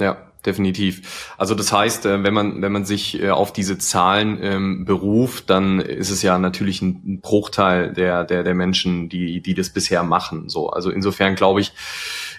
Ja, 0.00 0.16
definitiv. 0.46 1.34
Also 1.36 1.54
das 1.54 1.72
heißt, 1.72 2.06
äh, 2.06 2.22
wenn 2.24 2.32
man 2.32 2.62
wenn 2.62 2.72
man 2.72 2.86
sich 2.86 3.22
äh, 3.22 3.30
auf 3.30 3.52
diese 3.52 3.76
Zahlen 3.76 4.38
ähm, 4.40 4.84
beruft, 4.86 5.50
dann 5.50 5.78
ist 5.78 6.10
es 6.10 6.22
ja 6.22 6.38
natürlich 6.38 6.80
ein 6.80 7.20
Bruchteil 7.20 7.92
der 7.92 8.24
der 8.24 8.42
der 8.42 8.54
Menschen, 8.54 9.10
die 9.10 9.42
die 9.42 9.54
das 9.54 9.68
bisher 9.70 10.02
machen. 10.02 10.48
So, 10.48 10.70
also 10.70 10.90
insofern 10.90 11.34
glaube 11.34 11.60
ich, 11.60 11.72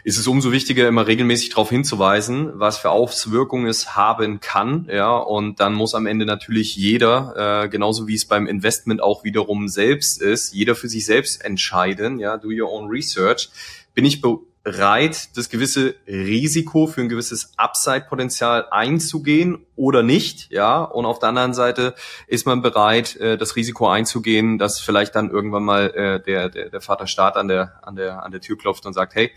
ist 0.03 0.17
es 0.17 0.27
umso 0.27 0.51
wichtiger, 0.51 0.87
immer 0.87 1.07
regelmäßig 1.07 1.49
darauf 1.49 1.69
hinzuweisen, 1.69 2.51
was 2.55 2.77
für 2.77 2.89
Auswirkungen 2.89 3.67
es 3.67 3.95
haben 3.95 4.39
kann. 4.39 4.87
Ja, 4.91 5.15
und 5.17 5.59
dann 5.59 5.73
muss 5.73 5.95
am 5.95 6.05
Ende 6.05 6.25
natürlich 6.25 6.75
jeder, 6.75 7.63
äh, 7.63 7.69
genauso 7.69 8.07
wie 8.07 8.15
es 8.15 8.25
beim 8.25 8.47
Investment 8.47 9.01
auch 9.01 9.23
wiederum 9.23 9.67
selbst 9.67 10.21
ist, 10.21 10.53
jeder 10.53 10.75
für 10.75 10.89
sich 10.89 11.05
selbst 11.05 11.43
entscheiden. 11.43 12.19
Ja, 12.19 12.37
do 12.37 12.49
your 12.49 12.71
own 12.71 12.89
research. 12.89 13.49
Bin 13.93 14.05
ich 14.05 14.21
bereit, 14.63 15.35
das 15.35 15.49
gewisse 15.49 15.95
Risiko 16.07 16.87
für 16.87 17.01
ein 17.01 17.09
gewisses 17.09 17.53
Upside-Potenzial 17.57 18.67
einzugehen 18.69 19.65
oder 19.75 20.03
nicht, 20.03 20.51
ja. 20.51 20.83
Und 20.83 21.05
auf 21.05 21.19
der 21.19 21.29
anderen 21.29 21.53
Seite 21.53 21.95
ist 22.27 22.45
man 22.45 22.61
bereit, 22.61 23.15
äh, 23.17 23.37
das 23.37 23.55
Risiko 23.55 23.89
einzugehen, 23.89 24.57
dass 24.57 24.79
vielleicht 24.79 25.15
dann 25.15 25.29
irgendwann 25.29 25.63
mal 25.63 25.89
äh, 25.91 26.23
der, 26.23 26.49
der, 26.49 26.69
der 26.69 26.81
Vater 26.81 27.07
Staat 27.07 27.37
an 27.37 27.47
der, 27.47 27.79
an 27.81 27.95
der, 27.95 28.23
an 28.23 28.31
der 28.31 28.41
Tür 28.41 28.57
klopft 28.57 28.85
und 28.85 28.93
sagt, 28.93 29.15
hey, 29.15 29.31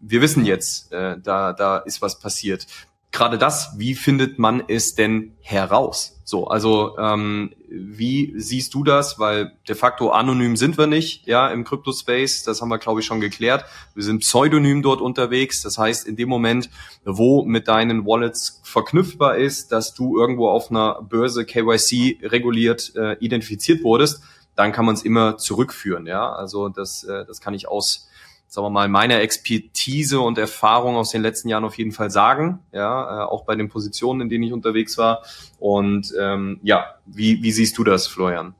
wir 0.00 0.20
wissen 0.20 0.44
jetzt, 0.44 0.92
äh, 0.92 1.16
da, 1.22 1.52
da 1.52 1.78
ist 1.78 2.02
was 2.02 2.18
passiert. 2.18 2.66
Gerade 3.10 3.38
das, 3.38 3.72
wie 3.78 3.94
findet 3.94 4.38
man 4.38 4.62
es 4.68 4.94
denn 4.94 5.34
heraus? 5.40 6.20
So, 6.24 6.48
also 6.48 6.98
ähm, 6.98 7.54
wie 7.70 8.34
siehst 8.36 8.74
du 8.74 8.84
das? 8.84 9.18
Weil 9.18 9.52
de 9.66 9.74
facto 9.74 10.10
anonym 10.10 10.56
sind 10.56 10.76
wir 10.76 10.86
nicht, 10.86 11.26
ja, 11.26 11.48
im 11.48 11.64
Crypto-Space, 11.64 12.42
das 12.42 12.60
haben 12.60 12.68
wir, 12.68 12.76
glaube 12.76 13.00
ich, 13.00 13.06
schon 13.06 13.20
geklärt. 13.20 13.64
Wir 13.94 14.04
sind 14.04 14.18
pseudonym 14.18 14.82
dort 14.82 15.00
unterwegs. 15.00 15.62
Das 15.62 15.78
heißt, 15.78 16.06
in 16.06 16.16
dem 16.16 16.28
Moment, 16.28 16.68
wo 17.02 17.44
mit 17.44 17.66
deinen 17.66 18.04
Wallets 18.04 18.60
verknüpfbar 18.62 19.38
ist, 19.38 19.72
dass 19.72 19.94
du 19.94 20.18
irgendwo 20.18 20.50
auf 20.50 20.70
einer 20.70 21.00
Börse 21.00 21.46
KYC 21.46 22.18
reguliert 22.24 22.92
äh, 22.94 23.14
identifiziert 23.20 23.82
wurdest, 23.82 24.22
dann 24.54 24.72
kann 24.72 24.84
man 24.84 24.96
es 24.96 25.02
immer 25.02 25.38
zurückführen, 25.38 26.06
ja. 26.06 26.30
Also 26.30 26.68
das, 26.68 27.04
äh, 27.04 27.24
das 27.24 27.40
kann 27.40 27.54
ich 27.54 27.68
aus 27.68 28.08
sagen 28.48 28.64
wir 28.66 28.70
mal, 28.70 28.88
meiner 28.88 29.20
Expertise 29.20 30.20
und 30.20 30.38
Erfahrung 30.38 30.96
aus 30.96 31.10
den 31.10 31.22
letzten 31.22 31.48
Jahren 31.48 31.64
auf 31.64 31.76
jeden 31.76 31.92
Fall 31.92 32.10
sagen, 32.10 32.60
ja, 32.72 33.22
äh, 33.22 33.26
auch 33.26 33.44
bei 33.44 33.54
den 33.54 33.68
Positionen, 33.68 34.22
in 34.22 34.28
denen 34.30 34.44
ich 34.44 34.52
unterwegs 34.52 34.96
war. 34.96 35.22
Und 35.58 36.14
ähm, 36.18 36.58
ja, 36.62 36.94
wie, 37.04 37.42
wie 37.42 37.52
siehst 37.52 37.76
du 37.76 37.84
das, 37.84 38.06
Florian? 38.06 38.54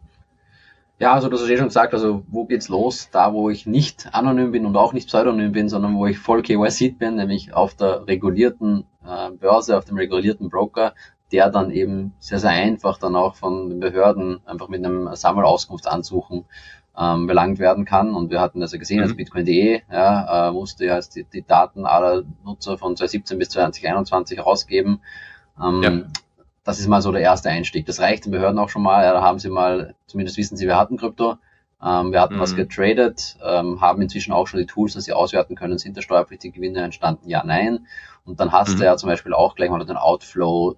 Ja, 1.01 1.13
also 1.15 1.29
das 1.29 1.41
hast 1.41 1.49
du 1.49 1.55
eh 1.55 1.57
schon 1.57 1.69
gesagt, 1.69 1.95
also 1.95 2.25
wo 2.29 2.45
geht's 2.45 2.69
los? 2.69 3.09
Da, 3.11 3.33
wo 3.33 3.51
ich 3.51 3.67
nicht 3.67 4.13
anonym 4.13 4.51
bin 4.51 4.67
und 4.67 4.77
auch 4.77 4.93
nicht 4.93 5.09
pseudonym 5.09 5.53
bin, 5.53 5.69
sondern 5.69 5.97
wo 5.97 6.07
ich 6.07 6.19
voll 6.19 6.43
KYC 6.43 6.99
bin, 6.99 7.15
nämlich 7.15 7.55
auf 7.55 7.75
der 7.75 8.07
regulierten 8.07 8.85
äh, 9.07 9.31
Börse, 9.31 9.79
auf 9.79 9.85
dem 9.85 9.97
regulierten 9.97 10.51
Broker, 10.51 10.95
der 11.31 11.51
dann 11.51 11.71
eben 11.71 12.15
sehr, 12.19 12.41
sehr 12.41 12.51
einfach 12.51 12.99
dann 12.99 13.17
auch 13.17 13.37
von 13.37 13.71
den 13.71 13.81
Behörden 13.81 14.41
einfach 14.45 14.69
mit 14.69 14.85
einem 14.85 15.15
Sammelauskunftsansuchen 15.15 16.47
ähm, 16.99 17.27
belangt 17.27 17.59
werden 17.59 17.85
kann. 17.85 18.15
Und 18.15 18.31
wir 18.31 18.41
hatten 18.41 18.61
das 18.61 18.73
ja 18.73 18.79
gesehen, 18.79 18.99
mhm. 18.99 19.05
als 19.05 19.17
Bitcoin.de 19.17 19.83
ja, 19.91 20.49
äh, 20.49 20.53
musste 20.53 20.85
ja 20.85 21.01
die, 21.01 21.25
die 21.25 21.47
Daten 21.47 21.87
aller 21.87 22.25
Nutzer 22.45 22.77
von 22.77 22.97
2017 22.97 23.39
bis 23.39 23.51
2021 23.51 24.39
herausgeben. 24.39 25.01
Ähm, 25.63 25.83
ja. 25.83 25.93
Das 26.65 26.81
ist 26.81 26.89
mal 26.89 27.01
so 27.01 27.13
der 27.13 27.23
erste 27.23 27.49
Einstieg. 27.49 27.87
Das 27.87 28.01
reicht 28.01 28.27
den 28.27 28.33
Behörden 28.33 28.59
auch 28.59 28.69
schon 28.69 28.83
mal. 28.83 29.05
Ja, 29.05 29.13
da 29.13 29.23
haben 29.23 29.39
sie 29.39 29.49
mal, 29.49 29.95
zumindest 30.07 30.37
wissen 30.37 30.57
sie, 30.57 30.67
wir 30.67 30.77
hatten 30.77 30.99
Krypto. 30.99 31.37
Ähm, 31.81 32.13
wir 32.13 32.21
hatten 32.21 32.37
mhm. 32.37 32.41
was 32.41 32.57
getradet, 32.57 33.37
ähm, 33.43 33.81
haben 33.81 34.03
inzwischen 34.03 34.33
auch 34.33 34.49
schon 34.49 34.59
die 34.59 34.67
Tools, 34.67 34.95
dass 34.95 35.05
sie 35.05 35.13
auswerten 35.13 35.55
können, 35.55 35.79
sind 35.79 35.97
da 35.97 36.03
steuerpflichtige 36.03 36.57
Gewinne 36.57 36.83
entstanden? 36.83 37.29
Ja, 37.29 37.45
nein. 37.45 37.87
Und 38.25 38.41
dann 38.41 38.51
hast 38.51 38.75
mhm. 38.75 38.79
du 38.79 38.85
ja 38.85 38.97
zum 38.97 39.09
Beispiel 39.09 39.33
auch 39.33 39.55
gleich 39.55 39.71
mal 39.71 39.85
den 39.85 39.97
Outflow 39.97 40.75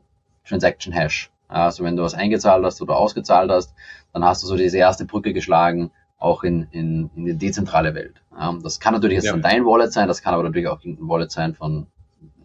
Transaction 0.46 0.92
Hash. 0.92 1.30
Also 1.48 1.82
wenn 1.82 1.96
du 1.96 2.02
was 2.02 2.14
eingezahlt 2.14 2.64
hast 2.64 2.80
oder 2.82 2.96
ausgezahlt 2.96 3.50
hast, 3.50 3.74
dann 4.12 4.24
hast 4.24 4.42
du 4.42 4.46
so 4.46 4.56
diese 4.56 4.78
erste 4.78 5.06
Brücke 5.06 5.32
geschlagen 5.32 5.90
auch 6.20 6.44
in, 6.44 6.68
in, 6.70 7.10
in 7.16 7.24
die 7.24 7.36
dezentrale 7.36 7.94
Welt. 7.94 8.22
Ähm, 8.38 8.62
das 8.62 8.78
kann 8.78 8.94
natürlich 8.94 9.16
jetzt 9.16 9.26
ja. 9.26 9.36
dein 9.36 9.64
Wallet 9.64 9.92
sein, 9.92 10.06
das 10.06 10.22
kann 10.22 10.34
aber 10.34 10.44
natürlich 10.44 10.68
auch 10.68 10.84
ein 10.84 10.98
Wallet 11.00 11.32
sein 11.32 11.54
von 11.54 11.86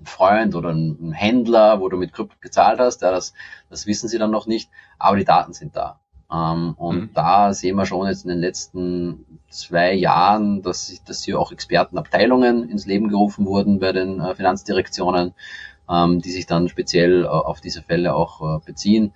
Freund 0.03 0.55
oder 0.55 0.69
ein, 0.69 1.11
Händler, 1.11 1.79
wo 1.81 1.89
du 1.89 1.97
mit 1.97 2.13
Krypto 2.13 2.35
gezahlt 2.39 2.79
hast, 2.79 3.01
ja, 3.01 3.11
das, 3.11 3.33
das 3.69 3.85
wissen 3.85 4.07
sie 4.07 4.17
dann 4.17 4.31
noch 4.31 4.47
nicht, 4.47 4.69
aber 4.97 5.17
die 5.17 5.25
Daten 5.25 5.53
sind 5.53 5.75
da. 5.75 5.99
Ähm, 6.31 6.73
und 6.77 6.97
mhm. 6.97 7.09
da 7.13 7.53
sehen 7.53 7.75
wir 7.75 7.85
schon 7.85 8.07
jetzt 8.07 8.23
in 8.23 8.29
den 8.29 8.39
letzten 8.39 9.25
zwei 9.49 9.93
Jahren, 9.93 10.61
dass, 10.61 11.01
dass 11.05 11.23
hier 11.23 11.39
auch 11.39 11.51
Expertenabteilungen 11.51 12.69
ins 12.69 12.85
Leben 12.85 13.09
gerufen 13.09 13.45
wurden 13.45 13.79
bei 13.79 13.91
den 13.91 14.19
äh, 14.19 14.35
Finanzdirektionen, 14.35 15.33
ähm, 15.89 16.21
die 16.21 16.31
sich 16.31 16.45
dann 16.45 16.69
speziell 16.69 17.25
äh, 17.25 17.27
auf 17.27 17.61
diese 17.61 17.81
Fälle 17.83 18.15
auch 18.15 18.57
äh, 18.57 18.65
beziehen. 18.65 19.11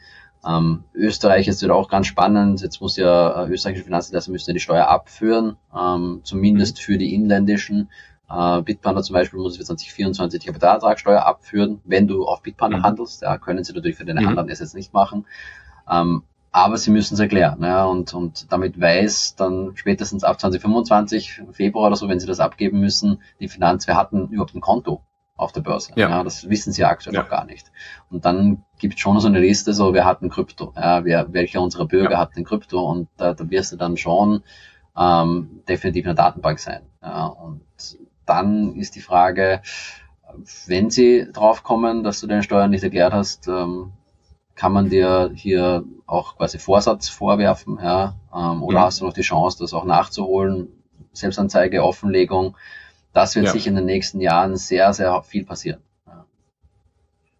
Ähm, 0.48 0.84
Österreich 0.94 1.48
ist 1.48 1.62
wieder 1.62 1.76
auch 1.76 1.90
ganz 1.90 2.08
spannend. 2.08 2.62
Jetzt 2.62 2.80
muss 2.82 2.96
ja 2.96 3.44
äh, 3.44 3.50
österreichische 3.50 3.86
Finanzdienstleister 3.86 4.32
müssen 4.32 4.50
ja 4.50 4.54
die 4.54 4.60
Steuer 4.60 4.88
abführen, 4.88 5.58
ähm, 5.78 6.22
zumindest 6.24 6.78
mhm. 6.78 6.82
für 6.82 6.98
die 6.98 7.14
inländischen. 7.14 7.90
Äh, 8.30 8.62
Bitpanda 8.62 9.02
zum 9.02 9.16
Beispiel 9.16 9.40
muss 9.40 9.58
für 9.58 9.64
2024 9.64 10.40
die 10.40 10.48
Kapitalertragssteuer 10.48 11.26
abführen, 11.26 11.82
wenn 11.84 12.08
du 12.08 12.26
auf 12.26 12.42
Bitpanda 12.42 12.78
mhm. 12.78 12.84
handelst. 12.84 13.22
Ja, 13.22 13.38
können 13.38 13.64
sie 13.64 13.74
natürlich 13.74 13.98
für 13.98 14.06
deine 14.06 14.22
mhm. 14.22 14.30
anderen 14.30 14.50
Assets 14.50 14.74
nicht 14.74 14.94
machen. 14.94 15.26
Ähm, 15.90 16.24
aber 16.52 16.78
sie 16.78 16.92
müssen 16.92 17.14
es 17.14 17.20
erklären. 17.20 17.62
Ja, 17.62 17.86
und, 17.86 18.14
und 18.14 18.52
damit 18.52 18.80
weiß 18.80 19.36
dann 19.36 19.74
spätestens 19.76 20.24
ab 20.24 20.40
2025, 20.40 21.44
Februar 21.52 21.88
oder 21.88 21.96
so, 21.96 22.08
wenn 22.08 22.20
sie 22.20 22.28
das 22.28 22.40
abgeben 22.40 22.80
müssen, 22.80 23.22
die 23.40 23.50
Finanz, 23.50 23.88
wir 23.88 23.96
hatten 23.96 24.30
überhaupt 24.30 24.56
ein 24.56 24.62
Konto 24.62 25.04
auf 25.40 25.52
der 25.52 25.62
Börse. 25.62 25.94
Ja. 25.96 26.10
ja 26.10 26.24
das 26.24 26.50
wissen 26.50 26.74
sie 26.74 26.84
aktuell 26.84 27.16
ja. 27.16 27.22
noch 27.22 27.30
gar 27.30 27.46
nicht. 27.46 27.72
Und 28.10 28.26
dann 28.26 28.64
gibt 28.78 28.96
es 28.96 29.00
schon 29.00 29.20
so 29.20 29.28
eine 29.28 29.40
Liste, 29.40 29.74
so 29.74 29.94
wir 29.94 30.06
hatten 30.06 30.30
Krypto. 30.30 30.74
Ja, 30.76 31.06
wer, 31.06 31.34
welcher 31.34 31.62
unserer 31.62 31.86
Bürger 31.86 32.12
ja. 32.12 32.18
hat 32.18 32.36
den 32.36 32.44
Krypto? 32.44 32.82
Und 32.82 33.08
da, 33.18 33.34
da 33.34 33.50
wirst 33.50 33.72
du 33.72 33.78
dann 33.78 33.98
schon 33.98 34.44
ähm, 34.98 35.62
definitiv 35.68 36.06
in 36.06 36.16
der 36.16 36.26
Datenbank 36.26 36.60
sein. 36.60 36.82
Ja, 37.02 37.28
und 37.28 37.62
dann 38.26 38.76
ist 38.76 38.96
die 38.96 39.02
Frage, 39.02 39.62
wenn 40.68 40.90
sie 40.90 41.28
draufkommen, 41.32 42.04
dass 42.04 42.20
du 42.20 42.28
deine 42.28 42.44
Steuern 42.44 42.70
nicht 42.70 42.84
erklärt 42.84 43.14
hast, 43.14 43.48
ähm, 43.48 43.94
kann 44.56 44.74
man 44.74 44.90
dir 44.90 45.32
hier 45.34 45.86
auch 46.06 46.36
quasi 46.36 46.60
Vorsatz 46.60 47.08
vorwerfen, 47.08 47.80
ja, 47.82 48.16
ähm, 48.36 48.62
oder 48.62 48.82
hast 48.82 49.00
du 49.00 49.06
noch 49.06 49.14
die 49.14 49.22
Chance, 49.22 49.60
das 49.60 49.74
auch 49.74 49.86
nachzuholen? 49.86 50.68
Selbstanzeige, 51.14 51.84
Offenlegung, 51.84 52.56
das 53.14 53.36
wird 53.36 53.46
ja. 53.46 53.52
sich 53.52 53.68
in 53.68 53.76
den 53.76 53.86
nächsten 53.86 54.22
Jahren 54.22 54.56
sehr, 54.56 54.94
sehr 54.94 55.22
viel 55.24 55.46
passieren. 55.46 55.82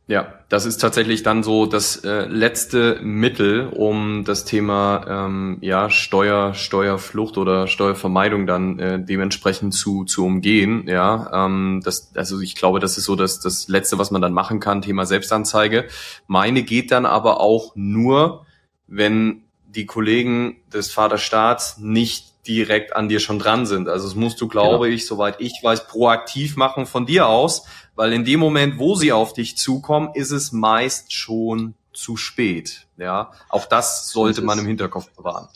Ja, 0.10 0.34
das 0.50 0.66
ist 0.66 0.78
tatsächlich 0.78 1.22
dann 1.22 1.44
so 1.44 1.68
das 1.68 1.98
äh, 1.98 2.26
letzte 2.26 3.00
Mittel, 3.04 3.68
um 3.68 4.24
das 4.26 4.44
Thema 4.44 5.06
ähm, 5.08 5.60
ja 5.62 5.92
Steuer, 5.92 6.56
Steuerflucht 6.56 7.38
oder 7.38 7.68
Steuervermeidung 7.68 8.48
dann 8.48 8.80
äh, 8.80 9.00
dementsprechend 9.00 9.76
zu 9.76 10.06
zu 10.06 10.26
umgehen. 10.26 10.86
Ja, 10.88 11.46
ähm, 11.46 11.82
das 11.86 12.12
also 12.16 12.40
ich 12.40 12.56
glaube, 12.56 12.80
das 12.80 12.98
ist 12.98 13.06
so 13.06 13.16
das 13.16 13.40
das 13.40 13.68
letzte, 13.68 14.00
was 14.00 14.10
man 14.10 14.20
dann 14.20 14.34
machen 14.34 14.60
kann. 14.60 14.82
Thema 14.82 15.06
Selbstanzeige. 15.06 15.86
Meine 16.26 16.64
geht 16.64 16.92
dann 16.92 17.06
aber 17.06 17.40
auch 17.40 17.74
nur, 17.76 18.48
wenn 18.88 19.44
die 19.68 19.86
Kollegen 19.86 20.56
des 20.74 20.92
Vaterstaats 20.92 21.78
nicht 21.78 22.34
direkt 22.50 22.96
an 22.96 23.08
dir 23.08 23.20
schon 23.20 23.38
dran 23.38 23.66
sind. 23.68 23.88
Also 23.88 24.08
das 24.08 24.16
musst 24.16 24.42
du, 24.42 24.48
glaube 24.48 24.86
genau. 24.86 24.96
ich, 24.96 25.06
soweit 25.06 25.40
ich 25.40 25.60
weiß, 25.62 25.88
proaktiv 25.88 26.58
machen 26.58 26.88
von 26.88 27.06
dir 27.06 27.28
aus, 27.28 27.66
weil 27.96 28.12
in 28.12 28.26
dem 28.26 28.40
Moment, 28.40 28.80
wo 28.80 28.96
sie 28.96 29.14
auf 29.14 29.34
dich 29.34 29.56
zukommen, 29.56 30.10
ist 30.16 30.32
es 30.32 30.52
meist 30.52 31.14
schon 31.14 31.76
zu 31.94 32.18
spät. 32.18 32.88
Ja, 32.98 33.32
auch 33.50 33.66
das 33.66 34.10
sollte 34.10 34.42
man 34.42 34.58
im 34.58 34.66
Hinterkopf 34.66 35.10
bewahren. 35.16 35.48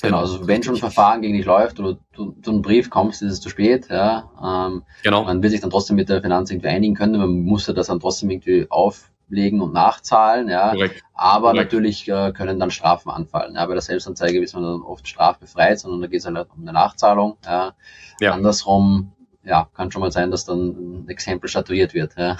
Genau, 0.00 0.18
also 0.18 0.48
wenn 0.48 0.62
schon 0.62 0.74
ein 0.74 0.80
Verfahren 0.80 1.22
gegen 1.22 1.36
dich 1.36 1.46
läuft 1.46 1.78
oder 1.78 1.96
du, 2.12 2.34
du 2.40 2.50
einen 2.50 2.62
Brief 2.62 2.90
kommst, 2.90 3.22
ist 3.22 3.32
es 3.32 3.40
zu 3.40 3.50
spät. 3.50 3.86
Ja, 3.88 4.30
ähm, 4.42 4.82
genau. 5.04 5.24
Man 5.24 5.42
wird 5.42 5.52
sich 5.52 5.60
dann 5.60 5.70
trotzdem 5.70 5.94
mit 5.94 6.08
der 6.08 6.22
Finanz 6.22 6.50
irgendwie 6.50 6.68
einigen 6.68 6.94
können, 6.94 7.20
man 7.20 7.42
muss 7.42 7.66
ja 7.68 7.74
das 7.74 7.86
dann 7.86 8.00
trotzdem 8.00 8.30
irgendwie 8.30 8.66
auf 8.68 9.11
ablegen 9.32 9.62
und 9.62 9.72
nachzahlen, 9.72 10.48
ja. 10.48 10.72
Korrekt. 10.72 11.02
Aber 11.14 11.52
Korrekt. 11.52 11.72
natürlich 11.72 12.08
äh, 12.08 12.32
können 12.32 12.60
dann 12.60 12.70
Strafen 12.70 13.10
anfallen. 13.10 13.54
Ja. 13.54 13.64
Bei 13.64 13.72
der 13.72 13.82
Selbstanzeige 13.82 14.38
ist 14.40 14.54
man 14.54 14.62
dann 14.62 14.82
oft 14.82 15.08
strafbefreit, 15.08 15.80
sondern 15.80 16.02
da 16.02 16.06
geht 16.06 16.20
es 16.20 16.26
halt 16.26 16.48
um 16.54 16.62
eine 16.62 16.72
Nachzahlung. 16.72 17.38
Ja. 17.44 17.72
ja. 18.20 18.32
Andersrum, 18.32 19.12
ja, 19.42 19.68
kann 19.74 19.90
schon 19.90 20.02
mal 20.02 20.12
sein, 20.12 20.30
dass 20.30 20.44
dann 20.44 21.04
ein 21.04 21.08
Exempel 21.08 21.48
statuiert 21.48 21.94
wird. 21.94 22.12
Ja. 22.16 22.36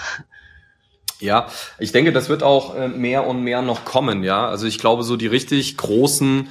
Ja, 1.19 1.47
ich 1.79 1.93
denke, 1.93 2.11
das 2.11 2.27
wird 2.27 2.43
auch 2.43 2.75
äh, 2.75 2.89
mehr 2.89 3.25
und 3.25 3.43
mehr 3.43 3.61
noch 3.61 3.85
kommen, 3.85 4.23
ja. 4.23 4.45
Also 4.45 4.67
ich 4.67 4.77
glaube, 4.77 5.03
so 5.03 5.15
die 5.15 5.27
richtig 5.27 5.77
großen 5.77 6.49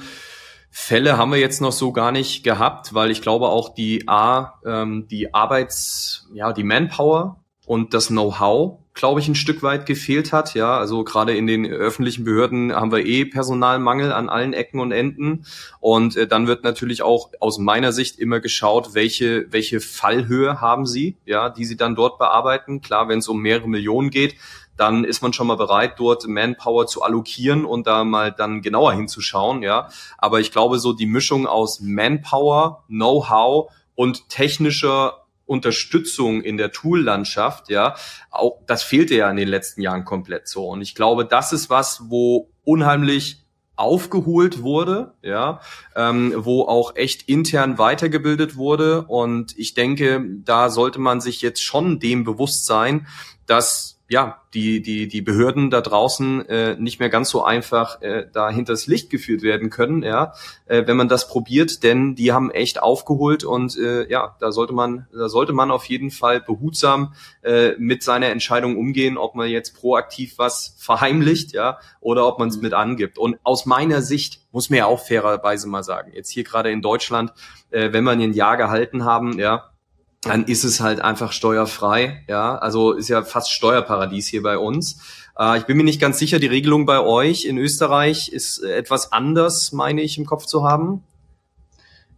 Fälle 0.71 1.17
haben 1.17 1.31
wir 1.31 1.37
jetzt 1.37 1.61
noch 1.61 1.71
so 1.71 1.91
gar 1.91 2.11
nicht 2.11 2.43
gehabt, 2.43 2.93
weil 2.93 3.11
ich 3.11 3.21
glaube 3.21 3.49
auch 3.49 3.75
die 3.75 4.07
A, 4.07 4.53
ähm, 4.65 5.07
die 5.11 5.33
Arbeits, 5.33 6.27
ja, 6.33 6.53
die 6.53 6.63
Manpower 6.63 7.43
und 7.67 7.93
das 7.93 8.07
Know-how 8.07 8.82
glaube 8.93 9.19
ich, 9.19 9.27
ein 9.27 9.35
Stück 9.35 9.63
weit 9.63 9.85
gefehlt 9.85 10.31
hat. 10.31 10.53
Ja, 10.53 10.77
also 10.77 11.03
gerade 11.03 11.35
in 11.35 11.47
den 11.47 11.65
öffentlichen 11.65 12.23
Behörden 12.23 12.73
haben 12.73 12.91
wir 12.91 13.05
eh 13.05 13.25
Personalmangel 13.25 14.11
an 14.11 14.29
allen 14.29 14.53
Ecken 14.53 14.79
und 14.79 14.91
Enden. 14.91 15.45
Und 15.79 16.15
äh, 16.15 16.27
dann 16.27 16.47
wird 16.47 16.63
natürlich 16.63 17.01
auch 17.01 17.31
aus 17.39 17.57
meiner 17.57 17.91
Sicht 17.91 18.19
immer 18.19 18.39
geschaut, 18.39 18.93
welche, 18.93 19.51
welche 19.51 19.79
Fallhöhe 19.79 20.61
haben 20.61 20.85
sie, 20.85 21.17
ja, 21.25 21.49
die 21.49 21.65
sie 21.65 21.77
dann 21.77 21.95
dort 21.95 22.19
bearbeiten. 22.19 22.81
Klar, 22.81 23.07
wenn 23.09 23.19
es 23.19 23.27
um 23.27 23.41
mehrere 23.41 23.67
Millionen 23.67 24.09
geht, 24.09 24.35
dann 24.77 25.03
ist 25.03 25.21
man 25.21 25.33
schon 25.33 25.47
mal 25.47 25.57
bereit, 25.57 25.93
dort 25.97 26.27
Manpower 26.27 26.87
zu 26.87 27.03
allokieren 27.03 27.65
und 27.65 27.85
da 27.85 28.03
mal 28.03 28.31
dann 28.31 28.61
genauer 28.61 28.93
hinzuschauen, 28.93 29.61
ja. 29.61 29.89
Aber 30.17 30.39
ich 30.39 30.51
glaube, 30.51 30.79
so 30.79 30.93
die 30.93 31.05
Mischung 31.05 31.45
aus 31.45 31.79
Manpower, 31.79 32.83
Know-how 32.87 33.71
und 33.95 34.29
technischer 34.29 35.22
Unterstützung 35.45 36.41
in 36.41 36.57
der 36.57 36.71
Tool-Landschaft, 36.71 37.69
ja, 37.69 37.95
auch 38.31 38.59
das 38.65 38.83
fehlte 38.83 39.15
ja 39.15 39.29
in 39.29 39.37
den 39.37 39.47
letzten 39.47 39.81
Jahren 39.81 40.05
komplett 40.05 40.47
so. 40.47 40.67
Und 40.67 40.81
ich 40.81 40.95
glaube, 40.95 41.25
das 41.25 41.53
ist 41.53 41.69
was, 41.69 42.03
wo 42.09 42.49
unheimlich 42.63 43.43
aufgeholt 43.75 44.61
wurde, 44.61 45.13
ja, 45.21 45.59
ähm, 45.95 46.33
wo 46.37 46.63
auch 46.63 46.95
echt 46.95 47.27
intern 47.27 47.77
weitergebildet 47.77 48.55
wurde. 48.55 49.03
Und 49.03 49.57
ich 49.57 49.73
denke, 49.73 50.23
da 50.43 50.69
sollte 50.69 50.99
man 50.99 51.21
sich 51.21 51.41
jetzt 51.41 51.61
schon 51.61 51.99
dem 51.99 52.23
bewusst 52.23 52.65
sein, 52.65 53.07
dass 53.45 53.92
ja, 54.13 54.43
die, 54.53 54.83
die, 54.83 55.07
die 55.07 55.23
Behörden 55.23 55.71
da 55.71 55.81
draußen 55.81 56.47
äh, 56.47 56.75
nicht 56.77 56.99
mehr 56.99 57.09
ganz 57.09 57.31
so 57.31 57.43
einfach 57.43 57.99
äh, 58.03 58.27
da 58.31 58.51
hinters 58.51 58.85
Licht 58.85 59.09
geführt 59.09 59.41
werden 59.41 59.71
können, 59.71 60.03
ja, 60.03 60.33
äh, 60.67 60.85
wenn 60.85 60.97
man 60.97 61.07
das 61.07 61.27
probiert, 61.27 61.81
denn 61.81 62.13
die 62.13 62.31
haben 62.31 62.51
echt 62.51 62.79
aufgeholt 62.79 63.43
und 63.43 63.75
äh, 63.75 64.07
ja, 64.11 64.35
da 64.39 64.51
sollte 64.51 64.71
man, 64.71 65.07
da 65.11 65.29
sollte 65.29 65.51
man 65.51 65.71
auf 65.71 65.85
jeden 65.85 66.11
Fall 66.11 66.41
behutsam 66.41 67.15
äh, 67.41 67.71
mit 67.79 68.03
seiner 68.03 68.27
Entscheidung 68.27 68.77
umgehen, 68.77 69.17
ob 69.17 69.33
man 69.33 69.49
jetzt 69.49 69.75
proaktiv 69.75 70.35
was 70.37 70.75
verheimlicht, 70.77 71.53
ja, 71.53 71.79
oder 71.99 72.27
ob 72.27 72.37
man 72.37 72.49
es 72.49 72.57
mhm. 72.57 72.61
mit 72.61 72.73
angibt. 72.75 73.17
Und 73.17 73.37
aus 73.41 73.65
meiner 73.65 74.03
Sicht 74.03 74.41
muss 74.51 74.69
man 74.69 74.77
ja 74.77 74.85
auch 74.85 75.03
fairerweise 75.03 75.67
mal 75.67 75.83
sagen, 75.83 76.11
jetzt 76.13 76.29
hier 76.29 76.43
gerade 76.43 76.69
in 76.69 76.83
Deutschland, 76.83 77.33
äh, 77.71 77.91
wenn 77.91 78.03
man 78.03 78.21
ein 78.21 78.33
Jahr 78.33 78.57
gehalten 78.57 79.05
haben, 79.05 79.39
ja, 79.39 79.72
dann 80.23 80.45
ist 80.45 80.63
es 80.63 80.79
halt 80.79 81.01
einfach 81.01 81.31
steuerfrei. 81.31 82.23
Ja, 82.27 82.55
also 82.57 82.93
ist 82.93 83.09
ja 83.09 83.23
fast 83.23 83.51
Steuerparadies 83.51 84.27
hier 84.27 84.41
bei 84.41 84.57
uns. 84.57 85.01
Äh, 85.37 85.57
ich 85.57 85.65
bin 85.65 85.77
mir 85.77 85.83
nicht 85.83 86.01
ganz 86.01 86.17
sicher, 86.19 86.39
die 86.39 86.47
Regelung 86.47 86.85
bei 86.85 86.99
euch 86.99 87.45
in 87.45 87.57
Österreich 87.57 88.29
ist 88.29 88.63
etwas 88.63 89.11
anders, 89.11 89.73
meine 89.73 90.01
ich, 90.01 90.17
im 90.17 90.25
Kopf 90.25 90.45
zu 90.45 90.63
haben. 90.63 91.03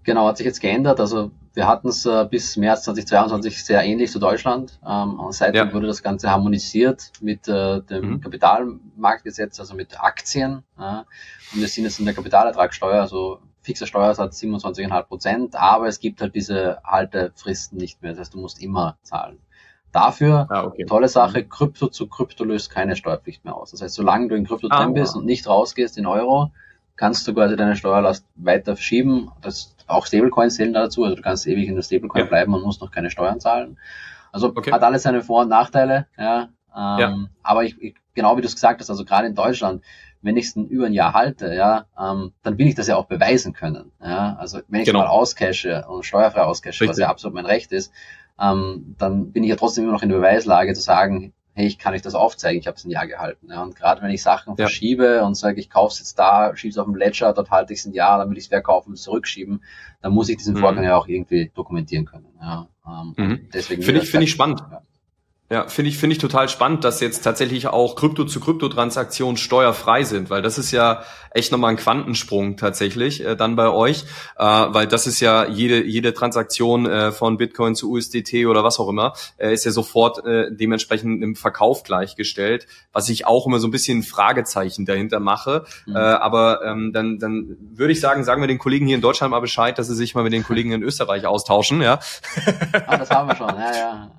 Genau, 0.03 0.27
hat 0.27 0.37
sich 0.37 0.45
jetzt 0.45 0.61
geändert. 0.61 0.99
Also 0.99 1.31
wir 1.55 1.67
hatten 1.67 1.87
es 1.87 2.05
äh, 2.05 2.27
bis 2.29 2.57
März 2.57 2.83
2022 2.83 3.63
sehr 3.63 3.83
ähnlich 3.83 4.11
zu 4.11 4.19
Deutschland. 4.19 4.79
Ähm, 4.87 5.19
seitdem 5.31 5.67
ja. 5.67 5.73
wurde 5.73 5.87
das 5.87 6.03
Ganze 6.03 6.29
harmonisiert 6.29 7.11
mit 7.21 7.47
äh, 7.47 7.81
dem 7.81 8.11
mhm. 8.11 8.21
Kapitalmarktgesetz, 8.21 9.59
also 9.59 9.73
mit 9.73 9.99
Aktien. 9.99 10.63
Äh, 10.77 10.99
und 11.53 11.61
wir 11.61 11.67
sind 11.67 11.85
jetzt 11.85 11.99
in 11.99 12.05
der 12.05 12.13
Kapitalertragssteuer, 12.13 13.01
also 13.01 13.39
fixer 13.65 13.87
Steuersatz 13.87 14.41
27,5 14.41 15.03
Prozent, 15.03 15.55
aber 15.55 15.87
es 15.87 15.99
gibt 15.99 16.21
halt 16.21 16.35
diese 16.35 16.79
Haltefristen 16.83 17.77
nicht 17.77 18.01
mehr. 18.01 18.11
Das 18.11 18.21
heißt, 18.21 18.33
du 18.33 18.39
musst 18.39 18.61
immer 18.61 18.97
zahlen. 19.01 19.39
Dafür, 19.91 20.47
ah, 20.49 20.65
okay. 20.65 20.85
tolle 20.85 21.07
Sache, 21.07 21.39
mhm. 21.39 21.49
Krypto 21.49 21.87
zu 21.87 22.07
Krypto 22.07 22.43
löst 22.43 22.69
keine 22.69 22.95
Steuerpflicht 22.95 23.43
mehr 23.45 23.55
aus. 23.55 23.71
Das 23.71 23.81
heißt, 23.81 23.95
solange 23.95 24.27
du 24.27 24.35
in 24.35 24.45
Krypto 24.45 24.67
ah, 24.69 24.83
drin 24.83 24.93
bist 24.93 25.15
und 25.15 25.25
nicht 25.25 25.47
rausgehst 25.47 25.97
in 25.97 26.05
Euro, 26.05 26.51
kannst 26.95 27.27
du 27.27 27.33
quasi 27.33 27.55
deine 27.55 27.75
Steuerlast 27.75 28.25
weiter 28.35 28.75
verschieben. 28.75 29.31
Das, 29.41 29.75
auch 29.87 30.05
Stablecoins 30.05 30.55
zählen 30.55 30.73
dazu, 30.73 31.03
also 31.03 31.15
du 31.15 31.21
kannst 31.21 31.47
ewig 31.47 31.67
in 31.67 31.75
der 31.75 31.81
Stablecoin 31.81 32.23
ja. 32.23 32.29
bleiben 32.29 32.53
und 32.53 32.63
musst 32.63 32.81
noch 32.81 32.91
keine 32.91 33.09
Steuern 33.09 33.39
zahlen. 33.39 33.77
Also 34.31 34.49
okay. 34.49 34.71
hat 34.71 34.83
alles 34.83 35.03
seine 35.03 35.21
Vor- 35.21 35.43
und 35.43 35.49
Nachteile, 35.49 36.07
ja. 36.17 36.49
Ähm, 36.75 36.99
ja. 36.99 37.17
Aber 37.41 37.63
ich, 37.63 37.81
ich, 37.81 37.95
genau 38.13 38.35
wie 38.35 38.41
du 38.41 38.47
es 38.47 38.55
gesagt 38.55 38.81
hast, 38.81 38.89
also 38.89 39.05
gerade 39.05 39.27
in 39.27 39.35
Deutschland, 39.35 39.81
wenn 40.25 40.37
ich 40.37 40.47
es 40.47 40.55
über 40.55 40.87
ein 40.87 40.93
Jahr 40.93 41.13
halte, 41.13 41.53
ja, 41.53 41.85
ähm, 41.99 42.33
dann 42.41 42.57
will 42.57 42.67
ich 42.67 42.73
das 42.73 42.87
ja 42.87 42.97
auch 42.97 43.05
beweisen 43.05 43.53
können. 43.53 43.91
Ja? 44.01 44.35
Also 44.39 44.59
wenn 44.67 44.81
ich 44.81 44.87
genau. 44.87 44.99
mal 44.99 45.07
auscashe 45.07 45.85
und 45.87 46.03
steuerfrei 46.03 46.41
auscashe, 46.41 46.81
Richtig. 46.81 46.89
was 46.89 46.97
ja 46.97 47.09
absolut 47.09 47.35
mein 47.35 47.45
Recht 47.45 47.71
ist, 47.71 47.93
ähm, 48.41 48.95
dann 48.97 49.31
bin 49.31 49.43
ich 49.43 49.51
ja 49.51 49.55
trotzdem 49.55 49.83
immer 49.83 49.93
noch 49.93 50.01
in 50.01 50.09
der 50.09 50.17
Beweislage 50.17 50.73
zu 50.73 50.81
sagen, 50.81 51.33
hey, 51.53 51.67
ich 51.67 51.77
kann 51.77 51.93
euch 51.93 52.01
das 52.01 52.15
aufzeigen, 52.15 52.59
ich 52.59 52.65
habe 52.65 52.75
es 52.75 52.83
ein 52.85 52.89
Jahr 52.89 53.05
gehalten. 53.05 53.49
Ja? 53.51 53.61
Und 53.61 53.75
gerade 53.75 54.01
wenn 54.01 54.09
ich 54.09 54.23
Sachen 54.23 54.55
ja. 54.57 54.65
verschiebe 54.65 55.23
und 55.23 55.35
sage, 55.35 55.59
ich 55.59 55.69
kaufe 55.69 55.93
es 55.93 55.99
jetzt 55.99 56.17
da, 56.17 56.55
schiebe 56.55 56.71
es 56.71 56.77
auf 56.79 56.85
dem 56.85 56.95
Ledger, 56.95 57.31
dort 57.31 57.51
halte 57.51 57.73
ich 57.73 57.79
es 57.79 57.85
ein 57.85 57.93
Jahr, 57.93 58.17
dann 58.17 58.29
will 58.31 58.37
ich 58.37 58.45
es 58.45 58.49
verkaufen 58.49 58.89
und 58.89 58.97
zurückschieben, 58.97 59.63
dann 60.01 60.11
muss 60.11 60.27
ich 60.27 60.37
diesen 60.37 60.55
mhm. 60.55 60.59
Vorgang 60.59 60.83
ja 60.83 60.97
auch 60.97 61.07
irgendwie 61.07 61.51
dokumentieren 61.53 62.05
können. 62.05 62.27
Ja? 62.41 62.67
Ähm, 62.87 63.13
mhm. 63.15 63.49
Deswegen 63.53 63.83
finde 63.83 64.01
ich, 64.01 64.09
finde 64.09 64.23
ich 64.23 64.31
spannend. 64.31 64.63
Ja. 64.71 64.81
Ja, 65.51 65.67
finde 65.67 65.89
ich, 65.89 65.99
finde 65.99 66.15
ich 66.15 66.19
total 66.19 66.49
spannend, 66.49 66.83
dass 66.83 66.99
jetzt 67.01 67.21
tatsächlich 67.21 67.67
auch 67.67 67.95
Krypto-zu-Krypto-Transaktionen 67.95 69.37
steuerfrei 69.37 70.03
sind, 70.03 70.31
weil 70.31 70.41
das 70.41 70.57
ist 70.57 70.71
ja 70.71 71.03
echt 71.29 71.51
nochmal 71.51 71.69
ein 71.69 71.77
Quantensprung 71.77 72.57
tatsächlich 72.57 73.23
äh, 73.23 73.35
dann 73.35 73.55
bei 73.55 73.69
euch, 73.69 74.05
äh, 74.39 74.43
weil 74.43 74.87
das 74.87 75.05
ist 75.05 75.19
ja 75.19 75.45
jede, 75.45 75.83
jede 75.83 76.15
Transaktion 76.15 76.87
äh, 76.87 77.11
von 77.11 77.37
Bitcoin 77.37 77.75
zu 77.75 77.91
USDT 77.91 78.47
oder 78.47 78.63
was 78.63 78.79
auch 78.79 78.89
immer, 78.89 79.13
äh, 79.37 79.53
ist 79.53 79.65
ja 79.65 79.71
sofort 79.71 80.25
äh, 80.25 80.47
dementsprechend 80.49 81.21
im 81.21 81.35
Verkauf 81.35 81.83
gleichgestellt, 81.83 82.65
was 82.91 83.07
ich 83.09 83.27
auch 83.27 83.45
immer 83.45 83.59
so 83.59 83.67
ein 83.67 83.71
bisschen 83.71 84.01
Fragezeichen 84.01 84.87
dahinter 84.87 85.19
mache. 85.19 85.65
Mhm. 85.85 85.95
Äh, 85.95 85.99
aber 85.99 86.61
ähm, 86.65 86.91
dann, 86.91 87.19
dann 87.19 87.55
würde 87.59 87.93
ich 87.93 87.99
sagen, 87.99 88.23
sagen 88.23 88.41
wir 88.41 88.47
den 88.47 88.57
Kollegen 88.57 88.87
hier 88.87 88.95
in 88.95 89.01
Deutschland 89.01 89.29
mal 89.29 89.41
Bescheid, 89.41 89.77
dass 89.77 89.85
sie 89.85 89.95
sich 89.95 90.15
mal 90.15 90.23
mit 90.23 90.33
den 90.33 90.43
Kollegen 90.43 90.71
in 90.71 90.81
Österreich 90.81 91.27
austauschen, 91.27 91.83
ja. 91.83 91.99
Ah, 92.87 92.97
das 92.97 93.11
haben 93.11 93.27
wir 93.27 93.35
schon, 93.35 93.49
ja, 93.49 93.71
ja. 93.75 94.11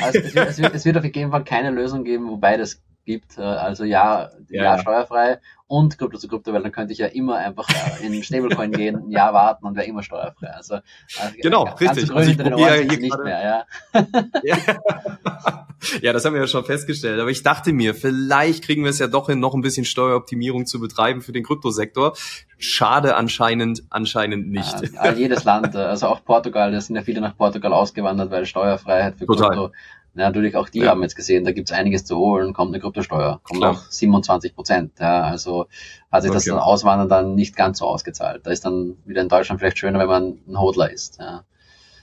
Also 0.00 0.18
es, 0.20 0.34
wird, 0.34 0.48
es, 0.48 0.58
wird, 0.58 0.74
es 0.74 0.84
wird 0.84 0.96
auf 0.96 1.04
jeden 1.04 1.30
Fall 1.30 1.44
keine 1.44 1.70
Lösung 1.70 2.04
geben, 2.04 2.28
wobei 2.28 2.56
das 2.56 2.82
gibt. 3.04 3.38
Äh, 3.38 3.42
also 3.42 3.84
ja, 3.84 4.30
ja, 4.48 4.62
ja 4.64 4.78
steuerfrei 4.78 5.38
und 5.72 5.96
Krypto 5.96 6.18
zu 6.18 6.28
Krypto, 6.28 6.52
weil 6.52 6.62
dann 6.62 6.70
könnte 6.70 6.92
ich 6.92 6.98
ja 6.98 7.06
immer 7.06 7.36
einfach 7.36 7.66
äh, 7.70 8.06
in 8.06 8.22
Stablecoin 8.22 8.72
gehen, 8.72 9.06
ein 9.06 9.10
Jahr 9.10 9.32
warten 9.32 9.64
und 9.64 9.74
wäre 9.74 9.86
immer 9.86 10.02
steuerfrei. 10.02 10.48
Also, 10.48 10.74
also 11.18 11.34
genau, 11.40 11.64
richtig. 11.64 12.14
Also 12.14 12.30
ich 12.30 12.36
probiere 12.36 12.82
hier 12.82 12.98
nicht 12.98 13.18
mehr, 13.24 13.64
ja. 13.94 14.02
ja. 14.42 14.56
ja, 16.02 16.12
das 16.12 16.26
haben 16.26 16.34
wir 16.34 16.42
ja 16.42 16.46
schon 16.46 16.66
festgestellt. 16.66 17.18
Aber 17.18 17.30
ich 17.30 17.42
dachte 17.42 17.72
mir, 17.72 17.94
vielleicht 17.94 18.64
kriegen 18.64 18.82
wir 18.82 18.90
es 18.90 18.98
ja 18.98 19.06
doch 19.06 19.30
hin, 19.30 19.40
noch 19.40 19.54
ein 19.54 19.62
bisschen 19.62 19.86
Steueroptimierung 19.86 20.66
zu 20.66 20.78
betreiben 20.78 21.22
für 21.22 21.32
den 21.32 21.42
Kryptosektor. 21.42 22.12
Schade 22.58 23.16
anscheinend, 23.16 23.82
anscheinend 23.88 24.50
nicht. 24.50 24.92
Ja, 24.92 25.10
jedes 25.12 25.44
Land, 25.44 25.74
also 25.74 26.06
auch 26.08 26.22
Portugal, 26.22 26.70
da 26.70 26.82
sind 26.82 26.96
ja 26.96 27.02
viele 27.02 27.22
nach 27.22 27.34
Portugal 27.34 27.72
ausgewandert, 27.72 28.30
weil 28.30 28.44
Steuerfreiheit 28.44 29.16
für 29.16 29.24
Total. 29.24 29.48
Krypto 29.48 29.72
ja, 30.14 30.26
natürlich 30.26 30.56
auch 30.56 30.68
die 30.68 30.80
ja. 30.80 30.90
haben 30.90 31.02
jetzt 31.02 31.16
gesehen, 31.16 31.44
da 31.44 31.52
gibt's 31.52 31.72
einiges 31.72 32.04
zu 32.04 32.16
holen, 32.16 32.52
kommt 32.52 32.74
eine 32.74 32.80
Kryptosteuer, 32.80 33.40
kommt 33.42 33.60
Klar. 33.60 33.72
auch 33.72 33.90
27 33.90 34.54
Prozent. 34.54 34.92
Ja, 35.00 35.22
also 35.22 35.66
hat 36.10 36.22
sich 36.22 36.30
okay. 36.30 36.36
das 36.36 36.44
dann 36.44 36.58
Auswandern 36.58 37.08
dann 37.08 37.34
nicht 37.34 37.56
ganz 37.56 37.78
so 37.78 37.86
ausgezahlt. 37.86 38.46
Da 38.46 38.50
ist 38.50 38.64
dann 38.64 38.96
wieder 39.06 39.22
in 39.22 39.28
Deutschland 39.28 39.60
vielleicht 39.60 39.78
schöner, 39.78 39.98
wenn 39.98 40.08
man 40.08 40.38
ein 40.46 40.60
Hodler 40.60 40.90
ist. 40.90 41.18
Ja. 41.18 41.44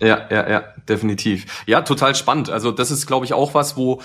Ja, 0.01 0.27
ja, 0.29 0.49
ja, 0.49 0.63
definitiv. 0.87 1.63
Ja, 1.67 1.81
total 1.81 2.15
spannend. 2.15 2.49
Also 2.49 2.71
das 2.71 2.89
ist, 2.89 3.05
glaube 3.05 3.25
ich, 3.25 3.33
auch 3.33 3.53
was, 3.53 3.75
wo 3.75 4.01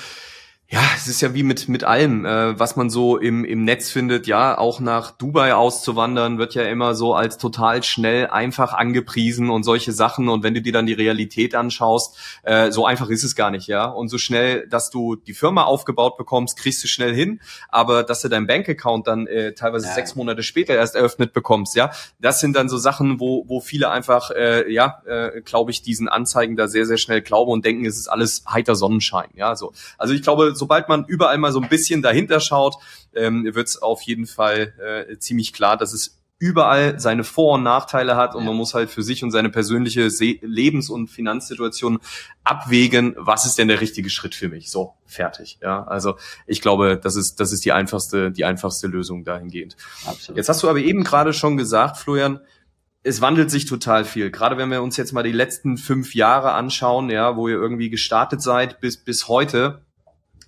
ja, 0.71 0.81
es 0.97 1.09
ist 1.09 1.21
ja 1.21 1.35
wie 1.35 1.43
mit 1.43 1.69
mit 1.69 1.85
allem, 1.85 2.25
äh, 2.25 2.59
was 2.59 2.75
man 2.75 2.89
so 2.89 3.19
im 3.19 3.45
im 3.45 3.65
Netz 3.65 3.91
findet. 3.91 4.27
Ja, 4.27 4.57
auch 4.57 4.81
nach 4.81 5.11
Dubai 5.11 5.55
auszuwandern 5.55 6.39
wird 6.39 6.55
ja 6.55 6.63
immer 6.63 6.95
so 6.95 7.15
als 7.15 7.37
total 7.37 7.83
schnell 7.83 8.29
einfach 8.29 8.73
angepriesen 8.73 9.51
und 9.51 9.63
solche 9.63 9.93
Sachen. 9.93 10.31
Und 10.31 10.43
wenn 10.43 10.55
du 10.55 10.63
dir 10.63 10.73
dann 10.73 10.87
die 10.87 10.95
Realität 10.95 11.55
anschaust, 11.55 12.17
äh, 12.45 12.71
so 12.71 12.87
einfach 12.87 13.11
ist 13.11 13.25
es 13.25 13.37
gar 13.37 13.51
nicht, 13.51 13.67
ja. 13.67 13.85
Und 13.85 14.09
so 14.09 14.17
schnell, 14.17 14.67
dass 14.67 14.89
du 14.89 15.17
die 15.17 15.35
Firma 15.35 15.65
aufgebaut 15.65 16.17
bekommst, 16.17 16.57
kriegst 16.57 16.83
du 16.83 16.89
schnell 16.89 17.15
hin. 17.15 17.41
Aber 17.69 18.03
dass 18.03 18.23
du 18.23 18.29
dein 18.29 18.47
Bankaccount 18.47 19.07
dann 19.07 19.27
äh, 19.27 19.53
teilweise 19.53 19.87
ja. 19.87 19.93
sechs 19.93 20.15
Monate 20.15 20.43
später 20.43 20.75
erst 20.75 20.95
eröffnet 20.95 21.35
bekommst, 21.35 21.77
ja, 21.77 21.91
das 22.21 22.41
sind 22.41 22.57
dann 22.57 22.71
so 22.71 22.79
Sachen, 22.79 23.21
wo 23.21 23.45
wo 23.47 23.61
viele 23.61 23.91
einfach, 23.91 24.31
äh, 24.31 24.73
ja, 24.73 25.03
äh, 25.05 25.43
glaube 25.43 25.73
ich, 25.73 25.83
diesen 25.83 26.09
Anzeigen 26.09 26.57
da 26.57 26.69
sehr 26.69 26.87
sehr 26.87 26.99
schnell 26.99 27.21
glauben 27.21 27.53
und 27.53 27.67
denken, 27.67 27.85
es 27.85 27.99
ist 27.99 28.09
alles 28.09 28.45
heiter 28.49 28.75
Sonnenschein, 28.75 29.29
ja. 29.35 29.57
So, 29.57 29.75
also 29.99 30.15
ich 30.15 30.23
glaube 30.23 30.55
sobald 30.65 30.89
man 30.89 31.05
überall 31.05 31.37
mal 31.37 31.53
so 31.53 31.61
ein 31.61 31.69
bisschen 31.69 32.01
dahinter 32.01 32.41
schaut, 32.41 32.77
ähm, 33.15 33.45
wird 33.55 33.69
es 33.69 33.83
auf 33.83 34.01
jeden 34.01 34.25
Fall 34.25 34.73
äh, 35.11 35.19
ziemlich 35.19 35.53
klar, 35.53 35.77
dass 35.77 35.93
es 35.93 36.23
überall 36.39 36.99
seine 36.99 37.23
Vor- 37.23 37.57
und 37.57 37.65
Nachteile 37.65 38.17
hat 38.17 38.35
und 38.35 38.47
man 38.47 38.57
muss 38.57 38.73
halt 38.73 38.89
für 38.89 39.03
sich 39.03 39.23
und 39.23 39.31
seine 39.31 39.51
persönliche 39.51 40.09
Se 40.09 40.39
Lebens- 40.41 40.89
und 40.89 41.09
Finanzsituation 41.09 41.99
abwägen, 42.45 43.15
was 43.19 43.45
ist 43.45 43.59
denn 43.59 43.69
der 43.69 43.83
richtige 43.83 44.09
Schritt 44.09 44.35
für 44.35 44.49
mich? 44.49 44.71
So, 44.71 44.95
fertig. 45.05 45.59
Ja, 45.61 45.85
also 45.85 46.17
ich 46.47 46.63
glaube, 46.63 46.99
das 46.99 47.15
ist, 47.15 47.41
das 47.41 47.53
ist 47.53 47.67
die 47.67 47.73
einfachste, 47.73 48.31
die 48.33 48.47
einfachste 48.47 48.87
Lösung 48.87 49.25
dahingehend. 49.25 49.77
Absolut. 50.07 50.39
Jetzt 50.39 50.49
hast 50.49 50.63
du 50.63 50.71
aber 50.71 50.79
eben 50.79 51.05
gerade 51.05 51.35
schon 51.35 51.59
gesagt, 51.59 51.99
Florian, 51.99 52.41
es 53.03 53.21
wandelt 53.21 53.51
sich 53.51 53.67
total 53.67 54.07
viel. 54.07 54.31
Gerade 54.31 54.57
wenn 54.57 54.71
wir 54.71 54.83
uns 54.83 54.97
jetzt 54.97 55.13
mal 55.13 55.23
die 55.23 55.31
letzten 55.31 55.77
fünf 55.77 56.15
Jahre 56.15 56.53
anschauen, 56.53 57.11
ja, 57.11 57.37
wo 57.37 57.49
ihr 57.49 57.57
irgendwie 57.57 57.91
gestartet 57.91 58.41
seid 58.41 58.81
bis, 58.81 58.97
bis 58.97 59.29
heute, 59.29 59.84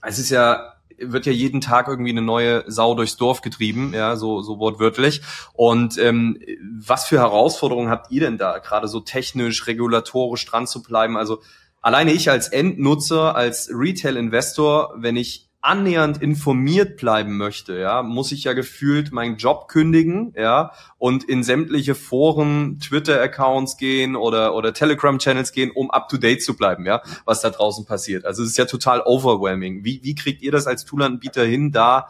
es 0.07 0.19
ist 0.19 0.31
ja 0.31 0.73
wird 0.99 1.27
ja 1.27 1.33
jeden 1.33 1.61
Tag 1.61 1.89
irgendwie 1.89 2.11
eine 2.11 2.23
neue 2.23 2.65
Sau 2.67 2.95
durchs 2.95 3.17
Dorf 3.17 3.43
getrieben, 3.43 3.93
ja, 3.95 4.17
so, 4.17 4.43
so 4.43 4.59
wortwörtlich. 4.59 5.21
Und 5.53 5.99
ähm, 5.99 6.41
was 6.81 7.05
für 7.05 7.19
Herausforderungen 7.19 7.91
habt 7.91 8.11
ihr 8.11 8.21
denn 8.21 8.39
da, 8.39 8.59
gerade 8.59 8.89
so 8.89 9.01
technisch, 9.01 9.67
regulatorisch 9.67 10.47
dran 10.47 10.67
zu 10.67 10.83
bleiben? 10.83 11.17
Also 11.17 11.43
alleine 11.83 12.13
ich 12.13 12.31
als 12.31 12.49
Endnutzer, 12.49 13.37
als 13.37 13.69
Retail-Investor, 13.71 14.95
wenn 14.97 15.17
ich 15.17 15.46
annähernd 15.67 16.23
informiert 16.23 16.97
bleiben 16.97 17.37
möchte, 17.37 17.77
ja, 17.77 18.03
muss 18.03 18.31
ich 18.31 18.45
ja 18.45 18.53
gefühlt 18.53 19.13
meinen 19.13 19.37
Job 19.37 19.67
kündigen, 19.69 20.33
ja, 20.37 20.73
und 20.97 21.25
in 21.25 21.43
sämtliche 21.43 21.97
Foren, 21.97 22.79
Twitter-Accounts 22.79 23.77
gehen 23.77 24.15
oder, 24.15 24.55
oder 24.55 24.73
Telegram-Channels 24.73 25.53
gehen, 25.53 25.73
um 25.73 25.91
up 25.91 26.09
to 26.09 26.19
date 26.19 26.43
zu 26.43 26.57
bleiben, 26.57 26.87
ja, 26.87 27.03
was 27.25 27.41
da 27.41 27.51
draußen 27.51 27.85
passiert. 27.85 28.25
Also 28.25 28.45
es 28.45 28.51
ist 28.51 28.59
ja 28.59 28.67
total 28.67 29.03
overwhelming. 29.05 29.85
Wie, 29.85 30.01
wie 30.05 30.15
kriegt 30.15 30.41
ihr 30.43 30.53
das 30.53 30.69
als 30.69 30.85
Toolanbieter 30.85 31.45
hin, 31.45 31.73
da 31.73 32.09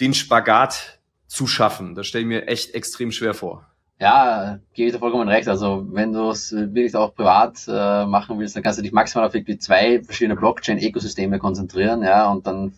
den 0.00 0.12
Spagat 0.12 0.98
zu 1.28 1.46
schaffen? 1.46 1.94
Das 1.94 2.08
stelle 2.08 2.22
ich 2.22 2.28
mir 2.28 2.48
echt 2.48 2.74
extrem 2.74 3.12
schwer 3.12 3.34
vor. 3.34 3.66
Ja, 4.04 4.58
gebe 4.74 4.88
ich 4.88 4.92
dir 4.92 4.98
vollkommen 4.98 5.30
recht. 5.30 5.48
Also 5.48 5.86
wenn 5.90 6.12
du 6.12 6.28
es 6.28 6.52
wirklich 6.52 6.94
auch 6.94 7.14
privat 7.14 7.66
äh, 7.66 8.04
machen 8.04 8.38
willst, 8.38 8.54
dann 8.54 8.62
kannst 8.62 8.78
du 8.78 8.82
dich 8.82 8.92
maximal 8.92 9.26
auf 9.26 9.34
irgendwie 9.34 9.56
zwei 9.56 10.02
verschiedene 10.02 10.36
Blockchain-Ökosysteme 10.36 11.38
konzentrieren, 11.38 12.02
ja, 12.02 12.30
und 12.30 12.46
dann 12.46 12.74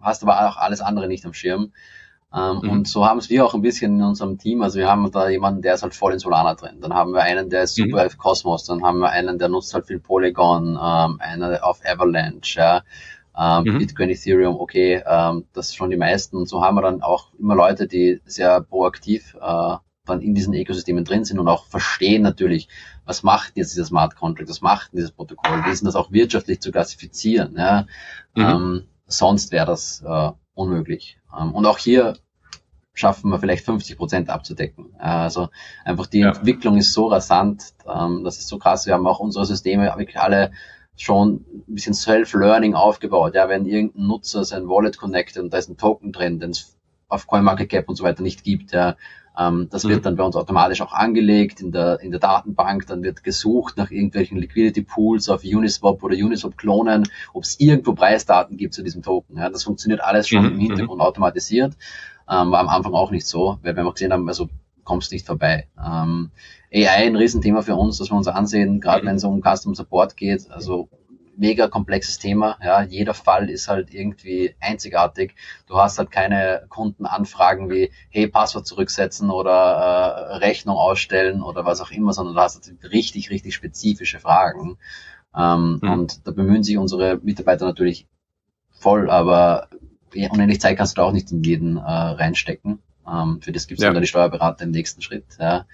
hast 0.00 0.22
du 0.22 0.26
aber 0.26 0.48
auch 0.48 0.56
alles 0.56 0.80
andere 0.80 1.06
nicht 1.06 1.24
am 1.26 1.32
Schirm. 1.32 1.72
Ähm, 2.34 2.58
mhm. 2.60 2.70
Und 2.70 2.88
so 2.88 3.06
haben 3.06 3.18
es 3.18 3.30
wir 3.30 3.46
auch 3.46 3.54
ein 3.54 3.62
bisschen 3.62 4.00
in 4.00 4.02
unserem 4.02 4.36
Team. 4.36 4.62
Also 4.62 4.80
wir 4.80 4.88
haben 4.88 5.08
da 5.12 5.28
jemanden, 5.28 5.62
der 5.62 5.74
ist 5.74 5.84
halt 5.84 5.94
voll 5.94 6.12
in 6.12 6.18
Solana 6.18 6.54
drin. 6.54 6.80
Dann 6.80 6.92
haben 6.92 7.12
wir 7.12 7.22
einen, 7.22 7.50
der 7.50 7.62
ist 7.62 7.76
super 7.76 8.00
mhm. 8.00 8.06
auf 8.06 8.18
Cosmos. 8.18 8.64
Dann 8.64 8.82
haben 8.82 8.98
wir 8.98 9.10
einen, 9.10 9.38
der 9.38 9.50
nutzt 9.50 9.74
halt 9.74 9.86
viel 9.86 10.00
Polygon, 10.00 10.70
ähm, 10.70 11.20
einer 11.20 11.60
auf 11.62 11.82
Avalanche, 11.86 12.58
ja. 12.58 12.82
Ähm, 13.38 13.74
mhm. 13.74 13.78
Bitcoin, 13.78 14.10
Ethereum, 14.10 14.56
okay, 14.58 15.04
ähm, 15.06 15.44
das 15.52 15.72
schon 15.72 15.90
die 15.90 15.96
meisten. 15.96 16.36
Und 16.36 16.48
so 16.48 16.64
haben 16.64 16.74
wir 16.74 16.82
dann 16.82 17.00
auch 17.00 17.28
immer 17.38 17.54
Leute, 17.54 17.86
die 17.86 18.20
sehr 18.24 18.60
proaktiv 18.60 19.36
äh, 19.40 19.76
dann 20.06 20.20
in 20.20 20.34
diesen 20.34 20.54
Ökosystemen 20.54 21.04
drin 21.04 21.24
sind 21.24 21.38
und 21.38 21.48
auch 21.48 21.66
verstehen 21.66 22.22
natürlich, 22.22 22.68
was 23.04 23.22
macht 23.22 23.56
jetzt 23.56 23.74
dieser 23.74 23.86
Smart 23.86 24.16
Contract, 24.16 24.48
was 24.48 24.60
macht 24.60 24.92
dieses 24.92 25.12
Protokoll, 25.12 25.64
wie 25.64 25.70
ist 25.70 25.84
das 25.84 25.96
auch 25.96 26.12
wirtschaftlich 26.12 26.60
zu 26.60 26.70
klassifizieren. 26.70 27.56
Ja? 27.56 27.86
Mhm. 28.34 28.42
Ähm, 28.42 28.82
sonst 29.06 29.52
wäre 29.52 29.66
das 29.66 30.02
äh, 30.06 30.30
unmöglich. 30.54 31.18
Ähm, 31.38 31.54
und 31.54 31.66
auch 31.66 31.78
hier 31.78 32.14
schaffen 32.92 33.30
wir 33.30 33.38
vielleicht 33.40 33.64
50 33.64 33.96
Prozent 33.96 34.30
abzudecken. 34.30 34.94
Also 34.98 35.48
einfach 35.84 36.06
die 36.06 36.20
ja. 36.20 36.28
Entwicklung 36.28 36.76
ist 36.76 36.92
so 36.92 37.06
rasant, 37.06 37.74
ähm, 37.92 38.24
das 38.24 38.38
ist 38.38 38.48
so 38.48 38.58
krass. 38.58 38.86
Wir 38.86 38.94
haben 38.94 39.06
auch 39.06 39.20
unsere 39.20 39.46
Systeme 39.46 39.92
wirklich 39.96 40.18
alle 40.20 40.52
schon 40.96 41.44
ein 41.68 41.74
bisschen 41.74 41.94
Self-Learning 41.94 42.74
aufgebaut. 42.74 43.34
Ja, 43.34 43.48
wenn 43.48 43.66
irgendein 43.66 44.06
Nutzer 44.06 44.44
sein 44.44 44.68
Wallet 44.68 44.96
connectet 44.96 45.42
und 45.42 45.52
da 45.52 45.58
ist 45.58 45.68
ein 45.68 45.76
Token 45.76 46.12
drin, 46.12 46.38
den 46.38 46.50
es 46.50 46.76
auf 47.08 47.26
CoinMarketCap 47.26 47.88
und 47.88 47.96
so 47.96 48.04
weiter 48.04 48.22
nicht 48.22 48.44
gibt, 48.44 48.72
ja, 48.72 48.96
ähm, 49.38 49.68
das 49.70 49.84
mhm. 49.84 49.88
wird 49.90 50.06
dann 50.06 50.16
bei 50.16 50.24
uns 50.24 50.36
automatisch 50.36 50.80
auch 50.80 50.92
angelegt 50.92 51.60
in 51.60 51.72
der, 51.72 52.00
in 52.00 52.10
der 52.10 52.20
Datenbank. 52.20 52.86
Dann 52.86 53.02
wird 53.02 53.24
gesucht 53.24 53.76
nach 53.76 53.90
irgendwelchen 53.90 54.38
Liquidity 54.38 54.82
Pools 54.82 55.28
auf 55.28 55.42
Uniswap 55.44 56.02
oder 56.02 56.14
Uniswap 56.14 56.56
Klonen, 56.56 57.08
ob 57.32 57.42
es 57.42 57.58
irgendwo 57.58 57.94
Preisdaten 57.94 58.56
gibt 58.56 58.74
zu 58.74 58.82
diesem 58.82 59.02
Token. 59.02 59.36
Ja, 59.38 59.50
das 59.50 59.64
funktioniert 59.64 60.02
alles 60.02 60.28
schon 60.28 60.44
mhm. 60.44 60.52
im 60.52 60.58
Hintergrund 60.58 60.98
mhm. 60.98 61.06
automatisiert. 61.06 61.74
Ähm, 62.28 62.52
war 62.52 62.60
am 62.60 62.68
Anfang 62.68 62.94
auch 62.94 63.10
nicht 63.10 63.26
so, 63.26 63.58
weil 63.62 63.76
wir 63.76 63.92
gesehen 63.92 64.12
haben, 64.12 64.28
also 64.28 64.48
kommst 64.84 65.12
nicht 65.12 65.26
vorbei. 65.26 65.66
Ähm, 65.78 66.30
AI 66.72 67.06
ein 67.06 67.16
Riesenthema 67.16 67.62
für 67.62 67.74
uns, 67.74 67.98
dass 67.98 68.10
wir 68.10 68.16
uns 68.16 68.28
ansehen, 68.28 68.80
gerade 68.80 69.02
mhm. 69.02 69.08
wenn 69.08 69.16
es 69.16 69.24
um 69.24 69.42
Custom 69.42 69.74
Support 69.74 70.16
geht. 70.16 70.50
Also 70.50 70.88
mega 71.36 71.68
komplexes 71.68 72.18
Thema. 72.18 72.56
Ja, 72.62 72.82
jeder 72.82 73.14
Fall 73.14 73.50
ist 73.50 73.68
halt 73.68 73.92
irgendwie 73.92 74.54
einzigartig. 74.60 75.34
Du 75.66 75.76
hast 75.76 75.98
halt 75.98 76.10
keine 76.10 76.66
Kundenanfragen 76.68 77.70
wie, 77.70 77.90
hey, 78.10 78.28
Passwort 78.28 78.66
zurücksetzen 78.66 79.30
oder 79.30 79.52
äh, 79.52 80.36
Rechnung 80.36 80.76
ausstellen 80.76 81.42
oder 81.42 81.64
was 81.64 81.80
auch 81.80 81.90
immer, 81.90 82.12
sondern 82.12 82.34
du 82.34 82.40
hast 82.40 82.66
halt 82.66 82.92
richtig, 82.92 83.30
richtig 83.30 83.54
spezifische 83.54 84.20
Fragen. 84.20 84.78
Ähm, 85.36 85.80
mhm. 85.82 85.90
Und 85.90 86.26
da 86.26 86.30
bemühen 86.30 86.62
sich 86.62 86.76
unsere 86.76 87.18
Mitarbeiter 87.22 87.64
natürlich 87.64 88.06
voll, 88.70 89.10
aber 89.10 89.68
unendlich 90.14 90.60
Zeit 90.60 90.76
kannst 90.76 90.96
du 90.96 91.00
da 91.00 91.08
auch 91.08 91.12
nicht 91.12 91.32
in 91.32 91.42
jeden 91.42 91.76
äh, 91.76 91.80
reinstecken. 91.80 92.80
Ähm, 93.06 93.40
für 93.42 93.52
das 93.52 93.66
gibt 93.66 93.80
es 93.80 93.84
ja. 93.84 93.92
dann 93.92 94.02
die 94.02 94.08
Steuerberater 94.08 94.64
im 94.64 94.70
nächsten 94.70 95.02
Schritt. 95.02 95.24
Ja. 95.38 95.66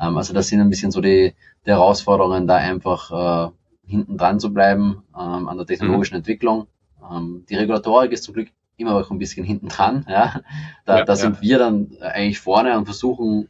Ähm, 0.00 0.16
also 0.16 0.32
das 0.32 0.48
sind 0.48 0.60
ein 0.60 0.70
bisschen 0.70 0.90
so 0.90 1.00
die, 1.00 1.34
die 1.64 1.70
Herausforderungen, 1.70 2.46
da 2.46 2.56
einfach 2.56 3.10
äh, 3.48 3.52
hinten 3.86 4.18
dran 4.18 4.40
zu 4.40 4.52
bleiben 4.52 5.02
ähm, 5.14 5.48
an 5.48 5.56
der 5.56 5.66
technologischen 5.66 6.14
mhm. 6.14 6.18
Entwicklung. 6.18 6.66
Ähm, 7.10 7.44
die 7.48 7.54
Regulatorik 7.54 8.12
ist 8.12 8.24
zum 8.24 8.34
Glück 8.34 8.48
immer 8.76 8.96
auch 8.96 9.10
ein 9.10 9.18
bisschen 9.18 9.44
hinten 9.44 9.68
dran. 9.68 10.04
Ja? 10.08 10.40
Da, 10.84 10.98
ja, 10.98 11.04
da 11.04 11.16
sind 11.16 11.36
ja. 11.36 11.42
wir 11.42 11.58
dann 11.58 11.96
eigentlich 12.00 12.40
vorne 12.40 12.76
und 12.76 12.84
versuchen 12.84 13.48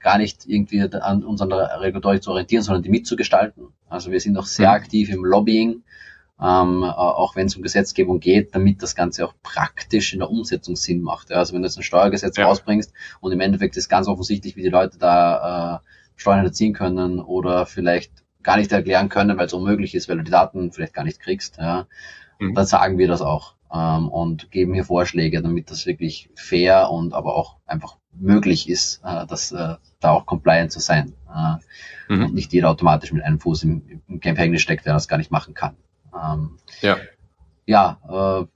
gar 0.00 0.18
nicht 0.18 0.46
irgendwie 0.46 0.80
an 0.82 1.22
uns 1.22 1.40
an 1.40 1.50
der 1.50 1.80
Regulatorik 1.80 2.22
zu 2.22 2.30
orientieren, 2.30 2.62
sondern 2.62 2.82
die 2.82 2.90
mitzugestalten. 2.90 3.68
Also 3.88 4.10
wir 4.10 4.20
sind 4.20 4.36
auch 4.36 4.46
sehr 4.46 4.68
mhm. 4.68 4.74
aktiv 4.74 5.10
im 5.10 5.24
Lobbying. 5.24 5.82
ähm, 6.42 6.82
auch 6.82 7.36
wenn 7.36 7.46
es 7.46 7.56
um 7.56 7.62
Gesetzgebung 7.62 8.18
geht, 8.18 8.54
damit 8.54 8.82
das 8.82 8.96
Ganze 8.96 9.24
auch 9.24 9.34
praktisch 9.42 10.12
in 10.12 10.18
der 10.18 10.30
Umsetzung 10.30 10.74
Sinn 10.74 11.00
macht. 11.00 11.30
Ja, 11.30 11.36
also 11.36 11.54
wenn 11.54 11.62
du 11.62 11.68
jetzt 11.68 11.76
ein 11.76 11.84
Steuergesetz 11.84 12.38
rausbringst 12.38 12.92
und 13.20 13.30
im 13.30 13.40
Endeffekt 13.40 13.76
ist 13.76 13.88
ganz 13.88 14.08
offensichtlich, 14.08 14.56
wie 14.56 14.62
die 14.62 14.68
Leute 14.68 14.98
da 14.98 15.76
äh, 15.76 15.78
Steuern 16.16 16.44
erziehen 16.44 16.72
können 16.72 17.20
oder 17.20 17.66
vielleicht 17.66 18.21
gar 18.42 18.56
nicht 18.56 18.72
erklären 18.72 19.08
können, 19.08 19.36
weil 19.38 19.46
es 19.46 19.52
unmöglich 19.52 19.94
ist, 19.94 20.08
weil 20.08 20.16
du 20.18 20.24
die 20.24 20.30
Daten 20.30 20.72
vielleicht 20.72 20.94
gar 20.94 21.04
nicht 21.04 21.20
kriegst, 21.20 21.58
ja, 21.58 21.86
mhm. 22.38 22.54
dann 22.54 22.66
sagen 22.66 22.98
wir 22.98 23.08
das 23.08 23.22
auch 23.22 23.54
ähm, 23.72 24.08
und 24.08 24.50
geben 24.50 24.74
hier 24.74 24.84
Vorschläge, 24.84 25.42
damit 25.42 25.70
das 25.70 25.86
wirklich 25.86 26.30
fair 26.34 26.90
und 26.90 27.14
aber 27.14 27.36
auch 27.36 27.56
einfach 27.66 27.96
möglich 28.12 28.68
ist, 28.68 29.00
äh, 29.04 29.26
dass 29.26 29.52
äh, 29.52 29.76
da 30.00 30.10
auch 30.10 30.26
compliant 30.26 30.70
zu 30.72 30.80
sein. 30.80 31.14
Äh, 31.34 32.14
mhm. 32.14 32.24
Und 32.26 32.34
nicht 32.34 32.52
jeder 32.52 32.70
automatisch 32.70 33.12
mit 33.12 33.22
einem 33.22 33.40
Fuß 33.40 33.64
im, 33.64 34.02
im 34.08 34.20
Gefängnis 34.20 34.62
steckt, 34.62 34.86
der 34.86 34.92
das 34.92 35.08
gar 35.08 35.16
nicht 35.16 35.30
machen 35.30 35.54
kann. 35.54 35.76
Ähm, 36.14 36.58
ja. 36.80 36.98
Ja, 37.64 37.98
äh, 38.42 38.46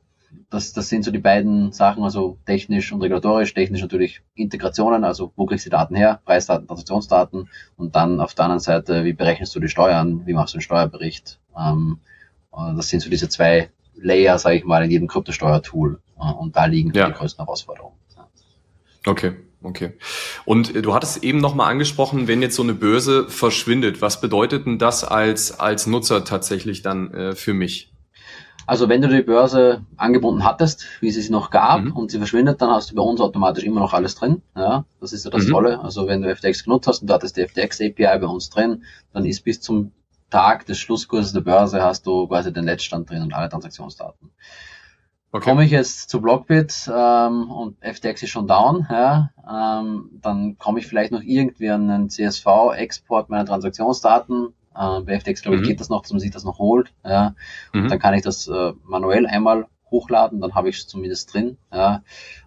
das, 0.51 0.73
das 0.73 0.89
sind 0.89 1.05
so 1.05 1.11
die 1.11 1.19
beiden 1.19 1.73
Sachen, 1.73 2.05
also 2.05 2.39
technisch 2.47 2.93
und 2.93 3.03
regulatorisch. 3.03 3.53
Technisch 3.55 3.83
natürlich 3.83 4.23
Integrationen, 4.35 5.05
also 5.05 5.33
wo 5.37 5.47
kriegst 5.47 5.67
du 5.67 5.71
die 5.71 5.77
Daten 5.77 5.95
her, 5.95 6.21
Preisdaten, 6.25 6.67
Transaktionsdaten 6.67 7.49
und 7.77 7.97
dann 7.97 8.21
auf 8.21 8.35
der 8.35 8.47
anderen 8.47 8.61
Seite, 8.61 9.05
wie 9.05 9.13
berechnest 9.13 9.55
du 9.55 9.61
die 9.61 9.69
Steuern, 9.69 10.27
wie 10.27 10.33
machst 10.33 10.55
du 10.55 10.57
einen 10.57 10.63
Steuerbericht. 10.63 11.41
Ähm, 11.59 11.99
äh, 12.53 12.75
das 12.77 12.89
sind 12.89 13.01
so 13.01 13.11
diese 13.11 13.29
zwei 13.29 13.71
Layer, 13.95 14.39
sage 14.39 14.57
ich 14.57 14.65
mal, 14.65 14.85
in 14.85 14.91
jedem 14.91 15.09
Kryptosteuertool. 15.09 16.01
Äh, 16.19 16.33
und 16.33 16.57
da 16.57 16.67
liegen 16.67 16.93
ja. 16.95 17.07
die 17.09 17.15
größten 17.15 17.45
Herausforderungen. 17.45 17.97
Okay. 19.07 19.35
Okay. 19.63 19.93
Und 20.45 20.77
äh, 20.77 20.83
du 20.83 20.95
hattest 20.95 21.25
eben 21.25 21.39
nochmal 21.39 21.71
angesprochen, 21.71 22.29
wenn 22.29 22.41
jetzt 22.41 22.55
so 22.55 22.63
eine 22.63 22.75
Börse 22.75 23.29
verschwindet, 23.29 24.01
was 24.01 24.21
bedeutet 24.21 24.67
denn 24.67 24.79
das 24.79 25.03
als, 25.03 25.59
als 25.59 25.87
Nutzer 25.87 26.25
tatsächlich 26.25 26.83
dann 26.83 27.13
äh, 27.13 27.35
für 27.35 27.53
mich? 27.55 27.93
Also 28.67 28.89
wenn 28.89 29.01
du 29.01 29.09
die 29.09 29.23
Börse 29.23 29.83
angebunden 29.97 30.45
hattest, 30.45 30.85
wie 31.01 31.11
sie 31.11 31.21
es 31.21 31.31
noch 31.31 31.51
gab, 31.51 31.85
mhm. 31.85 31.93
und 31.93 32.11
sie 32.11 32.19
verschwindet, 32.19 32.61
dann 32.61 32.71
hast 32.71 32.91
du 32.91 32.97
bei 32.97 33.03
uns 33.03 33.21
automatisch 33.21 33.65
immer 33.65 33.81
noch 33.81 33.95
alles 33.95 34.17
drin. 34.17 34.43
Ja, 34.57 34.85
das 35.01 35.13
ist 35.13 35.25
ja 35.25 35.31
das 35.31 35.47
mhm. 35.47 35.51
Tolle. 35.51 35.81
Also 35.81 36.09
wenn 36.09 36.23
du 36.23 36.35
FTX 36.35 36.65
genutzt 36.65 36.89
hast 36.89 37.01
und 37.01 37.09
du 37.09 37.15
hattest 37.15 37.37
die 37.37 37.47
FTX 37.47 37.81
API 37.81 38.19
bei 38.19 38.27
uns 38.27 38.51
drin, 38.51 38.83
dann 39.13 39.25
ist 39.25 39.45
bis 39.45 39.61
zum 39.61 39.93
Tag 40.31 40.67
des 40.67 40.79
Schlusskurses 40.79 41.33
der 41.33 41.41
Börse 41.41 41.83
hast 41.83 42.07
du 42.07 42.27
quasi 42.27 42.53
den 42.53 42.65
Netzstand 42.65 43.09
drin 43.09 43.23
und 43.23 43.33
alle 43.33 43.49
Transaktionsdaten. 43.49 44.31
Okay. 45.31 45.51
Komme 45.51 45.65
ich 45.65 45.71
jetzt 45.71 46.09
zu 46.09 46.21
Blockbit 46.21 46.91
ähm, 46.93 47.51
und 47.51 47.77
FTX 47.81 48.23
ist 48.23 48.31
schon 48.31 48.47
down, 48.47 48.87
ja, 48.91 49.31
ähm, 49.49 50.11
dann 50.23 50.57
komme 50.57 50.79
ich 50.79 50.87
vielleicht 50.87 51.13
noch 51.13 51.23
irgendwie 51.23 51.69
an 51.69 51.91
einen 51.91 52.11
CSV-Export 52.11 53.29
meiner 53.29 53.45
Transaktionsdaten. 53.45 54.55
Äh, 54.77 55.01
bei 55.01 55.19
FTX, 55.19 55.43
glaube 55.43 55.57
ich, 55.57 55.63
mhm. 55.63 55.67
geht 55.67 55.81
das 55.81 55.89
noch, 55.89 56.03
dass 56.03 56.13
man 56.13 56.21
sich 56.21 56.31
das 56.31 56.45
noch 56.45 56.59
holt. 56.59 56.93
Ja. 57.05 57.35
Mhm. 57.73 57.89
dann 57.89 57.99
kann 57.99 58.15
ich 58.15 58.23
das 58.23 58.49
äh, 58.49 58.73
manuell 58.85 59.27
einmal 59.27 59.67
hochladen, 59.91 60.41
dann 60.41 60.55
habe 60.55 60.69
ich 60.69 60.79
es 60.79 60.87
zumindest 60.87 61.33
drin. 61.33 61.59
Ja. 61.73 62.03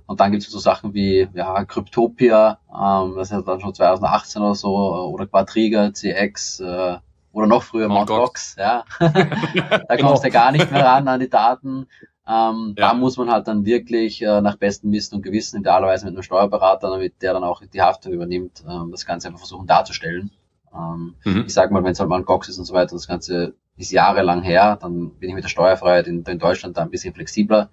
Und 0.06 0.20
dann 0.20 0.32
gibt 0.32 0.44
es 0.44 0.52
so 0.52 0.60
Sachen 0.60 0.94
wie 0.94 1.28
ja, 1.34 1.63
Cryptopia, 1.65 2.60
ähm, 2.70 3.15
das 3.15 3.32
ist 3.32 3.46
dann 3.46 3.62
schon 3.62 3.74
2018 3.74 4.42
oder 4.42 4.56
so, 4.56 4.76
oder 4.76 5.28
Quadriga, 5.28 5.94
CX, 5.94 6.60
äh, 6.60 6.98
oder 7.32 7.48
noch 7.48 7.63
früher 7.63 7.88
Mt. 7.88 8.08
Gox, 8.08 8.56
ja. 8.58 8.84
da 9.00 9.98
kommst 9.98 10.24
du 10.24 10.32
gar 10.32 10.52
nicht 10.52 10.72
mehr 10.72 10.86
ran 10.86 11.08
an 11.08 11.20
die 11.20 11.30
Daten. 11.30 11.88
Ähm, 12.28 12.76
ja. 12.78 12.89
Da 12.89 12.94
muss 12.94 13.18
man 13.18 13.32
halt 13.32 13.48
dann 13.48 13.65
wirklich 13.65 14.22
äh, 14.22 14.42
nach 14.42 14.58
bestem 14.58 14.92
Wissen 14.92 15.15
und 15.15 15.22
Gewissen, 15.24 15.62
idealerweise 15.62 16.06
mit 16.06 16.13
einem 16.13 16.24
Steuerberater, 16.24 16.89
damit 16.89 17.22
der 17.22 17.34
dann 17.34 17.44
auch 17.44 17.63
die 17.65 17.82
Haftung 17.82 18.13
übernimmt, 18.13 18.63
ähm, 18.68 18.92
das 18.92 19.06
Ganze 19.06 19.28
einfach 19.28 19.39
versuchen 19.39 19.65
darzustellen. 19.65 20.32
Ähm, 20.73 21.15
mhm. 21.23 21.43
Ich 21.47 21.53
sage 21.53 21.73
mal, 21.73 21.84
wenn 21.84 21.91
es 21.91 21.99
halt 21.99 22.10
mal 22.10 22.17
ein 22.17 22.25
Cox 22.25 22.49
ist 22.49 22.58
und 22.58 22.65
so 22.65 22.73
weiter, 22.73 22.95
das 22.95 23.08
Ganze 23.08 23.55
ist 23.77 23.91
jahrelang 23.91 24.41
her, 24.41 24.77
dann 24.79 25.12
bin 25.12 25.29
ich 25.29 25.36
mit 25.36 25.43
der 25.43 25.49
Steuerfreiheit 25.49 26.08
in, 26.08 26.23
in 26.23 26.39
Deutschland 26.39 26.77
da 26.77 26.82
ein 26.82 26.89
bisschen 26.89 27.13
flexibler. 27.13 27.69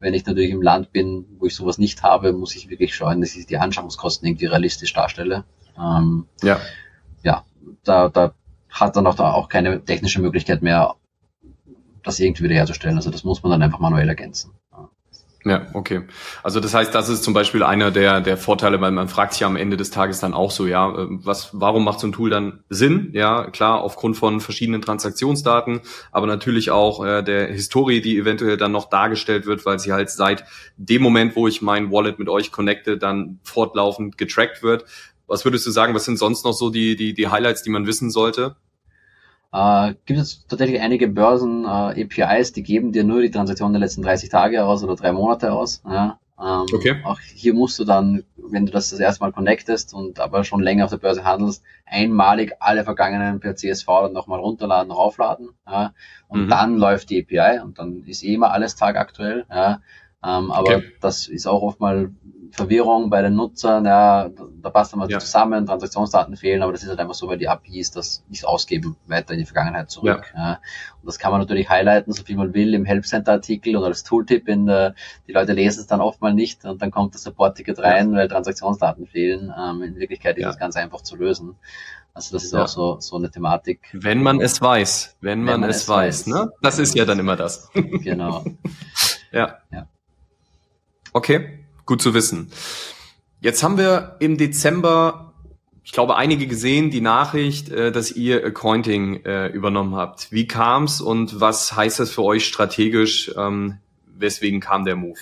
Wenn 0.00 0.14
ich 0.14 0.26
natürlich 0.26 0.50
im 0.50 0.62
Land 0.62 0.92
bin, 0.92 1.24
wo 1.38 1.46
ich 1.46 1.54
sowas 1.54 1.78
nicht 1.78 2.02
habe, 2.02 2.32
muss 2.32 2.56
ich 2.56 2.68
wirklich 2.68 2.94
schauen, 2.94 3.20
dass 3.20 3.36
ich 3.36 3.46
die 3.46 3.58
Anschaffungskosten 3.58 4.26
irgendwie 4.28 4.46
realistisch 4.46 4.92
darstelle. 4.92 5.44
Ähm, 5.78 6.26
ja. 6.42 6.60
Ja, 7.22 7.44
da, 7.84 8.08
da 8.08 8.34
hat 8.68 8.96
dann 8.96 9.06
auch, 9.06 9.14
da 9.14 9.32
auch 9.32 9.48
keine 9.48 9.84
technische 9.84 10.20
Möglichkeit 10.20 10.62
mehr, 10.62 10.96
das 12.02 12.20
irgendwie 12.20 12.44
wiederherzustellen. 12.44 12.96
Also 12.96 13.10
das 13.10 13.24
muss 13.24 13.42
man 13.42 13.52
dann 13.52 13.62
einfach 13.62 13.78
manuell 13.78 14.08
ergänzen. 14.08 14.50
Ja, 15.46 15.66
okay. 15.74 16.02
Also 16.42 16.58
das 16.58 16.72
heißt, 16.72 16.94
das 16.94 17.10
ist 17.10 17.22
zum 17.22 17.34
Beispiel 17.34 17.62
einer 17.62 17.90
der, 17.90 18.22
der 18.22 18.38
Vorteile, 18.38 18.80
weil 18.80 18.92
man 18.92 19.08
fragt 19.08 19.34
sich 19.34 19.44
am 19.44 19.56
Ende 19.56 19.76
des 19.76 19.90
Tages 19.90 20.18
dann 20.20 20.32
auch 20.32 20.50
so, 20.50 20.66
ja, 20.66 20.90
äh, 20.90 21.06
was, 21.10 21.50
warum 21.52 21.84
macht 21.84 22.00
so 22.00 22.06
ein 22.06 22.12
Tool 22.12 22.30
dann 22.30 22.64
Sinn? 22.70 23.10
Ja, 23.12 23.50
klar, 23.50 23.82
aufgrund 23.82 24.16
von 24.16 24.40
verschiedenen 24.40 24.80
Transaktionsdaten, 24.80 25.82
aber 26.12 26.26
natürlich 26.26 26.70
auch 26.70 27.04
äh, 27.04 27.22
der 27.22 27.48
Historie, 27.48 28.00
die 28.00 28.16
eventuell 28.16 28.56
dann 28.56 28.72
noch 28.72 28.88
dargestellt 28.88 29.44
wird, 29.44 29.66
weil 29.66 29.78
sie 29.78 29.92
halt 29.92 30.08
seit 30.08 30.44
dem 30.78 31.02
Moment, 31.02 31.36
wo 31.36 31.46
ich 31.46 31.60
mein 31.60 31.92
Wallet 31.92 32.18
mit 32.18 32.30
euch 32.30 32.50
connecte, 32.50 32.96
dann 32.96 33.38
fortlaufend 33.42 34.16
getrackt 34.16 34.62
wird. 34.62 34.86
Was 35.26 35.44
würdest 35.44 35.66
du 35.66 35.70
sagen, 35.70 35.94
was 35.94 36.06
sind 36.06 36.18
sonst 36.18 36.44
noch 36.46 36.52
so 36.54 36.70
die, 36.70 36.96
die, 36.96 37.12
die 37.12 37.28
Highlights, 37.28 37.62
die 37.62 37.70
man 37.70 37.86
wissen 37.86 38.10
sollte? 38.10 38.56
Äh, 39.54 39.94
gibt 40.04 40.18
es 40.18 40.44
tatsächlich 40.48 40.80
einige 40.80 41.06
Börsen 41.06 41.64
äh, 41.64 42.02
APIs, 42.02 42.52
die 42.52 42.64
geben 42.64 42.90
dir 42.90 43.04
nur 43.04 43.22
die 43.22 43.30
Transaktion 43.30 43.72
der 43.72 43.78
letzten 43.78 44.02
30 44.02 44.28
Tage 44.28 44.64
aus 44.64 44.82
oder 44.82 44.96
drei 44.96 45.12
Monate 45.12 45.52
aus. 45.52 45.80
Ja. 45.88 46.18
Ähm, 46.40 46.66
okay. 46.74 46.96
Auch 47.04 47.20
hier 47.20 47.54
musst 47.54 47.78
du 47.78 47.84
dann, 47.84 48.24
wenn 48.36 48.66
du 48.66 48.72
das 48.72 48.90
das 48.90 48.98
erste 48.98 49.22
Mal 49.22 49.30
connectest 49.30 49.94
und 49.94 50.18
aber 50.18 50.42
schon 50.42 50.60
länger 50.60 50.86
auf 50.86 50.90
der 50.90 50.96
Börse 50.96 51.22
handelst, 51.22 51.62
einmalig 51.86 52.54
alle 52.58 52.82
vergangenen 52.82 53.38
per 53.38 53.54
CSV 53.54 53.86
dann 53.86 54.12
nochmal 54.12 54.40
runterladen, 54.40 54.90
raufladen. 54.90 55.50
Ja. 55.68 55.94
Und 56.26 56.46
mhm. 56.46 56.48
dann 56.48 56.76
läuft 56.76 57.10
die 57.10 57.22
API 57.22 57.60
und 57.60 57.78
dann 57.78 58.02
ist 58.06 58.24
eh 58.24 58.34
immer 58.34 58.50
alles 58.50 58.74
tagaktuell. 58.74 59.46
Ja. 59.48 59.82
Ähm, 60.24 60.50
aber 60.50 60.78
okay. 60.78 60.92
das 61.00 61.28
ist 61.28 61.46
auch 61.46 61.62
oft 61.62 61.78
mal 61.78 62.10
Verwirrung 62.52 63.10
bei 63.10 63.22
den 63.22 63.34
Nutzern, 63.34 63.84
ja, 63.84 64.28
da 64.62 64.70
passt 64.70 64.92
dann 64.92 65.00
mal 65.00 65.10
ja. 65.10 65.18
zusammen, 65.18 65.66
Transaktionsdaten 65.66 66.36
fehlen, 66.36 66.62
aber 66.62 66.72
das 66.72 66.82
ist 66.82 66.88
halt 66.88 66.98
einfach 66.98 67.14
so, 67.14 67.28
weil 67.28 67.38
die 67.38 67.48
APIs 67.48 67.90
das 67.90 68.24
nicht 68.28 68.44
ausgeben, 68.44 68.96
weiter 69.06 69.32
in 69.32 69.40
die 69.40 69.44
Vergangenheit 69.44 69.90
zurück. 69.90 70.32
Ja. 70.34 70.40
ja. 70.40 70.52
Und 71.00 71.06
das 71.06 71.18
kann 71.18 71.32
man 71.32 71.40
natürlich 71.40 71.68
highlighten, 71.68 72.12
so 72.12 72.22
viel 72.22 72.36
man 72.36 72.54
will, 72.54 72.74
im 72.74 72.84
Help 72.84 73.06
Center 73.06 73.32
Artikel 73.32 73.76
oder 73.76 73.86
als 73.86 74.04
Tooltip 74.04 74.48
in 74.48 74.66
der, 74.66 74.94
die 75.26 75.32
Leute 75.32 75.52
lesen 75.52 75.80
es 75.80 75.86
dann 75.86 76.00
oft 76.00 76.20
mal 76.20 76.34
nicht 76.34 76.64
und 76.64 76.80
dann 76.82 76.90
kommt 76.90 77.14
das 77.14 77.22
Support-Ticket 77.22 77.78
rein, 77.78 78.12
ja. 78.12 78.18
weil 78.18 78.28
Transaktionsdaten 78.28 79.06
fehlen. 79.06 79.52
Ähm, 79.56 79.82
in 79.82 79.96
Wirklichkeit 79.96 80.36
ist 80.38 80.44
das 80.44 80.58
ganz 80.58 80.76
einfach 80.76 81.02
zu 81.02 81.16
lösen. 81.16 81.56
Also 82.14 82.36
das 82.36 82.44
ist 82.44 82.54
auch 82.54 82.68
so, 82.68 83.00
so 83.00 83.16
eine 83.16 83.28
Thematik. 83.28 83.88
Wenn 83.92 84.22
man 84.22 84.40
es 84.40 84.62
weiß, 84.62 85.16
wenn 85.20 85.42
man, 85.42 85.54
wenn 85.54 85.60
man 85.62 85.70
es, 85.70 85.78
es 85.78 85.88
weiß, 85.88 86.20
weiß, 86.20 86.26
ne? 86.28 86.52
Das 86.62 86.78
ist 86.78 86.94
ja 86.94 87.04
dann 87.04 87.18
immer 87.18 87.34
das. 87.34 87.70
genau. 87.74 88.44
ja. 89.32 89.58
ja. 89.72 89.88
Okay. 91.12 91.63
Gut 91.86 92.00
zu 92.00 92.14
wissen. 92.14 92.50
Jetzt 93.40 93.62
haben 93.62 93.76
wir 93.76 94.16
im 94.20 94.38
Dezember, 94.38 95.34
ich 95.82 95.92
glaube, 95.92 96.16
einige 96.16 96.46
gesehen, 96.46 96.90
die 96.90 97.02
Nachricht, 97.02 97.68
äh, 97.68 97.92
dass 97.92 98.10
ihr 98.10 98.44
Accounting 98.44 99.24
äh, 99.24 99.48
übernommen 99.48 99.94
habt. 99.94 100.32
Wie 100.32 100.46
kam's 100.46 101.00
und 101.00 101.40
was 101.40 101.76
heißt 101.76 102.00
das 102.00 102.10
für 102.10 102.22
euch 102.22 102.46
strategisch? 102.46 103.30
Ähm, 103.36 103.78
weswegen 104.06 104.60
kam 104.60 104.84
der 104.84 104.96
Move? 104.96 105.18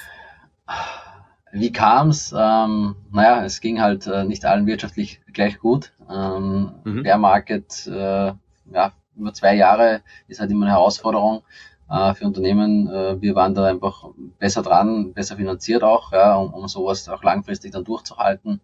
Wie 1.52 1.72
kam's? 1.72 2.32
Ähm, 2.36 2.94
naja, 3.10 3.44
es 3.44 3.60
ging 3.60 3.80
halt 3.80 4.06
äh, 4.06 4.24
nicht 4.24 4.44
allen 4.44 4.66
wirtschaftlich 4.66 5.20
gleich 5.32 5.58
gut. 5.58 5.92
Ähm, 6.08 6.72
mhm. 6.84 7.02
Bear 7.02 7.18
Market, 7.18 7.86
äh, 7.88 8.32
ja, 8.72 8.92
über 9.16 9.34
zwei 9.34 9.56
Jahre 9.56 10.02
ist 10.28 10.40
halt 10.40 10.50
immer 10.50 10.66
eine 10.66 10.74
Herausforderung 10.74 11.42
äh, 11.92 12.14
für 12.14 12.24
Unternehmen. 12.24 12.88
Äh, 12.88 13.20
wir 13.20 13.34
waren 13.34 13.54
da 13.54 13.66
einfach 13.66 14.06
besser 14.38 14.62
dran, 14.62 15.12
besser 15.12 15.36
finanziert 15.36 15.82
auch, 15.82 16.12
ja, 16.12 16.34
um, 16.36 16.54
um 16.54 16.66
sowas 16.66 17.08
auch 17.08 17.22
langfristig 17.22 17.72
dann 17.72 17.84
durchzuhalten. 17.84 18.60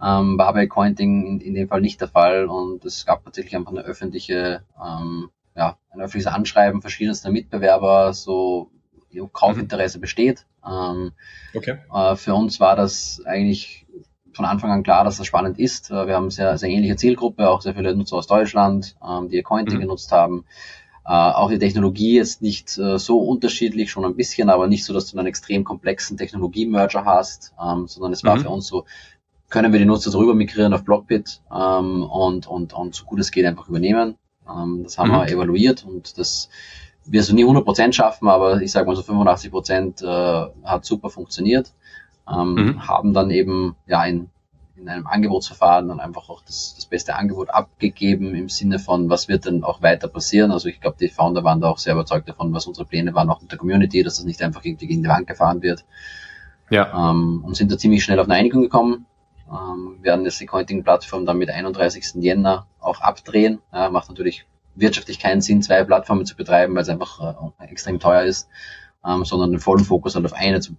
Ähm, 0.00 0.38
war 0.38 0.52
bei 0.52 0.66
Cointing 0.66 1.26
in, 1.26 1.40
in 1.40 1.54
dem 1.54 1.68
Fall 1.68 1.80
nicht 1.80 2.00
der 2.00 2.08
Fall 2.08 2.46
und 2.46 2.84
es 2.84 3.04
gab 3.06 3.24
tatsächlich 3.24 3.56
einfach 3.56 3.72
eine 3.72 3.80
öffentliche, 3.80 4.62
ähm, 4.80 5.30
ja, 5.56 5.76
ein 5.90 6.00
öffentliches 6.00 6.32
Anschreiben 6.32 6.82
verschiedenster 6.82 7.30
Mitbewerber, 7.30 8.12
so 8.12 8.70
Kaufinteresse 9.32 9.98
besteht. 9.98 10.46
Ähm, 10.64 11.12
okay. 11.54 11.78
Äh, 11.92 12.16
für 12.16 12.34
uns 12.34 12.60
war 12.60 12.76
das 12.76 13.22
eigentlich 13.24 13.86
von 14.34 14.44
Anfang 14.44 14.70
an 14.70 14.82
klar, 14.82 15.02
dass 15.02 15.16
das 15.16 15.26
spannend 15.26 15.58
ist. 15.58 15.90
Äh, 15.90 16.06
wir 16.06 16.14
haben 16.14 16.30
sehr, 16.30 16.58
sehr 16.58 16.68
ähnliche 16.68 16.96
Zielgruppe, 16.96 17.48
auch 17.48 17.62
sehr 17.62 17.74
viele 17.74 17.96
Nutzer 17.96 18.16
aus 18.16 18.26
Deutschland, 18.26 18.94
ähm, 19.02 19.30
die 19.30 19.42
Cointing 19.42 19.78
mhm. 19.78 19.80
genutzt 19.80 20.12
haben. 20.12 20.44
Äh, 21.08 21.12
auch 21.12 21.48
die 21.48 21.58
Technologie 21.58 22.18
ist 22.18 22.42
nicht 22.42 22.76
äh, 22.76 22.98
so 22.98 23.18
unterschiedlich, 23.18 23.90
schon 23.90 24.04
ein 24.04 24.14
bisschen, 24.14 24.50
aber 24.50 24.66
nicht 24.66 24.84
so, 24.84 24.92
dass 24.92 25.10
du 25.10 25.16
einen 25.16 25.26
extrem 25.26 25.64
komplexen 25.64 26.18
Technologie-Merger 26.18 27.06
hast, 27.06 27.54
ähm, 27.58 27.86
sondern 27.86 28.12
es 28.12 28.24
war 28.24 28.36
mhm. 28.36 28.40
für 28.42 28.50
uns 28.50 28.66
so, 28.66 28.84
können 29.48 29.72
wir 29.72 29.80
die 29.80 29.86
Nutzer 29.86 30.10
drüber 30.10 30.34
migrieren 30.34 30.74
auf 30.74 30.84
Blockbit 30.84 31.40
ähm, 31.50 32.02
und, 32.02 32.46
und, 32.46 32.74
und 32.74 32.94
so 32.94 33.06
gut 33.06 33.20
es 33.20 33.30
geht 33.30 33.46
einfach 33.46 33.70
übernehmen. 33.70 34.16
Ähm, 34.46 34.82
das 34.84 34.98
haben 34.98 35.08
mhm. 35.08 35.14
wir 35.14 35.28
evaluiert 35.28 35.86
und 35.86 36.18
das 36.18 36.50
wirst 37.06 37.30
du 37.30 37.34
nie 37.34 37.46
100% 37.46 37.94
schaffen, 37.94 38.28
aber 38.28 38.60
ich 38.60 38.70
sage 38.70 38.86
mal 38.86 38.94
so 38.94 39.00
85% 39.00 40.04
äh, 40.04 40.50
hat 40.62 40.84
super 40.84 41.08
funktioniert. 41.08 41.72
Ähm, 42.30 42.52
mhm. 42.52 42.86
Haben 42.86 43.14
dann 43.14 43.30
eben 43.30 43.76
ja 43.86 44.04
in 44.04 44.28
in 44.80 44.88
einem 44.88 45.06
Angebotsverfahren 45.06 45.88
dann 45.88 46.00
einfach 46.00 46.28
auch 46.28 46.42
das, 46.42 46.74
das 46.76 46.86
beste 46.86 47.14
Angebot 47.16 47.50
abgegeben 47.50 48.34
im 48.34 48.48
Sinne 48.48 48.78
von, 48.78 49.10
was 49.10 49.28
wird 49.28 49.46
denn 49.46 49.64
auch 49.64 49.82
weiter 49.82 50.08
passieren. 50.08 50.52
Also 50.52 50.68
ich 50.68 50.80
glaube, 50.80 50.96
die 51.00 51.08
Founder 51.08 51.44
waren 51.44 51.60
da 51.60 51.68
auch 51.68 51.78
sehr 51.78 51.94
überzeugt 51.94 52.28
davon, 52.28 52.52
was 52.52 52.66
unsere 52.66 52.86
Pläne 52.86 53.14
waren, 53.14 53.30
auch 53.30 53.40
mit 53.40 53.50
der 53.50 53.58
Community, 53.58 54.02
dass 54.02 54.16
das 54.16 54.24
nicht 54.24 54.42
einfach 54.42 54.64
irgendwie 54.64 54.86
gegen 54.86 55.02
die 55.02 55.08
Wand 55.08 55.26
gefahren 55.26 55.62
wird. 55.62 55.84
Ja. 56.70 57.10
Ähm, 57.10 57.42
und 57.44 57.56
sind 57.56 57.72
da 57.72 57.78
ziemlich 57.78 58.04
schnell 58.04 58.20
auf 58.20 58.26
eine 58.26 58.34
Einigung 58.34 58.62
gekommen. 58.62 59.06
Ähm, 59.50 59.98
werden 60.02 60.24
jetzt 60.24 60.40
die 60.40 60.46
Cointing-Plattform 60.46 61.24
dann 61.24 61.38
mit 61.38 61.50
31. 61.50 62.22
Jänner 62.22 62.66
auch 62.80 63.00
abdrehen. 63.00 63.60
Ja, 63.72 63.90
macht 63.90 64.08
natürlich 64.08 64.46
wirtschaftlich 64.74 65.18
keinen 65.18 65.40
Sinn, 65.40 65.62
zwei 65.62 65.82
Plattformen 65.84 66.26
zu 66.26 66.36
betreiben, 66.36 66.74
weil 66.74 66.82
es 66.82 66.88
einfach 66.88 67.52
äh, 67.58 67.64
extrem 67.64 67.98
teuer 67.98 68.22
ist, 68.22 68.48
ähm, 69.04 69.24
sondern 69.24 69.50
den 69.50 69.60
vollen 69.60 69.84
Fokus 69.84 70.14
halt 70.14 70.24
auf 70.24 70.34
eine 70.34 70.60
zu 70.60 70.76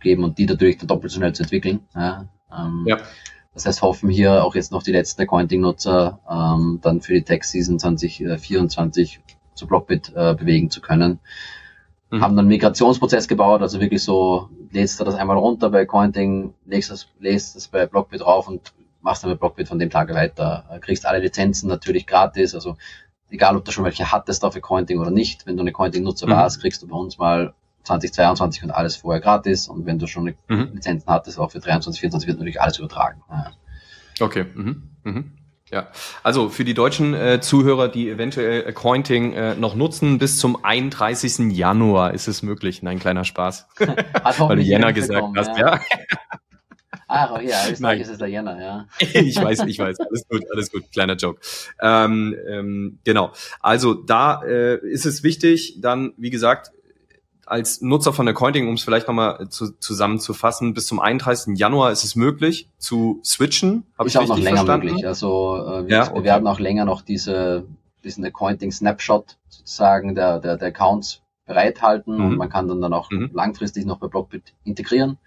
geben 0.00 0.24
und 0.24 0.38
die 0.38 0.46
natürlich 0.46 0.78
dann 0.78 0.88
doppelt 0.88 1.12
so 1.12 1.18
schnell 1.18 1.32
zu 1.32 1.42
entwickeln. 1.42 1.80
Ja, 1.94 2.26
ähm, 2.56 2.84
ja. 2.86 2.98
Das 3.54 3.66
heißt, 3.66 3.82
hoffen 3.82 4.10
hier 4.10 4.44
auch 4.44 4.54
jetzt 4.54 4.72
noch 4.72 4.82
die 4.82 4.92
letzten 4.92 5.22
Accounting-Nutzer 5.22 6.20
ähm, 6.30 6.78
dann 6.82 7.00
für 7.00 7.14
die 7.14 7.22
Tech-Season 7.22 7.78
2024 7.78 9.20
zu 9.54 9.66
Blockbit 9.66 10.12
äh, 10.14 10.34
bewegen 10.34 10.70
zu 10.70 10.80
können. 10.80 11.18
Mhm. 12.10 12.20
Haben 12.20 12.36
dann 12.36 12.44
einen 12.44 12.48
Migrationsprozess 12.48 13.28
gebaut, 13.28 13.62
also 13.62 13.80
wirklich 13.80 14.02
so, 14.02 14.48
lädst 14.70 15.00
du 15.00 15.04
das 15.04 15.14
einmal 15.14 15.36
runter 15.36 15.70
bei 15.70 15.82
Accounting, 15.82 16.54
legst 16.64 16.90
das, 16.90 17.08
lädst 17.18 17.56
das 17.56 17.68
bei 17.68 17.86
Blockbit 17.86 18.20
drauf 18.20 18.48
und 18.48 18.72
machst 19.02 19.22
dann 19.22 19.30
mit 19.30 19.40
Blockbit 19.40 19.68
von 19.68 19.78
dem 19.78 19.90
Tag 19.90 20.12
weiter. 20.14 20.64
Kriegst 20.80 21.06
alle 21.06 21.18
Lizenzen 21.18 21.68
natürlich 21.68 22.06
gratis, 22.06 22.54
also 22.54 22.76
egal 23.30 23.56
ob 23.56 23.64
du 23.64 23.72
schon 23.72 23.84
welche 23.84 24.12
hattest 24.12 24.44
auf 24.44 24.56
Accounting 24.56 24.98
oder 24.98 25.10
nicht, 25.10 25.46
wenn 25.46 25.56
du 25.56 25.62
eine 25.62 25.70
Accounting-Nutzer 25.70 26.26
mhm. 26.26 26.32
warst, 26.32 26.60
kriegst 26.60 26.82
du 26.82 26.88
bei 26.88 26.96
uns 26.96 27.18
mal 27.18 27.54
2022 27.84 28.64
und 28.64 28.70
alles 28.70 28.96
vorher 28.96 29.20
gratis 29.20 29.68
und 29.68 29.86
wenn 29.86 29.98
du 29.98 30.06
schon 30.06 30.34
mhm. 30.48 30.70
Lizenzen 30.74 31.08
hattest, 31.08 31.38
auch 31.38 31.50
für 31.50 31.60
23, 31.60 32.00
24 32.00 32.28
wird 32.28 32.38
natürlich 32.38 32.60
alles 32.60 32.78
übertragen. 32.78 33.22
Ja. 33.30 33.52
Okay. 34.20 34.46
Mhm. 34.54 34.82
Mhm. 35.04 35.32
Ja, 35.70 35.88
also 36.24 36.48
für 36.48 36.64
die 36.64 36.74
deutschen 36.74 37.14
äh, 37.14 37.40
Zuhörer, 37.40 37.88
die 37.88 38.10
eventuell 38.10 38.66
Accounting 38.66 39.34
äh, 39.34 39.54
noch 39.54 39.76
nutzen, 39.76 40.18
bis 40.18 40.38
zum 40.38 40.64
31. 40.64 41.56
Januar 41.56 42.12
ist 42.12 42.26
es 42.26 42.42
möglich. 42.42 42.82
Nein, 42.82 42.98
kleiner 42.98 43.24
Spaß. 43.24 43.68
Weil 43.78 44.56
du 44.56 44.62
Jänner 44.62 44.92
gesagt 44.92 45.28
hast, 45.36 45.56
ja. 45.56 45.76
ja. 45.76 45.80
Ach, 47.12 47.32
oh 47.36 47.40
ja, 47.40 47.68
Österreich 47.68 48.00
ist 48.00 48.08
es 48.08 48.18
der 48.18 48.28
Jänner, 48.28 48.60
ja. 48.60 48.86
ich 49.00 49.36
weiß, 49.36 49.64
ich 49.66 49.78
weiß. 49.78 49.98
Alles 50.00 50.28
gut, 50.28 50.44
alles 50.52 50.70
gut. 50.70 50.90
Kleiner 50.92 51.14
Joke. 51.16 51.40
Ähm, 51.80 52.36
ähm, 52.48 52.98
genau. 53.04 53.32
Also 53.60 53.94
da 53.94 54.42
äh, 54.44 54.76
ist 54.88 55.06
es 55.06 55.24
wichtig, 55.24 55.78
dann, 55.80 56.14
wie 56.16 56.30
gesagt, 56.30 56.72
als 57.50 57.80
Nutzer 57.80 58.12
von 58.12 58.28
Accounting, 58.28 58.68
um 58.68 58.74
es 58.74 58.84
vielleicht 58.84 59.08
nochmal 59.08 59.48
zu, 59.48 59.72
zusammenzufassen, 59.78 60.72
bis 60.72 60.86
zum 60.86 61.00
31. 61.00 61.58
Januar 61.58 61.90
ist 61.90 62.04
es 62.04 62.14
möglich 62.14 62.68
zu 62.78 63.20
switchen. 63.24 63.86
Habe 63.98 64.08
ich 64.08 64.16
auch 64.16 64.28
noch 64.28 64.38
länger 64.38 64.58
verstanden? 64.58 64.86
möglich. 64.86 65.06
Also 65.06 65.56
äh, 65.56 65.88
wir, 65.88 65.96
ja, 65.96 66.02
okay. 66.04 66.14
wir 66.14 66.24
werden 66.24 66.46
auch 66.46 66.60
länger 66.60 66.84
noch 66.84 67.02
diese, 67.02 67.66
diesen 68.04 68.24
Accounting 68.24 68.70
Snapshot 68.70 69.36
sozusagen 69.48 70.14
der, 70.14 70.38
der, 70.38 70.58
der 70.58 70.68
Accounts 70.68 71.22
bereithalten 71.44 72.18
mhm. 72.18 72.24
und 72.24 72.36
man 72.36 72.48
kann 72.50 72.68
dann, 72.68 72.80
dann 72.80 72.92
auch 72.92 73.10
mhm. 73.10 73.30
langfristig 73.34 73.84
noch 73.84 73.98
bei 73.98 74.06
Blockbit 74.06 74.54
integrieren. 74.62 75.18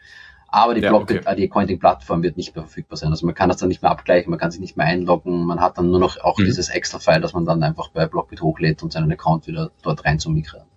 Aber 0.47 0.76
die 0.76 0.82
ja, 0.82 0.91
Blockbit, 0.91 1.24
okay. 1.24 1.34
äh, 1.34 1.36
die 1.36 1.51
Accounting-Plattform 1.51 2.24
wird 2.24 2.38
nicht 2.38 2.55
mehr 2.55 2.63
verfügbar 2.63 2.95
sein. 2.95 3.09
Also 3.09 3.26
man 3.26 3.36
kann 3.36 3.49
das 3.49 3.57
dann 3.57 3.67
nicht 3.67 3.82
mehr 3.82 3.91
abgleichen, 3.91 4.30
man 4.30 4.39
kann 4.39 4.51
sich 4.51 4.61
nicht 4.61 4.78
mehr 4.78 4.86
einloggen, 4.86 5.43
man 5.43 5.59
hat 5.59 5.78
dann 5.78 5.89
nur 5.89 5.99
noch 5.99 6.24
auch 6.24 6.38
mhm. 6.38 6.45
dieses 6.45 6.69
Extra-File, 6.69 7.19
das 7.19 7.34
man 7.34 7.43
dann 7.43 7.61
einfach 7.63 7.89
bei 7.89 8.05
Blockbit 8.05 8.41
hochlädt 8.41 8.82
und 8.82 8.93
seinen 8.93 9.11
Account 9.11 9.47
wieder 9.47 9.71
dort 9.82 10.05
rein 10.05 10.19
zu 10.19 10.30
migrieren. 10.30 10.67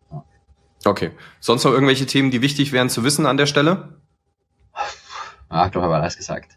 Okay. 0.87 1.11
Sonst 1.41 1.65
noch 1.65 1.73
irgendwelche 1.73 2.07
Themen, 2.07 2.31
die 2.31 2.43
wichtig 2.43 2.73
wären 2.73 2.89
zu 2.89 3.05
wissen 3.05 3.27
an 3.27 3.37
der 3.37 3.47
Stelle? 3.47 4.01
Ah, 5.49 5.67
ich 5.67 5.73
glaube, 5.73 5.87
ich 5.87 5.93
habe 5.93 6.03
alles 6.03 6.17
gesagt. 6.17 6.57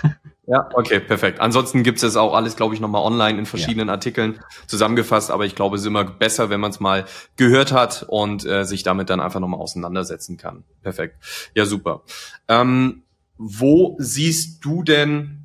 ja, 0.46 0.68
okay, 0.74 1.00
perfekt. 1.00 1.40
Ansonsten 1.40 1.82
gibt 1.82 2.02
es 2.02 2.16
auch 2.16 2.34
alles, 2.34 2.56
glaube 2.56 2.74
ich, 2.74 2.80
nochmal 2.80 3.02
online 3.02 3.38
in 3.38 3.46
verschiedenen 3.46 3.88
ja. 3.88 3.94
Artikeln 3.94 4.40
zusammengefasst, 4.66 5.30
aber 5.30 5.44
ich 5.44 5.54
glaube, 5.54 5.76
es 5.76 5.82
ist 5.82 5.86
immer 5.86 6.04
besser, 6.04 6.50
wenn 6.50 6.60
man 6.60 6.70
es 6.70 6.80
mal 6.80 7.04
gehört 7.36 7.72
hat 7.72 8.04
und 8.08 8.44
äh, 8.46 8.64
sich 8.64 8.82
damit 8.82 9.10
dann 9.10 9.20
einfach 9.20 9.40
nochmal 9.40 9.60
auseinandersetzen 9.60 10.36
kann. 10.36 10.64
Perfekt. 10.82 11.16
Ja, 11.54 11.66
super. 11.66 12.02
Ähm, 12.48 13.02
wo 13.36 13.96
siehst 13.98 14.64
du 14.64 14.82
denn 14.82 15.39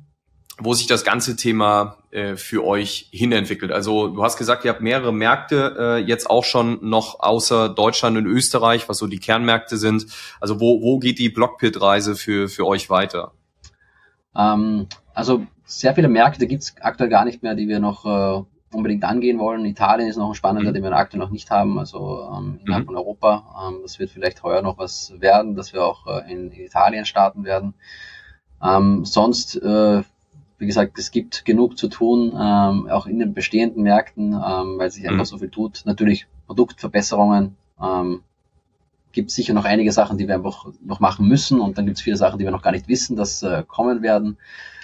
wo 0.58 0.72
sich 0.72 0.86
das 0.86 1.04
ganze 1.04 1.36
Thema 1.36 1.98
äh, 2.10 2.36
für 2.36 2.64
euch 2.64 3.08
hinentwickelt. 3.12 3.72
Also 3.72 4.08
du 4.08 4.22
hast 4.22 4.38
gesagt, 4.38 4.64
ihr 4.64 4.70
habt 4.70 4.80
mehrere 4.80 5.12
Märkte 5.12 5.76
äh, 5.78 5.96
jetzt 5.98 6.30
auch 6.30 6.44
schon 6.44 6.78
noch 6.88 7.20
außer 7.20 7.68
Deutschland 7.68 8.16
und 8.16 8.26
Österreich, 8.26 8.88
was 8.88 8.98
so 8.98 9.06
die 9.06 9.18
Kernmärkte 9.18 9.76
sind. 9.76 10.06
Also 10.40 10.58
wo, 10.58 10.80
wo 10.80 10.98
geht 10.98 11.18
die 11.18 11.28
Blockpit-Reise 11.28 12.16
für, 12.16 12.48
für 12.48 12.66
euch 12.66 12.88
weiter? 12.88 13.32
Ähm, 14.34 14.86
also 15.12 15.46
sehr 15.64 15.94
viele 15.94 16.08
Märkte 16.08 16.46
gibt 16.46 16.62
es 16.62 16.74
aktuell 16.80 17.10
gar 17.10 17.24
nicht 17.26 17.42
mehr, 17.42 17.54
die 17.54 17.68
wir 17.68 17.80
noch 17.80 18.06
äh, 18.06 18.44
unbedingt 18.72 19.04
angehen 19.04 19.38
wollen. 19.38 19.64
Italien 19.66 20.08
ist 20.08 20.16
noch 20.16 20.28
ein 20.28 20.34
spannender, 20.34 20.70
mhm. 20.70 20.74
den 20.74 20.82
wir 20.84 20.92
aktuell 20.92 21.20
noch 21.20 21.30
nicht 21.30 21.50
haben, 21.50 21.78
also 21.78 22.30
ähm, 22.34 22.60
innerhalb 22.62 22.84
mhm. 22.84 22.88
von 22.88 22.96
Europa. 22.96 23.68
Ähm, 23.68 23.80
das 23.82 23.98
wird 23.98 24.10
vielleicht 24.10 24.42
heuer 24.42 24.62
noch 24.62 24.78
was 24.78 25.12
werden, 25.18 25.54
dass 25.54 25.74
wir 25.74 25.84
auch 25.84 26.06
äh, 26.06 26.32
in, 26.32 26.50
in 26.50 26.64
Italien 26.64 27.04
starten 27.04 27.44
werden. 27.44 27.74
Ähm, 28.62 29.04
sonst 29.04 29.56
äh, 29.56 30.02
wie 30.58 30.66
gesagt, 30.66 30.98
es 30.98 31.10
gibt 31.10 31.44
genug 31.44 31.76
zu 31.76 31.88
tun, 31.88 32.32
ähm, 32.34 32.88
auch 32.88 33.06
in 33.06 33.18
den 33.18 33.34
bestehenden 33.34 33.82
Märkten, 33.82 34.32
ähm, 34.32 34.78
weil 34.78 34.90
sich 34.90 35.06
einfach 35.08 35.24
mhm. 35.24 35.26
so 35.26 35.38
viel 35.38 35.50
tut. 35.50 35.82
Natürlich 35.84 36.26
Produktverbesserungen, 36.46 37.56
ähm, 37.82 38.22
gibt 39.12 39.30
sicher 39.30 39.54
noch 39.54 39.64
einige 39.64 39.92
Sachen, 39.92 40.18
die 40.18 40.28
wir 40.28 40.34
einfach 40.34 40.66
noch 40.84 41.00
machen 41.00 41.26
müssen 41.26 41.58
und 41.58 41.78
dann 41.78 41.86
gibt 41.86 41.96
es 41.96 42.02
viele 42.02 42.18
Sachen, 42.18 42.38
die 42.38 42.44
wir 42.44 42.52
noch 42.52 42.62
gar 42.62 42.72
nicht 42.72 42.86
wissen, 42.86 43.16
dass 43.16 43.42
äh, 43.42 43.64
kommen 43.66 44.02
werden. 44.02 44.36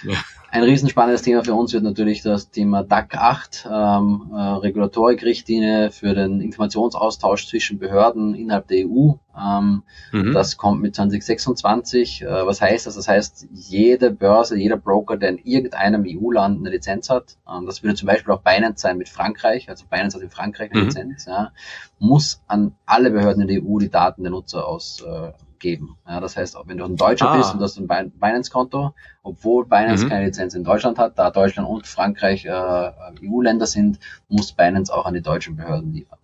Ja. 0.03 0.17
Ein 0.53 0.61
riesenspannendes 0.61 1.23
Thema 1.23 1.43
für 1.43 1.55
uns 1.55 1.73
wird 1.73 1.83
natürlich 1.83 2.21
das 2.21 2.51
Thema 2.51 2.83
DAC 2.83 3.15
8, 3.15 3.67
ähm, 3.71 4.31
äh, 4.31 4.39
Regulatorikrichtlinie 4.39 5.89
für 5.89 6.13
den 6.13 6.41
Informationsaustausch 6.41 7.47
zwischen 7.47 7.79
Behörden 7.79 8.35
innerhalb 8.35 8.67
der 8.67 8.85
EU. 8.85 9.13
Ähm, 9.35 9.81
mhm. 10.11 10.31
Das 10.31 10.57
kommt 10.57 10.79
mit 10.83 10.95
2026. 10.95 12.21
Äh, 12.21 12.45
was 12.45 12.61
heißt 12.61 12.85
das? 12.85 12.93
Das 12.93 13.07
heißt, 13.07 13.47
jede 13.51 14.11
Börse, 14.11 14.55
jeder 14.55 14.77
Broker, 14.77 15.17
der 15.17 15.29
in 15.29 15.39
irgendeinem 15.39 16.05
EU-Land 16.05 16.59
eine 16.59 16.69
Lizenz 16.69 17.09
hat, 17.09 17.35
ähm, 17.49 17.65
das 17.65 17.81
würde 17.81 17.95
zum 17.95 18.05
Beispiel 18.05 18.31
auch 18.31 18.41
Binance 18.41 18.79
sein 18.79 18.99
mit 18.99 19.09
Frankreich, 19.09 19.69
also 19.69 19.85
Binance 19.89 20.17
hat 20.17 20.23
in 20.23 20.29
Frankreich 20.29 20.69
eine 20.71 20.81
mhm. 20.81 20.87
Lizenz, 20.89 21.25
ja, 21.25 21.51
muss 21.97 22.43
an 22.45 22.75
alle 22.85 23.09
Behörden 23.09 23.41
in 23.41 23.47
der 23.47 23.63
EU 23.63 23.79
die 23.79 23.89
Daten 23.89 24.21
der 24.21 24.31
Nutzer 24.31 24.67
aus 24.67 25.01
äh, 25.01 25.31
geben. 25.63 25.97
Ja, 26.07 26.19
das 26.19 26.37
heißt, 26.37 26.55
wenn 26.65 26.77
du 26.77 26.85
ein 26.85 26.97
Deutscher 26.97 27.31
ah. 27.31 27.37
bist 27.37 27.55
und 27.55 27.61
hast 27.61 27.79
ein 27.79 27.87
Binance-Konto, 27.87 28.93
obwohl 29.23 29.65
Binance 29.65 30.05
mhm. 30.05 30.09
keine 30.09 30.25
Lizenz 30.25 30.53
in 30.53 30.63
Deutschland 30.63 30.99
hat, 30.99 31.17
da 31.17 31.31
Deutschland 31.31 31.67
und 31.67 31.87
Frankreich 31.87 32.45
äh, 32.45 32.91
EU-Länder 33.25 33.65
sind, 33.65 33.97
muss 34.27 34.51
Binance 34.51 34.93
auch 34.93 35.05
an 35.07 35.15
die 35.15 35.21
deutschen 35.21 35.55
Behörden 35.55 35.93
liefern. 35.93 36.19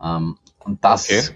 Ähm, 0.00 0.36
und 0.62 0.84
das, 0.84 1.10
okay. 1.10 1.34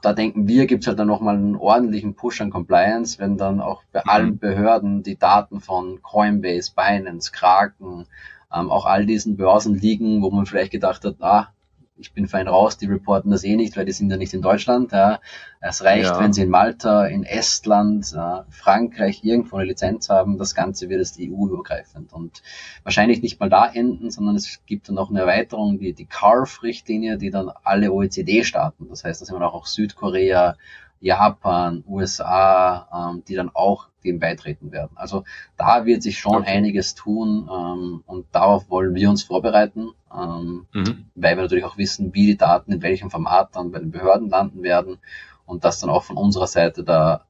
da 0.00 0.14
denken 0.14 0.48
wir, 0.48 0.66
gibt 0.66 0.82
es 0.82 0.88
halt 0.88 0.98
dann 0.98 1.08
nochmal 1.08 1.36
einen 1.36 1.56
ordentlichen 1.56 2.14
Push 2.14 2.40
an 2.40 2.50
Compliance, 2.50 3.18
wenn 3.18 3.36
dann 3.36 3.60
auch 3.60 3.82
bei 3.92 4.00
mhm. 4.00 4.10
allen 4.10 4.38
Behörden 4.38 5.02
die 5.02 5.18
Daten 5.18 5.60
von 5.60 6.00
Coinbase, 6.02 6.72
Binance, 6.74 7.30
Kraken, 7.30 8.06
ähm, 8.52 8.70
auch 8.70 8.86
all 8.86 9.04
diesen 9.04 9.36
Börsen 9.36 9.74
liegen, 9.74 10.22
wo 10.22 10.30
man 10.30 10.46
vielleicht 10.46 10.72
gedacht 10.72 11.04
hat, 11.04 11.16
ah, 11.20 11.52
ich 11.96 12.12
bin 12.12 12.26
fein 12.26 12.48
raus, 12.48 12.78
die 12.78 12.86
reporten 12.86 13.30
das 13.30 13.44
eh 13.44 13.54
nicht, 13.56 13.76
weil 13.76 13.84
die 13.84 13.92
sind 13.92 14.10
ja 14.10 14.16
nicht 14.16 14.34
in 14.34 14.42
Deutschland. 14.42 14.92
Ja. 14.92 15.20
Es 15.60 15.84
reicht, 15.84 16.06
ja. 16.06 16.20
wenn 16.20 16.32
sie 16.32 16.42
in 16.42 16.50
Malta, 16.50 17.06
in 17.06 17.22
Estland, 17.24 18.12
äh, 18.12 18.42
Frankreich 18.50 19.22
irgendwo 19.22 19.56
eine 19.56 19.68
Lizenz 19.68 20.08
haben. 20.08 20.38
Das 20.38 20.54
Ganze 20.54 20.88
wird 20.88 21.00
es 21.00 21.16
EU-übergreifend 21.18 22.12
und 22.12 22.42
wahrscheinlich 22.82 23.22
nicht 23.22 23.38
mal 23.40 23.50
da 23.50 23.66
enden, 23.66 24.10
sondern 24.10 24.36
es 24.36 24.60
gibt 24.66 24.88
dann 24.88 24.96
noch 24.96 25.10
eine 25.10 25.20
Erweiterung, 25.20 25.78
die, 25.78 25.92
die 25.92 26.06
CARF-Richtlinie, 26.06 27.18
die 27.18 27.30
dann 27.30 27.50
alle 27.62 27.92
OECD-Staaten, 27.92 28.88
das 28.88 29.04
heißt, 29.04 29.20
da 29.20 29.26
sind 29.26 29.38
wir 29.38 29.52
auch 29.52 29.66
Südkorea, 29.66 30.56
Japan, 31.02 31.84
USA, 31.86 33.10
ähm, 33.10 33.24
die 33.26 33.34
dann 33.34 33.50
auch 33.52 33.88
dem 34.04 34.18
beitreten 34.18 34.72
werden. 34.72 34.92
Also 34.94 35.24
da 35.56 35.84
wird 35.84 36.02
sich 36.02 36.18
schon 36.18 36.36
okay. 36.36 36.56
einiges 36.56 36.94
tun 36.94 37.48
ähm, 37.52 38.02
und 38.06 38.26
darauf 38.32 38.70
wollen 38.70 38.94
wir 38.94 39.10
uns 39.10 39.22
vorbereiten, 39.22 39.88
ähm, 40.14 40.66
mhm. 40.72 41.06
weil 41.14 41.36
wir 41.36 41.42
natürlich 41.42 41.64
auch 41.64 41.76
wissen, 41.76 42.14
wie 42.14 42.26
die 42.26 42.36
Daten 42.36 42.72
in 42.72 42.82
welchem 42.82 43.10
Format 43.10 43.54
dann 43.54 43.72
bei 43.72 43.78
den 43.78 43.90
Behörden 43.90 44.28
landen 44.28 44.62
werden 44.62 44.98
und 45.44 45.64
dass 45.64 45.80
dann 45.80 45.90
auch 45.90 46.04
von 46.04 46.16
unserer 46.16 46.46
Seite 46.46 46.84
da 46.84 47.26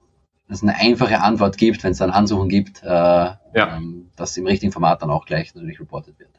es 0.49 0.63
eine 0.63 0.77
einfache 0.77 1.21
Antwort 1.21 1.57
gibt, 1.57 1.83
wenn 1.83 1.93
es 1.93 1.99
dann 1.99 2.11
Ansuchen 2.11 2.49
gibt, 2.49 2.83
äh, 2.83 2.87
ja. 2.87 3.39
ähm, 3.55 4.11
dass 4.17 4.37
im 4.37 4.47
richtigen 4.47 4.73
Format 4.73 5.03
dann 5.03 5.11
auch 5.11 5.25
gleich 5.25 5.55
natürlich 5.55 5.81
reportet 5.81 6.19
wird. 6.19 6.32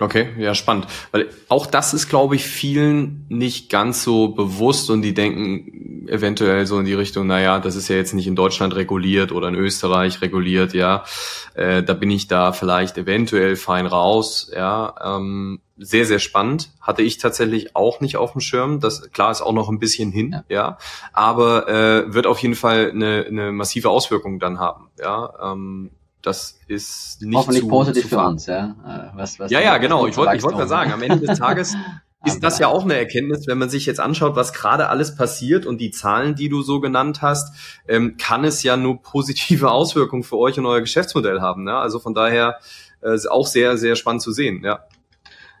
Okay, 0.00 0.30
ja, 0.38 0.54
spannend. 0.54 0.86
Weil 1.12 1.28
auch 1.48 1.66
das 1.66 1.92
ist, 1.92 2.08
glaube 2.08 2.34
ich, 2.34 2.46
vielen 2.46 3.26
nicht 3.28 3.68
ganz 3.68 4.02
so 4.02 4.28
bewusst 4.28 4.88
und 4.88 5.02
die 5.02 5.12
denken 5.12 6.08
eventuell 6.08 6.66
so 6.66 6.78
in 6.78 6.86
die 6.86 6.94
Richtung, 6.94 7.26
naja, 7.26 7.60
das 7.60 7.76
ist 7.76 7.88
ja 7.88 7.96
jetzt 7.96 8.14
nicht 8.14 8.26
in 8.26 8.34
Deutschland 8.34 8.74
reguliert 8.74 9.30
oder 9.30 9.48
in 9.48 9.54
Österreich 9.54 10.22
reguliert, 10.22 10.72
ja. 10.72 11.04
Äh, 11.52 11.82
da 11.82 11.92
bin 11.92 12.10
ich 12.10 12.28
da 12.28 12.52
vielleicht 12.52 12.96
eventuell 12.96 13.56
fein 13.56 13.84
raus, 13.84 14.50
ja. 14.54 14.94
Ähm, 15.04 15.60
sehr, 15.76 16.06
sehr 16.06 16.18
spannend. 16.18 16.70
Hatte 16.80 17.02
ich 17.02 17.18
tatsächlich 17.18 17.76
auch 17.76 18.00
nicht 18.00 18.16
auf 18.16 18.32
dem 18.32 18.40
Schirm. 18.40 18.80
Das 18.80 19.10
klar 19.12 19.30
ist 19.30 19.42
auch 19.42 19.52
noch 19.52 19.68
ein 19.68 19.78
bisschen 19.78 20.12
hin, 20.12 20.32
ja. 20.32 20.44
ja 20.48 20.78
aber 21.12 21.68
äh, 21.68 22.14
wird 22.14 22.26
auf 22.26 22.38
jeden 22.38 22.54
Fall 22.54 22.90
eine, 22.90 23.26
eine 23.28 23.52
massive 23.52 23.90
Auswirkung 23.90 24.38
dann 24.38 24.58
haben, 24.58 24.88
ja. 24.98 25.52
Ähm, 25.52 25.90
das 26.22 26.58
ist 26.66 27.22
nicht 27.22 27.36
Hoffentlich 27.36 27.64
zu, 27.64 27.68
positiv 27.68 28.02
zu 28.02 28.08
für 28.08 28.20
uns, 28.20 28.46
ja. 28.46 28.76
Äh, 29.14 29.16
was, 29.16 29.38
was 29.38 29.50
ja, 29.50 29.60
ja, 29.60 29.78
genau. 29.78 30.06
Ich 30.06 30.16
wollte 30.16 30.36
ich 30.36 30.42
wollte 30.42 30.58
gerade 30.58 30.68
sagen, 30.68 30.92
am 30.92 31.02
Ende 31.02 31.26
des 31.26 31.38
Tages 31.38 31.76
ist 32.24 32.42
das 32.42 32.58
ja 32.58 32.68
auch 32.68 32.84
eine 32.84 32.96
Erkenntnis, 32.96 33.46
wenn 33.46 33.56
man 33.56 33.70
sich 33.70 33.86
jetzt 33.86 34.00
anschaut, 34.00 34.36
was 34.36 34.52
gerade 34.52 34.88
alles 34.88 35.14
passiert 35.16 35.64
und 35.64 35.80
die 35.80 35.90
Zahlen, 35.90 36.34
die 36.34 36.50
du 36.50 36.60
so 36.60 36.80
genannt 36.80 37.22
hast, 37.22 37.80
ähm, 37.88 38.16
kann 38.18 38.44
es 38.44 38.62
ja 38.62 38.76
nur 38.76 39.00
positive 39.00 39.70
Auswirkungen 39.70 40.22
für 40.22 40.36
euch 40.36 40.58
und 40.58 40.66
euer 40.66 40.80
Geschäftsmodell 40.80 41.40
haben. 41.40 41.64
Ne? 41.64 41.74
Also 41.74 41.98
von 41.98 42.14
daher 42.14 42.58
äh, 43.02 43.14
ist 43.14 43.30
auch 43.30 43.46
sehr, 43.46 43.78
sehr 43.78 43.96
spannend 43.96 44.22
zu 44.22 44.32
sehen. 44.32 44.62
Ja. 44.64 44.80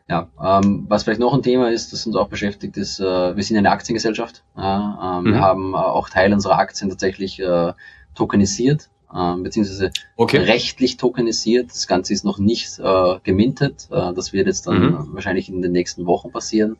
Ja, 0.08 0.28
ähm, 0.42 0.86
was 0.88 1.04
vielleicht 1.04 1.20
noch 1.20 1.32
ein 1.32 1.42
Thema 1.42 1.70
ist, 1.70 1.92
das 1.92 2.04
uns 2.04 2.16
auch 2.16 2.28
beschäftigt, 2.28 2.76
ist, 2.76 2.98
äh, 2.98 3.36
wir 3.36 3.44
sind 3.44 3.56
eine 3.56 3.70
Aktiengesellschaft. 3.70 4.42
Ähm, 4.58 4.62
mhm. 4.64 5.24
Wir 5.32 5.40
haben 5.40 5.72
äh, 5.72 5.76
auch 5.76 6.08
Teil 6.08 6.32
unserer 6.32 6.58
Aktien 6.58 6.90
tatsächlich 6.90 7.38
äh, 7.38 7.72
tokenisiert, 8.16 8.90
äh, 9.14 9.36
beziehungsweise 9.36 9.90
okay. 10.16 10.38
rechtlich 10.38 10.96
tokenisiert. 10.96 11.70
Das 11.70 11.86
Ganze 11.86 12.12
ist 12.12 12.24
noch 12.24 12.38
nicht 12.38 12.78
äh, 12.78 13.18
gemintet. 13.22 13.88
Äh, 13.90 14.12
das 14.14 14.32
wird 14.32 14.46
jetzt 14.46 14.66
dann 14.66 14.82
mhm. 14.82 15.08
wahrscheinlich 15.12 15.48
in 15.48 15.62
den 15.62 15.72
nächsten 15.72 16.06
Wochen 16.06 16.30
passieren. 16.30 16.76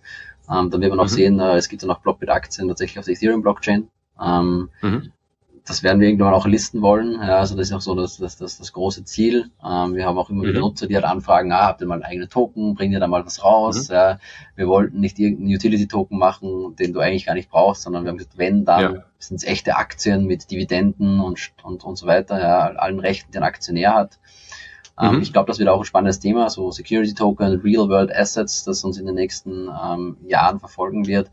Ähm, 0.50 0.70
dann 0.70 0.80
wird 0.80 0.90
man 0.90 1.00
auch 1.00 1.04
mhm. 1.04 1.08
sehen, 1.08 1.40
äh, 1.40 1.56
es 1.56 1.68
gibt 1.68 1.82
dann 1.82 1.90
auch 1.90 2.00
Blockbit-Aktien 2.00 2.68
tatsächlich 2.68 2.98
auf 2.98 3.04
der 3.04 3.14
Ethereum-Blockchain. 3.14 3.88
Ähm, 4.20 4.68
mhm 4.82 5.12
das 5.66 5.82
werden 5.82 6.00
wir 6.00 6.08
irgendwann 6.08 6.34
auch 6.34 6.46
listen 6.46 6.82
wollen. 6.82 7.14
Ja, 7.14 7.38
also 7.38 7.56
das 7.56 7.68
ist 7.68 7.72
auch 7.72 7.80
so 7.80 7.94
das, 7.94 8.16
das, 8.16 8.36
das, 8.36 8.58
das 8.58 8.72
große 8.72 9.04
Ziel. 9.04 9.50
Ähm, 9.64 9.94
wir 9.94 10.06
haben 10.06 10.18
auch 10.18 10.30
immer 10.30 10.44
mhm. 10.44 10.48
wieder 10.48 10.60
Nutzer, 10.60 10.86
die 10.86 10.94
halt 10.94 11.04
anfragen, 11.04 11.52
ah, 11.52 11.66
habt 11.66 11.80
ihr 11.80 11.86
mal 11.86 11.94
einen 11.94 12.04
eigenen 12.04 12.28
Token, 12.28 12.74
bringt 12.74 12.92
ihr 12.92 13.00
da 13.00 13.06
mal 13.06 13.24
was 13.24 13.44
raus? 13.44 13.88
Mhm. 13.88 13.94
Ja, 13.94 14.18
wir 14.56 14.68
wollten 14.68 15.00
nicht 15.00 15.18
irgendeinen 15.18 15.54
Utility-Token 15.54 16.18
machen, 16.18 16.74
den 16.78 16.92
du 16.92 17.00
eigentlich 17.00 17.26
gar 17.26 17.34
nicht 17.34 17.50
brauchst, 17.50 17.82
sondern 17.82 18.04
wir 18.04 18.10
haben 18.10 18.18
gesagt, 18.18 18.38
wenn, 18.38 18.64
dann 18.64 18.94
ja. 18.94 19.04
sind 19.18 19.36
es 19.36 19.44
echte 19.44 19.76
Aktien 19.76 20.26
mit 20.26 20.50
Dividenden 20.50 21.20
und, 21.20 21.52
und, 21.62 21.84
und 21.84 21.96
so 21.96 22.06
weiter, 22.06 22.40
ja, 22.40 22.58
allen 22.72 23.00
Rechten, 23.00 23.32
die 23.32 23.38
ein 23.38 23.44
Aktionär 23.44 23.94
hat. 23.94 24.18
Ähm, 25.00 25.16
mhm. 25.16 25.22
Ich 25.22 25.32
glaube, 25.32 25.46
das 25.46 25.58
wird 25.58 25.68
auch 25.68 25.78
ein 25.78 25.84
spannendes 25.84 26.20
Thema, 26.20 26.50
so 26.50 26.70
Security 26.70 27.14
Token, 27.14 27.60
Real 27.60 27.88
World 27.88 28.14
Assets, 28.14 28.64
das 28.64 28.84
uns 28.84 28.98
in 28.98 29.06
den 29.06 29.14
nächsten 29.14 29.68
ähm, 29.68 30.16
Jahren 30.26 30.58
verfolgen 30.58 31.06
wird. 31.06 31.30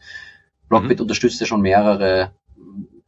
Blockbit 0.70 1.00
mhm. 1.00 1.04
unterstützt 1.04 1.40
ja 1.40 1.46
schon 1.46 1.62
mehrere 1.62 2.32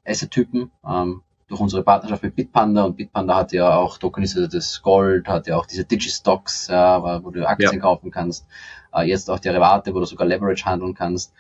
Asset-Typen. 0.10 0.72
Ähm, 0.88 1.22
durch 1.48 1.62
unsere 1.62 1.84
Partnerschaft 1.84 2.22
mit 2.24 2.36
Bitpanda 2.36 2.84
und 2.84 2.96
Bitpanda 2.96 3.36
hat 3.36 3.52
ja 3.54 3.76
auch 3.76 3.98
tokenisiertes 3.98 4.82
Gold, 4.84 5.28
hat 5.28 5.48
ja 5.48 5.58
auch 5.58 5.66
diese 5.66 5.84
Digistocks, 5.84 6.68
ja, 6.68 7.24
wo 7.24 7.32
du 7.32 7.48
Aktien 7.48 7.74
ja. 7.74 7.80
kaufen 7.80 8.12
kannst, 8.12 8.46
äh, 8.94 9.02
jetzt 9.02 9.30
auch 9.32 9.40
Derivate, 9.40 9.94
wo 9.96 10.00
du 10.00 10.06
sogar 10.06 10.28
Leverage 10.28 10.66
handeln 10.66 10.94
kannst. 10.94 11.34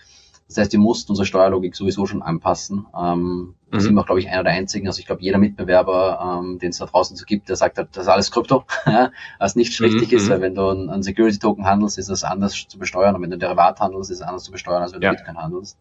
Das 0.48 0.58
heißt, 0.58 0.72
wir 0.72 0.80
mussten 0.80 1.12
unsere 1.12 1.28
Steuerlogik 1.28 1.76
sowieso 1.76 2.08
schon 2.08 2.24
anpassen. 2.24 2.88
Ähm, 3.00 3.54
mhm. 3.70 3.80
sind 3.80 3.94
wir, 3.94 4.04
glaube 4.04 4.20
ich, 4.20 4.30
einer 4.30 4.44
der 4.44 4.54
einzigen. 4.54 4.88
Also 4.88 5.00
ich 5.00 5.06
glaube, 5.06 5.22
jeder 5.22 5.38
Mitbewerber, 5.38 6.42
ähm, 6.42 6.58
den 6.58 6.72
es 6.72 6.80
da 6.80 6.88
draußen 6.88 7.16
so 7.16 7.26
gibt, 7.26 7.50
der 7.50 7.56
sagt, 7.56 7.78
das 7.78 7.88
ist 7.96 8.08
alles 8.08 8.32
Krypto, 8.32 8.66
was 9.40 9.56
nicht 9.56 9.80
richtig 9.80 10.12
mhm. 10.12 10.18
ist, 10.18 10.28
weil 10.28 10.42
wenn 10.42 10.56
du 10.56 10.68
einen 10.68 11.04
Security-Token 11.04 11.66
handelst, 11.68 12.00
ist 12.00 12.10
das 12.10 12.24
anders 12.24 12.66
zu 12.68 12.80
besteuern 12.80 13.16
und 13.16 13.22
wenn 13.22 13.30
du 13.30 13.36
ein 13.36 13.40
Derivat 13.40 13.80
handelst, 13.80 14.10
ist 14.10 14.22
es 14.22 14.24
anders 14.24 14.44
zu 14.44 14.52
besteuern, 14.52 14.82
als 14.82 14.92
wenn 14.92 15.04
ja. 15.04 15.12
du 15.12 15.18
Bitcoin 15.18 15.38
handelst. 15.38 15.78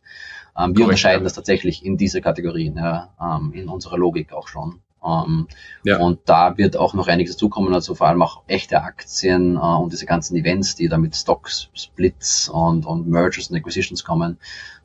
Ähm, 0.57 0.70
wir 0.70 0.84
Korrekt, 0.84 0.88
unterscheiden 0.88 1.20
ja. 1.20 1.24
das 1.24 1.34
tatsächlich 1.34 1.84
in 1.84 1.96
diese 1.96 2.20
Kategorien, 2.20 2.76
ja, 2.76 3.11
ähm, 3.20 3.53
in 3.53 3.68
unserer 3.68 3.99
Logik 3.99 4.32
auch 4.32 4.49
schon. 4.49 4.80
Ähm, 5.05 5.46
ja. 5.84 5.99
Und 5.99 6.20
da 6.26 6.59
wird 6.59 6.76
auch 6.76 6.94
noch 6.94 7.09
einiges 7.09 7.36
zukommen, 7.36 7.72
also 7.72 7.94
vor 7.94 8.09
allem 8.09 8.22
auch 8.22 8.42
echte 8.46 8.82
Aktien 8.82 9.57
äh, 9.57 9.59
und 9.59 9.92
diese 9.92 10.07
ganzen 10.07 10.36
Events, 10.36 10.74
die 10.74 10.88
da 10.88 10.99
mit 10.99 11.14
Stocks, 11.14 11.68
Splits 11.74 12.49
und, 12.49 12.84
und 12.86 13.09
Mergers 13.09 13.49
und 13.49 13.57
Acquisitions 13.57 14.05
kommen. 14.05 14.38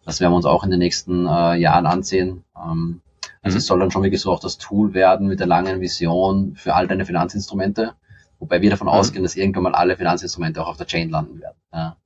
Das 0.05 0.19
werden 0.19 0.31
wir 0.33 0.37
uns 0.37 0.45
auch 0.45 0.63
in 0.63 0.69
den 0.69 0.79
nächsten 0.79 1.25
äh, 1.25 1.55
Jahren 1.55 1.85
ansehen. 1.85 2.43
Ähm, 2.55 3.01
also 3.41 3.55
mhm. 3.55 3.57
es 3.57 3.65
soll 3.65 3.79
dann 3.79 3.91
schon 3.91 4.03
wirklich 4.03 4.21
so 4.21 4.31
auch 4.31 4.39
das 4.39 4.57
Tool 4.57 4.93
werden 4.93 5.27
mit 5.27 5.39
der 5.39 5.47
langen 5.47 5.81
Vision 5.81 6.55
für 6.55 6.75
all 6.75 6.87
deine 6.87 7.05
Finanzinstrumente, 7.05 7.93
wobei 8.39 8.61
wir 8.61 8.69
davon 8.69 8.87
mhm. 8.87 8.93
ausgehen, 8.93 9.23
dass 9.23 9.35
irgendwann 9.35 9.63
mal 9.63 9.75
alle 9.75 9.97
Finanzinstrumente 9.97 10.61
auch 10.61 10.69
auf 10.69 10.77
der 10.77 10.87
Chain 10.87 11.09
landen 11.09 11.41
werden. 11.41 11.57
Ja. 11.73 11.97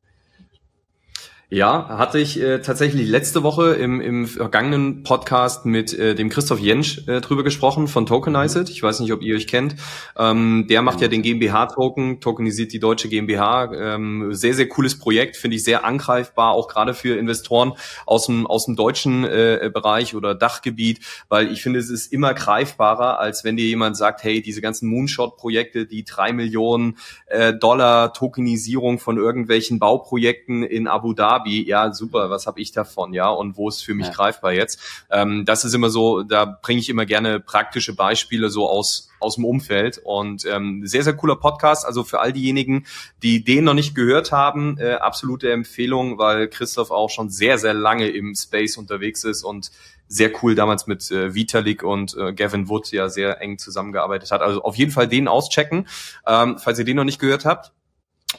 Ja, 1.50 1.88
hatte 1.88 2.20
ich 2.20 2.42
äh, 2.42 2.60
tatsächlich 2.60 3.08
letzte 3.08 3.42
Woche 3.42 3.76
im, 3.76 4.02
im 4.02 4.28
vergangenen 4.28 5.04
Podcast 5.04 5.66
mit 5.66 5.98
äh, 5.98 6.14
dem 6.14 6.28
Christoph 6.28 6.60
Jensch 6.60 7.08
äh, 7.08 7.22
drüber 7.22 7.46
gesprochen 7.46 7.88
von 7.88 8.06
Tokenized. 8.06 8.70
Ich 8.70 8.84
weiß 8.84 9.00
nicht, 9.00 9.14
ob 9.14 9.22
ihr 9.22 9.38
euch 9.38 9.48
kennt. 9.48 9.78
Ähm, 10.18 10.66
der 10.70 10.82
macht 10.82 11.00
ja 11.00 11.08
den 11.08 11.22
GmbH-Token, 11.22 12.20
tokenisiert 12.20 12.74
die 12.74 12.82
deutsche 12.82 13.08
GmbH. 13.08 13.72
Ähm, 13.74 14.34
sehr, 14.34 14.56
sehr 14.56 14.68
cooles 14.68 15.00
Projekt, 15.00 15.38
finde 15.38 15.56
ich 15.56 15.64
sehr 15.64 15.86
angreifbar, 15.86 16.52
auch 16.52 16.68
gerade 16.68 16.94
für 16.94 17.18
Investoren 17.18 17.72
aus 18.06 18.26
dem, 18.26 18.46
aus 18.46 18.66
dem 18.66 18.76
deutschen 18.76 19.24
äh, 19.24 19.72
Bereich 19.74 20.16
oder 20.16 20.36
Dachgebiet, 20.36 21.00
weil 21.30 21.50
ich 21.50 21.64
finde, 21.64 21.80
es 21.80 21.90
ist 21.90 22.12
immer 22.12 22.34
greifbarer, 22.34 23.20
als 23.20 23.46
wenn 23.46 23.56
dir 23.56 23.68
jemand 23.68 23.96
sagt, 23.96 24.22
hey, 24.22 24.42
diese 24.42 24.60
ganzen 24.60 24.90
Moonshot-Projekte, 24.90 25.86
die 25.86 26.04
drei 26.04 26.34
Millionen 26.34 26.98
äh, 27.28 27.54
Dollar 27.54 28.12
Tokenisierung 28.12 29.00
von 29.00 29.16
irgendwelchen 29.16 29.80
Bauprojekten 29.80 30.64
in 30.64 30.88
Abu 30.88 31.14
Dhabi 31.14 31.37
Dhabi, 31.38 31.68
ja 31.68 31.94
super, 31.94 32.30
was 32.30 32.48
habe 32.48 32.60
ich 32.60 32.72
davon, 32.72 33.14
ja, 33.14 33.30
und 33.30 33.58
wo 33.58 33.70
ist 33.70 33.84
für 33.84 33.94
mich 33.94 34.08
ja. 34.08 34.14
greifbar 34.14 34.54
jetzt? 34.54 35.06
Ähm, 35.10 35.46
das 35.46 35.66
ist 35.66 35.74
immer 35.74 35.90
so, 35.90 36.24
da 36.24 36.46
bringe 36.46 36.80
ich 36.80 36.90
immer 36.90 37.06
gerne 37.06 37.40
praktische 37.40 37.96
Beispiele 37.96 38.50
so 38.50 38.70
aus 38.70 39.10
aus 39.20 39.36
dem 39.36 39.46
Umfeld 39.46 40.00
und 40.04 40.46
ähm, 40.46 40.86
sehr 40.86 41.04
sehr 41.04 41.16
cooler 41.16 41.38
Podcast. 41.38 41.86
Also 41.86 42.04
für 42.04 42.20
all 42.20 42.34
diejenigen, 42.34 42.86
die 43.24 43.44
den 43.44 43.64
noch 43.64 43.74
nicht 43.74 43.96
gehört 43.96 44.32
haben, 44.32 44.78
äh, 44.78 44.94
absolute 44.94 45.52
Empfehlung, 45.52 46.20
weil 46.20 46.48
Christoph 46.48 46.92
auch 46.92 47.10
schon 47.10 47.30
sehr 47.30 47.58
sehr 47.58 47.74
lange 47.74 48.10
im 48.10 48.36
Space 48.36 48.78
unterwegs 48.78 49.24
ist 49.24 49.44
und 49.44 49.72
sehr 50.08 50.32
cool 50.42 50.56
damals 50.56 50.88
mit 50.88 51.10
äh, 51.12 51.34
Vitalik 51.34 51.84
und 51.84 52.16
äh, 52.16 52.32
Gavin 52.32 52.70
Wood 52.70 52.92
ja 52.92 53.10
sehr 53.10 53.42
eng 53.42 53.58
zusammengearbeitet 53.58 54.32
hat. 54.32 54.42
Also 54.42 54.62
auf 54.62 54.76
jeden 54.76 54.92
Fall 54.92 55.08
den 55.08 55.28
auschecken, 55.28 55.88
ähm, 56.26 56.58
falls 56.60 56.80
ihr 56.80 56.86
den 56.86 56.98
noch 56.98 57.04
nicht 57.04 57.20
gehört 57.20 57.44
habt. 57.44 57.74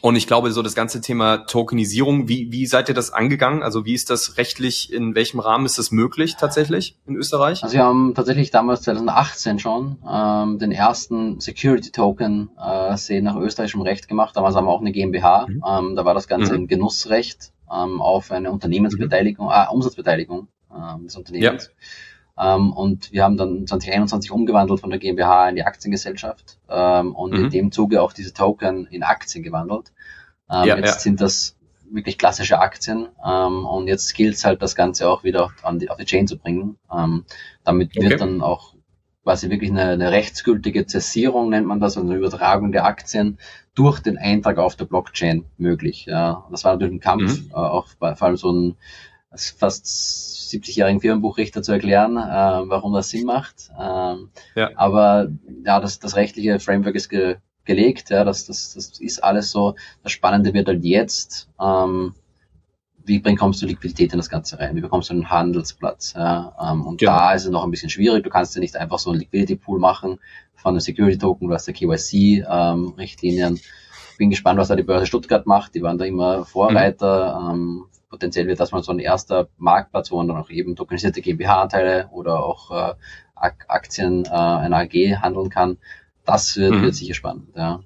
Und 0.00 0.16
ich 0.16 0.26
glaube, 0.26 0.52
so 0.52 0.62
das 0.62 0.74
ganze 0.74 1.00
Thema 1.00 1.38
Tokenisierung, 1.38 2.28
wie, 2.28 2.52
wie 2.52 2.66
seid 2.66 2.88
ihr 2.88 2.94
das 2.94 3.12
angegangen? 3.12 3.62
Also 3.62 3.84
wie 3.84 3.94
ist 3.94 4.10
das 4.10 4.36
rechtlich, 4.36 4.92
in 4.92 5.14
welchem 5.14 5.40
Rahmen 5.40 5.66
ist 5.66 5.78
das 5.78 5.90
möglich 5.90 6.36
tatsächlich 6.36 6.96
in 7.06 7.16
Österreich? 7.16 7.62
Also 7.64 7.74
wir 7.74 7.84
haben 7.84 8.14
tatsächlich 8.14 8.50
damals 8.50 8.82
2018 8.82 9.58
schon 9.58 9.96
ähm, 10.08 10.58
den 10.58 10.72
ersten 10.72 11.40
Security 11.40 11.90
Token 11.90 12.50
äh, 12.62 12.96
sehen 12.96 13.24
nach 13.24 13.36
österreichischem 13.36 13.82
Recht 13.82 14.08
gemacht. 14.08 14.36
Damals 14.36 14.54
haben 14.54 14.66
wir 14.66 14.70
auch 14.70 14.80
eine 14.80 14.92
GmbH. 14.92 15.46
Mhm. 15.48 15.64
Ähm, 15.66 15.96
da 15.96 16.04
war 16.04 16.14
das 16.14 16.28
Ganze 16.28 16.52
mhm. 16.52 16.60
im 16.60 16.66
Genussrecht 16.68 17.52
ähm, 17.72 18.00
auf 18.00 18.30
eine 18.30 18.52
Unternehmensbeteiligung, 18.52 19.46
mhm. 19.46 19.52
äh, 19.52 19.66
Umsatzbeteiligung 19.68 20.48
äh, 20.70 21.04
des 21.04 21.16
Unternehmens. 21.16 21.64
Ja. 21.64 21.72
Ähm, 22.38 22.72
und 22.72 23.12
wir 23.12 23.24
haben 23.24 23.36
dann 23.36 23.66
2021 23.66 24.30
umgewandelt 24.30 24.80
von 24.80 24.90
der 24.90 24.98
GmbH 24.98 25.48
in 25.48 25.56
die 25.56 25.64
Aktiengesellschaft 25.64 26.58
ähm, 26.68 27.14
und 27.14 27.32
mhm. 27.32 27.44
in 27.44 27.50
dem 27.50 27.72
Zuge 27.72 28.02
auch 28.02 28.12
diese 28.12 28.32
Token 28.32 28.86
in 28.86 29.02
Aktien 29.02 29.42
gewandelt. 29.42 29.92
Ähm, 30.50 30.64
ja, 30.64 30.76
jetzt 30.76 30.96
ja. 30.96 31.00
sind 31.00 31.20
das 31.20 31.56
wirklich 31.90 32.18
klassische 32.18 32.58
Aktien 32.58 33.06
und 33.06 33.86
jetzt 33.86 34.14
gilt 34.14 34.34
es 34.34 34.44
halt, 34.44 34.60
das 34.60 34.74
Ganze 34.74 35.08
auch 35.08 35.24
wieder 35.24 35.52
an 35.62 35.78
die, 35.78 35.88
auf 35.88 35.96
die 35.96 36.04
Chain 36.04 36.26
zu 36.26 36.36
bringen. 36.36 36.76
Damit 37.64 37.96
okay. 37.96 38.10
wird 38.10 38.20
dann 38.20 38.42
auch 38.42 38.74
quasi 39.28 39.50
wirklich 39.50 39.70
eine, 39.70 39.90
eine 39.90 40.10
rechtsgültige 40.10 40.86
Zäsierung, 40.86 41.50
nennt 41.50 41.66
man 41.66 41.80
das, 41.80 41.98
also 41.98 42.08
eine 42.08 42.18
Übertragung 42.18 42.72
der 42.72 42.86
Aktien 42.86 43.36
durch 43.74 44.00
den 44.00 44.16
Eintrag 44.16 44.56
auf 44.56 44.74
der 44.74 44.86
Blockchain 44.86 45.44
möglich. 45.58 46.06
Ja. 46.06 46.46
Das 46.50 46.64
war 46.64 46.72
natürlich 46.72 46.94
ein 46.94 47.00
Kampf, 47.00 47.42
mhm. 47.42 47.50
äh, 47.50 47.54
auch 47.54 47.88
bei, 47.98 48.14
vor 48.16 48.28
allem 48.28 48.36
so 48.38 48.50
ein 48.50 48.76
fast 49.34 49.86
70-jährigen 49.86 51.00
Firmenbuchrichter 51.00 51.62
zu 51.62 51.72
erklären, 51.72 52.16
äh, 52.16 52.68
warum 52.68 52.94
das 52.94 53.10
Sinn 53.10 53.26
macht. 53.26 53.70
Ähm, 53.78 54.30
ja. 54.54 54.70
Aber 54.76 55.28
ja, 55.64 55.80
das, 55.80 55.98
das 55.98 56.16
rechtliche 56.16 56.58
Framework 56.60 56.94
ist 56.94 57.08
ge 57.08 57.36
gelegt, 57.64 58.08
ja, 58.08 58.24
das, 58.24 58.46
das, 58.46 58.72
das 58.72 58.98
ist 58.98 59.22
alles 59.22 59.50
so. 59.50 59.74
Das 60.02 60.10
Spannende 60.10 60.54
wird 60.54 60.68
halt 60.68 60.82
jetzt, 60.84 61.50
ähm, 61.60 62.14
wie 63.04 63.18
bekommst 63.18 63.60
du 63.60 63.66
Liquidität 63.66 64.12
in 64.12 64.18
das 64.18 64.30
Ganze 64.30 64.58
rein? 64.58 64.74
Wie 64.74 64.80
bekommst 64.80 65.10
du 65.10 65.14
einen 65.14 65.28
Handelsplatz? 65.28 66.14
Ja? 66.14 66.54
Ähm, 66.60 66.86
und 66.86 66.98
genau. 66.98 67.12
da 67.12 67.34
ist 67.34 67.44
es 67.44 67.50
noch 67.50 67.64
ein 67.64 67.70
bisschen 67.70 67.90
schwierig. 67.90 68.24
Du 68.24 68.30
kannst 68.30 68.54
ja 68.54 68.60
nicht 68.60 68.74
einfach 68.74 68.98
so 68.98 69.10
einen 69.10 69.20
Liquidity 69.20 69.56
Pool 69.56 69.78
machen 69.78 70.18
von 70.54 70.70
einem 70.70 70.80
Security 70.80 71.18
Token, 71.18 71.48
du 71.48 71.54
hast 71.54 71.68
ja 71.68 71.74
KYC-Richtlinien. 71.74 73.56
Ähm, 73.56 73.60
Bin 74.16 74.30
gespannt, 74.30 74.58
was 74.58 74.68
da 74.68 74.76
die 74.76 74.82
Börse 74.82 75.06
Stuttgart 75.06 75.46
macht. 75.46 75.74
Die 75.74 75.82
waren 75.82 75.98
da 75.98 76.04
immer 76.04 76.44
Vorreiter. 76.44 77.38
Mhm. 77.40 77.50
Ähm, 77.50 77.84
potenziell 78.08 78.46
wird 78.46 78.60
das 78.60 78.72
mal 78.72 78.82
so 78.82 78.92
ein 78.92 78.98
erster 78.98 79.48
Marktplatz, 79.58 80.10
wo 80.10 80.16
man 80.16 80.28
dann 80.28 80.36
auch 80.36 80.50
eben 80.50 80.76
tokenisierte 80.76 81.20
GmbH-Anteile 81.20 82.08
oder 82.10 82.44
auch 82.44 82.70
äh, 82.70 82.94
Aktien 83.34 84.24
äh, 84.24 84.30
einer 84.30 84.78
AG 84.78 84.94
handeln 85.20 85.50
kann. 85.50 85.78
Das 86.24 86.56
wird, 86.56 86.74
mhm. 86.74 86.82
wird 86.82 86.94
sicher 86.94 87.14
spannend, 87.14 87.56
ja. 87.56 87.80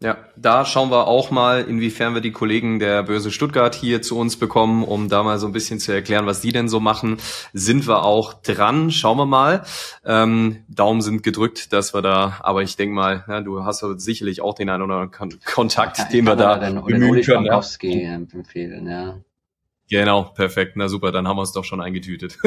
Ja, 0.00 0.16
da 0.36 0.64
schauen 0.64 0.92
wir 0.92 1.08
auch 1.08 1.32
mal, 1.32 1.62
inwiefern 1.62 2.14
wir 2.14 2.20
die 2.20 2.30
Kollegen 2.30 2.78
der 2.78 3.02
Börse 3.02 3.32
Stuttgart 3.32 3.74
hier 3.74 4.00
zu 4.00 4.16
uns 4.16 4.36
bekommen, 4.36 4.84
um 4.84 5.08
da 5.08 5.24
mal 5.24 5.40
so 5.40 5.46
ein 5.48 5.52
bisschen 5.52 5.80
zu 5.80 5.90
erklären, 5.90 6.24
was 6.24 6.40
die 6.40 6.52
denn 6.52 6.68
so 6.68 6.78
machen. 6.78 7.16
Sind 7.52 7.88
wir 7.88 8.04
auch 8.04 8.34
dran? 8.34 8.92
Schauen 8.92 9.18
wir 9.18 9.26
mal. 9.26 9.64
Ähm, 10.04 10.58
Daumen 10.68 11.00
sind 11.00 11.24
gedrückt, 11.24 11.72
dass 11.72 11.94
wir 11.94 12.02
da, 12.02 12.38
aber 12.42 12.62
ich 12.62 12.76
denke 12.76 12.94
mal, 12.94 13.24
ja, 13.26 13.40
du 13.40 13.64
hast 13.64 13.84
sicherlich 13.96 14.40
auch 14.40 14.54
den 14.54 14.70
einen 14.70 14.84
oder 14.84 15.00
anderen 15.00 15.40
Kontakt, 15.44 15.98
ja, 15.98 16.04
den 16.04 16.26
wir 16.26 16.36
da 16.36 16.58
bemühen 16.58 17.22
können. 17.22 17.46
Ja. 17.46 17.60
empfehlen, 18.32 18.86
ja. 18.86 19.16
Genau, 19.88 20.24
perfekt. 20.24 20.76
Na 20.76 20.88
super, 20.88 21.12
dann 21.12 21.26
haben 21.26 21.38
wir 21.38 21.42
es 21.42 21.52
doch 21.52 21.64
schon 21.64 21.80
eingetütet. 21.80 22.38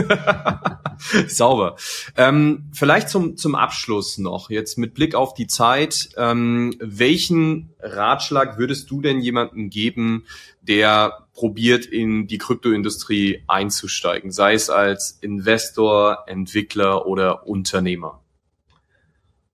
Sauber. 1.27 1.75
Ähm, 2.15 2.69
vielleicht 2.71 3.09
zum, 3.09 3.35
zum 3.35 3.55
Abschluss 3.55 4.19
noch, 4.19 4.51
jetzt 4.51 4.77
mit 4.77 4.93
Blick 4.93 5.15
auf 5.15 5.33
die 5.33 5.47
Zeit, 5.47 6.09
ähm, 6.17 6.75
welchen 6.79 7.73
Ratschlag 7.79 8.59
würdest 8.59 8.91
du 8.91 9.01
denn 9.01 9.21
jemandem 9.21 9.71
geben, 9.71 10.25
der 10.61 11.25
probiert, 11.33 11.87
in 11.87 12.27
die 12.27 12.37
Kryptoindustrie 12.37 13.43
einzusteigen, 13.47 14.31
sei 14.31 14.53
es 14.53 14.69
als 14.69 15.17
Investor, 15.21 16.25
Entwickler 16.27 17.07
oder 17.07 17.47
Unternehmer? 17.47 18.21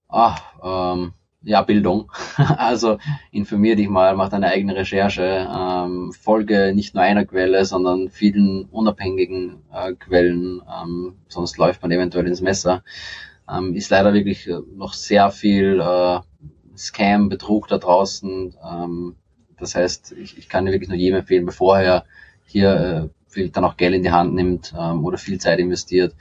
Ah, 0.10 0.38
ähm, 0.62 1.14
ja, 1.44 1.62
Bildung. 1.62 2.12
Also 2.38 2.98
informier 3.32 3.76
dich 3.76 3.90
mal, 3.90 4.16
mach 4.16 4.30
deine 4.30 4.48
eigene 4.48 4.76
Recherche, 4.76 5.48
ähm, 5.50 6.12
folge 6.12 6.74
nicht 6.74 6.94
nur 6.94 7.04
einer 7.04 7.26
Quelle, 7.26 7.66
sondern 7.66 8.10
vielen 8.10 8.66
unabhängigen 8.66 9.64
äh, 9.74 9.94
Quellen, 9.94 10.62
ähm, 10.70 11.16
sonst 11.28 11.58
läuft 11.58 11.82
man 11.82 11.92
eventuell 11.92 12.28
ins 12.28 12.42
Messer. 12.42 12.84
Ähm, 13.50 13.76
ist 13.76 13.90
leider 13.90 14.14
wirklich 14.14 14.48
äh, 14.48 14.60
noch 14.76 14.94
sehr 14.94 15.32
viel 15.32 15.80
äh, 15.80 16.20
Scam, 16.78 17.30
Betrug 17.30 17.68
da 17.68 17.78
draußen. 17.78 18.56
Ähm, 18.64 19.16
das 19.60 19.76
heißt, 19.76 20.14
ich, 20.14 20.38
ich 20.38 20.50
kann 20.50 20.66
dir 20.66 20.72
wirklich 20.72 20.90
nur 20.90 20.98
jedem 20.98 21.20
empfehlen, 21.20 21.46
bevor 21.46 21.80
er 21.80 22.06
hier 22.46 23.12
äh, 23.36 23.50
dann 23.50 23.66
auch 23.66 23.78
Geld 23.78 23.94
in 23.94 24.04
die 24.04 24.12
Hand 24.12 24.34
nimmt 24.34 24.74
ähm, 24.78 25.06
oder 25.06 25.18
viel 25.18 25.40
Zeit 25.40 25.60
investiert, 25.60 26.16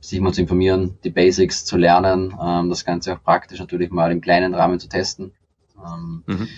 sich 0.00 0.20
mal 0.20 0.32
zu 0.32 0.40
informieren, 0.40 0.98
die 1.04 1.10
Basics 1.10 1.64
zu 1.64 1.76
lernen, 1.76 2.34
ähm, 2.42 2.70
das 2.70 2.84
Ganze 2.84 3.14
auch 3.14 3.22
praktisch 3.22 3.60
natürlich 3.60 3.90
mal 3.90 4.10
im 4.10 4.20
kleinen 4.20 4.54
Rahmen 4.54 4.80
zu 4.80 4.88
testen. 4.88 5.32
Ähm, 5.78 6.24
mhm. 6.26 6.48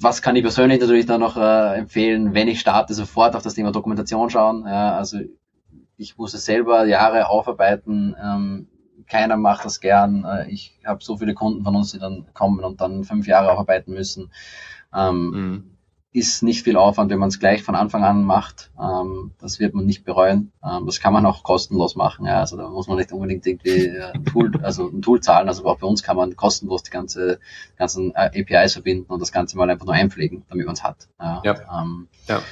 Was 0.00 0.22
kann 0.22 0.36
ich 0.36 0.42
persönlich 0.42 0.80
natürlich 0.80 1.06
da 1.06 1.18
noch 1.18 1.36
äh, 1.36 1.78
empfehlen, 1.78 2.32
wenn 2.34 2.48
ich 2.48 2.60
starte, 2.60 2.94
sofort 2.94 3.36
auf 3.36 3.42
das 3.42 3.54
Thema 3.54 3.72
Dokumentation 3.72 4.30
schauen. 4.30 4.64
Ja, 4.66 4.96
also 4.96 5.18
ich 5.96 6.16
muss 6.16 6.32
es 6.32 6.46
selber 6.46 6.86
Jahre 6.86 7.28
aufarbeiten. 7.28 8.16
Ähm, 8.22 8.68
keiner 9.06 9.36
macht 9.36 9.64
das 9.66 9.80
gern. 9.80 10.24
Äh, 10.24 10.50
ich 10.50 10.78
habe 10.86 11.04
so 11.04 11.18
viele 11.18 11.34
Kunden 11.34 11.62
von 11.62 11.76
uns, 11.76 11.92
die 11.92 11.98
dann 11.98 12.26
kommen 12.32 12.64
und 12.64 12.80
dann 12.80 13.04
fünf 13.04 13.26
Jahre 13.26 13.52
aufarbeiten 13.52 13.92
müssen. 13.92 14.30
Ähm, 14.94 15.30
mhm 15.30 15.70
ist 16.12 16.42
nicht 16.42 16.64
viel 16.64 16.76
Aufwand, 16.76 17.10
wenn 17.10 17.20
man 17.20 17.28
es 17.28 17.38
gleich 17.38 17.62
von 17.62 17.76
Anfang 17.76 18.02
an 18.02 18.24
macht. 18.24 18.72
Ähm, 18.80 19.32
das 19.40 19.60
wird 19.60 19.74
man 19.74 19.86
nicht 19.86 20.04
bereuen. 20.04 20.50
Ähm, 20.64 20.86
das 20.86 20.98
kann 20.98 21.12
man 21.12 21.24
auch 21.24 21.44
kostenlos 21.44 21.94
machen. 21.94 22.26
Ja. 22.26 22.40
Also 22.40 22.56
da 22.56 22.68
muss 22.68 22.88
man 22.88 22.96
nicht 22.96 23.12
unbedingt 23.12 23.46
irgendwie 23.46 23.86
äh, 23.86 24.12
ein 24.12 24.24
Tool, 24.24 24.50
also 24.62 24.88
ein 24.88 25.02
Tool 25.02 25.20
zahlen. 25.20 25.46
Also 25.46 25.64
auch 25.66 25.78
bei 25.78 25.86
uns 25.86 26.02
kann 26.02 26.16
man 26.16 26.34
kostenlos 26.34 26.82
die 26.82 26.90
ganze 26.90 27.38
ganzen 27.76 28.12
äh, 28.14 28.40
APIs 28.40 28.72
verbinden 28.72 29.12
und 29.12 29.20
das 29.20 29.30
Ganze 29.30 29.56
mal 29.56 29.70
einfach 29.70 29.86
nur 29.86 29.94
einpflegen, 29.94 30.44
damit 30.48 30.66
man 30.66 30.74
es 30.74 30.82
hat. 30.82 31.08
Ja. 31.20 31.42
Ja. 31.44 31.82
Ähm, 31.82 32.08
ja 32.26 32.42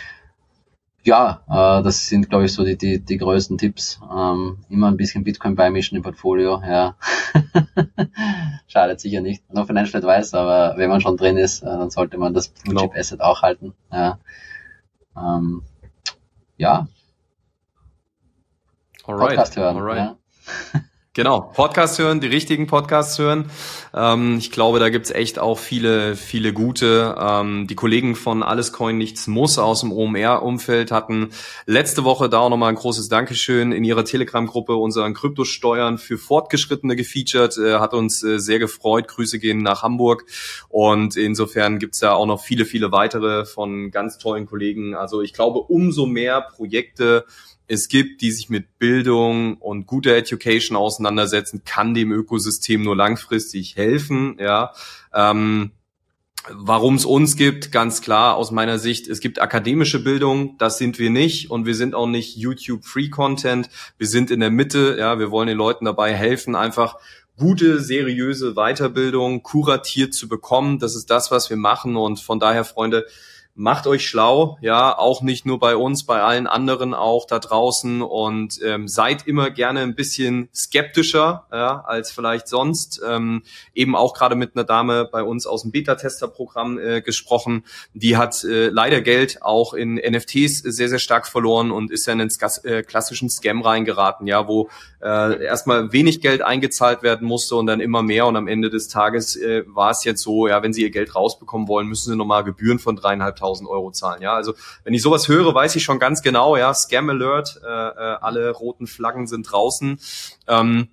ja, 1.09 1.43
äh, 1.49 1.83
das 1.83 2.07
sind, 2.07 2.29
glaube 2.29 2.45
ich, 2.45 2.53
so 2.53 2.65
die, 2.65 2.77
die, 2.77 3.01
die 3.01 3.17
größten 3.17 3.57
Tipps. 3.57 3.99
Ähm, 4.15 4.59
immer 4.69 4.89
ein 4.89 4.99
bisschen 4.99 5.25
Bitcoin 5.25 5.55
beimischen 5.55 5.97
im 5.97 6.03
Portfolio, 6.03 6.63
ja. 6.63 6.97
Schadet 8.67 9.01
sicher 9.01 9.23
nicht. 9.23 9.51
Noch 9.53 9.67
Financial 9.67 10.03
Advice, 10.03 10.35
aber 10.35 10.77
wenn 10.77 10.91
man 10.91 11.01
schon 11.01 11.17
drin 11.17 11.39
ist, 11.39 11.63
äh, 11.63 11.67
dann 11.67 11.91
sollte 11.91 12.19
man 12.19 12.35
das 12.35 12.49
Blue 12.49 12.77
Chip 12.77 12.95
Asset 12.95 13.23
auch 13.23 13.41
halten. 13.41 13.73
Ja. 13.91 14.19
Ähm, 15.17 15.63
ja. 16.59 16.87
Alright. 19.05 19.29
Podcast 19.29 19.57
hören. 19.57 19.77
Alright. 19.79 19.97
Ja. 19.99 20.17
Genau, 21.19 21.51
Podcast 21.53 21.99
hören, 21.99 22.21
die 22.21 22.29
richtigen 22.29 22.69
Podcasts 22.69 23.19
hören. 23.19 23.51
Ähm, 23.93 24.37
ich 24.39 24.53
glaube, 24.53 24.79
da 24.79 24.89
gibt's 24.89 25.11
echt 25.11 25.41
auch 25.41 25.59
viele, 25.59 26.15
viele 26.15 26.53
gute. 26.53 27.17
Ähm, 27.19 27.67
die 27.67 27.75
Kollegen 27.75 28.15
von 28.15 28.45
Alles 28.45 28.73
Coin 28.73 28.99
Nichts 28.99 29.27
Muss 29.27 29.59
aus 29.59 29.81
dem 29.81 29.91
OMR-Umfeld 29.91 30.93
hatten 30.93 31.31
letzte 31.67 32.05
Woche 32.05 32.29
da 32.29 32.39
auch 32.39 32.51
nochmal 32.51 32.69
ein 32.69 32.77
großes 32.77 33.09
Dankeschön 33.09 33.73
in 33.73 33.83
ihrer 33.83 34.05
Telegram-Gruppe 34.05 34.77
unseren 34.77 35.13
Kryptosteuern 35.13 35.99
für 35.99 36.19
Fortgeschrittene 36.19 36.95
gefeatured. 36.95 37.59
Äh, 37.59 37.81
hat 37.81 37.95
uns 37.95 38.23
äh, 38.23 38.39
sehr 38.39 38.61
gefreut. 38.61 39.09
Grüße 39.09 39.41
gehen 39.41 39.59
nach 39.59 39.83
Hamburg. 39.83 40.25
Und 40.69 41.17
insofern 41.17 41.81
gibt's 41.81 41.99
da 41.99 42.13
auch 42.13 42.27
noch 42.27 42.45
viele, 42.45 42.65
viele 42.65 42.93
weitere 42.93 43.45
von 43.45 43.91
ganz 43.91 44.19
tollen 44.19 44.47
Kollegen. 44.47 44.95
Also 44.95 45.21
ich 45.21 45.33
glaube, 45.33 45.59
umso 45.59 46.07
mehr 46.07 46.43
Projekte 46.43 47.25
es 47.69 47.89
gibt, 47.89 48.23
die 48.23 48.33
sich 48.33 48.49
mit 48.49 48.79
Bildung 48.79 49.59
und 49.59 49.87
guter 49.87 50.17
Education 50.17 50.77
auseinandersetzen, 50.77 51.63
kann 51.65 51.95
dem 51.95 52.11
Ökosystem 52.11 52.83
nur 52.83 52.97
langfristig 52.97 53.77
helfen. 53.77 54.37
Ja, 54.41 54.73
ähm, 55.15 55.73
Warum 56.51 56.95
es 56.95 57.05
uns 57.05 57.37
gibt, 57.37 57.73
ganz 57.73 58.01
klar 58.01 58.37
aus 58.37 58.51
meiner 58.53 58.79
Sicht, 58.79 59.07
es 59.09 59.21
gibt 59.21 59.41
akademische 59.41 60.03
Bildung, 60.03 60.57
das 60.59 60.79
sind 60.79 60.99
wir 60.99 61.11
nicht 61.11 61.51
und 61.51 61.67
wir 61.67 61.75
sind 61.75 61.95
auch 61.95 62.07
nicht 62.07 62.37
YouTube 62.37 62.85
Free 62.85 63.11
Content. 63.11 63.69
Wir 63.99 64.07
sind 64.07 64.31
in 64.31 64.41
der 64.41 64.51
Mitte, 64.51 64.97
ja, 64.99 65.19
wir 65.19 65.31
wollen 65.31 65.49
den 65.49 65.59
Leuten 65.59 65.85
dabei 65.85 66.15
helfen, 66.15 66.55
einfach 66.55 66.97
gute, 67.37 67.81
seriöse 67.81 68.55
Weiterbildung 68.55 69.43
kuratiert 69.43 70.15
zu 70.15 70.27
bekommen. 70.29 70.79
Das 70.79 70.97
ist 70.97 71.11
das, 71.11 71.31
was 71.31 71.51
wir 71.51 71.57
machen 71.57 71.97
und 71.97 72.21
von 72.21 72.41
daher, 72.41 72.65
Freunde, 72.65 73.07
macht 73.59 73.89
euch 73.89 74.07
schlau, 74.07 74.57
ja, 74.61 74.97
auch 74.97 75.21
nicht 75.21 75.45
nur 75.45 75.59
bei 75.59 75.75
uns, 75.75 76.07
bei 76.07 76.23
allen 76.23 76.47
anderen 76.47 76.95
auch 76.95 77.27
da 77.27 77.41
draußen 77.41 78.03
und 78.03 78.61
ähm, 78.65 78.87
seid 78.87 79.27
immer 79.27 79.51
gerne 79.51 79.81
ein 79.81 79.97
bisschen 79.97 80.49
skeptischer 80.55 81.47
ja, 81.51 81.83
als 81.85 82.13
vielleicht 82.13 82.47
sonst. 82.47 83.03
Ähm, 83.05 83.43
eben 83.75 83.97
auch 83.97 84.15
gerade 84.15 84.37
mit 84.37 84.55
einer 84.55 84.63
Dame 84.63 85.09
bei 85.11 85.25
uns 85.25 85.45
aus 85.45 85.63
dem 85.63 85.73
Beta-Tester-Programm 85.73 86.79
äh, 86.79 87.03
gesprochen, 87.03 87.65
die 87.95 88.17
hat 88.17 88.45
äh, 88.45 88.69
leider 88.69 89.01
Geld 89.01 89.43
auch 89.43 89.75
in 89.75 89.97
NFTs 89.97 90.61
sehr, 90.61 90.89
sehr 90.89 91.01
stark 91.01 91.27
verloren 91.27 91.73
und 91.73 91.91
ist 91.91 92.07
ja 92.07 92.13
in 92.13 92.21
einen 92.21 92.31
äh, 92.63 92.85
klassischen 92.85 93.29
Scam 93.29 93.63
reingeraten, 93.63 94.29
ja, 94.29 94.47
wo 94.47 94.69
äh, 95.03 95.45
erstmal 95.45 95.93
wenig 95.93 96.21
Geld 96.21 96.43
eingezahlt 96.43 97.03
werden 97.03 97.27
musste 97.27 97.57
und 97.57 97.67
dann 97.67 97.81
immer 97.81 98.05
mehr 98.05 98.27
und 98.27 98.37
am 98.37 98.47
Ende 98.47 98.71
des 98.71 98.87
Tages 98.87 99.35
äh, 99.35 99.65
war 99.67 99.91
es 99.91 100.05
jetzt 100.05 100.23
so, 100.23 100.47
ja, 100.47 100.63
wenn 100.63 100.73
sie 100.73 100.83
ihr 100.83 100.91
Geld 100.91 101.17
rausbekommen 101.17 101.67
wollen, 101.67 101.89
müssen 101.89 102.13
sie 102.13 102.17
nochmal 102.17 102.45
Gebühren 102.45 102.79
von 102.79 102.95
dreieinhalbtausend 102.95 103.48
1000 103.49 103.69
Euro 103.69 103.91
zahlen. 103.91 104.23
Ja, 104.23 104.35
also 104.35 104.55
wenn 104.85 104.95
ich 104.95 105.03
sowas 105.03 105.29
höre, 105.29 105.55
weiß 105.55 105.77
ich 105.77 105.83
schon 105.83 105.99
ganz 105.99 106.23
genau, 106.23 106.57
ja, 106.57 106.73
Scam 106.75 107.11
Alert, 107.11 107.61
äh, 107.65 107.69
äh, 107.69 108.17
alle 108.21 108.51
roten 108.51 108.87
Flaggen 108.87 109.27
sind 109.27 109.51
draußen. 109.51 109.99
Ähm, 110.47 110.89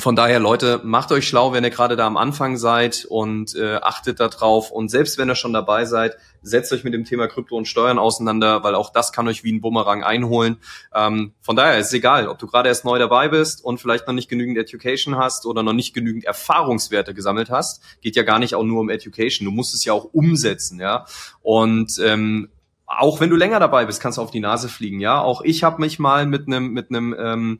von 0.00 0.16
daher, 0.16 0.40
Leute, 0.40 0.80
macht 0.82 1.12
euch 1.12 1.28
schlau, 1.28 1.52
wenn 1.52 1.62
ihr 1.64 1.70
gerade 1.70 1.96
da 1.96 2.06
am 2.06 2.16
Anfang 2.16 2.56
seid 2.56 3.06
und 3.08 3.54
äh, 3.54 3.76
achtet 3.76 4.18
da 4.18 4.28
drauf. 4.28 4.70
Und 4.70 4.90
selbst 4.90 5.18
wenn 5.18 5.28
ihr 5.28 5.34
schon 5.34 5.52
dabei 5.52 5.84
seid, 5.84 6.16
setzt 6.42 6.72
euch 6.72 6.84
mit 6.84 6.94
dem 6.94 7.04
Thema 7.04 7.28
Krypto 7.28 7.56
und 7.56 7.66
Steuern 7.66 7.98
auseinander, 7.98 8.62
weil 8.62 8.74
auch 8.74 8.90
das 8.90 9.12
kann 9.12 9.28
euch 9.28 9.44
wie 9.44 9.52
ein 9.52 9.60
Bumerang 9.60 10.02
einholen. 10.02 10.56
Ähm, 10.94 11.34
von 11.40 11.56
daher 11.56 11.78
ist 11.78 11.88
es 11.88 11.92
egal, 11.92 12.28
ob 12.28 12.38
du 12.38 12.46
gerade 12.46 12.68
erst 12.68 12.84
neu 12.84 12.98
dabei 12.98 13.28
bist 13.28 13.64
und 13.64 13.78
vielleicht 13.78 14.06
noch 14.06 14.14
nicht 14.14 14.28
genügend 14.28 14.58
Education 14.58 15.16
hast 15.16 15.46
oder 15.46 15.62
noch 15.62 15.74
nicht 15.74 15.94
genügend 15.94 16.24
Erfahrungswerte 16.24 17.14
gesammelt 17.14 17.50
hast. 17.50 17.82
Geht 18.00 18.16
ja 18.16 18.22
gar 18.22 18.38
nicht 18.38 18.54
auch 18.54 18.64
nur 18.64 18.80
um 18.80 18.90
Education. 18.90 19.44
Du 19.44 19.52
musst 19.52 19.74
es 19.74 19.84
ja 19.84 19.92
auch 19.92 20.04
umsetzen, 20.12 20.80
ja. 20.80 21.04
Und 21.42 22.00
ähm, 22.04 22.48
auch 22.86 23.20
wenn 23.20 23.30
du 23.30 23.36
länger 23.36 23.60
dabei 23.60 23.86
bist, 23.86 24.00
kannst 24.00 24.18
du 24.18 24.22
auf 24.22 24.30
die 24.30 24.40
Nase 24.40 24.68
fliegen, 24.68 25.00
ja. 25.00 25.20
Auch 25.20 25.42
ich 25.42 25.62
habe 25.62 25.80
mich 25.80 25.98
mal 25.98 26.26
mit 26.26 26.46
einem 26.46 26.72
mit 26.72 26.90
einem 26.90 27.14
ähm, 27.18 27.58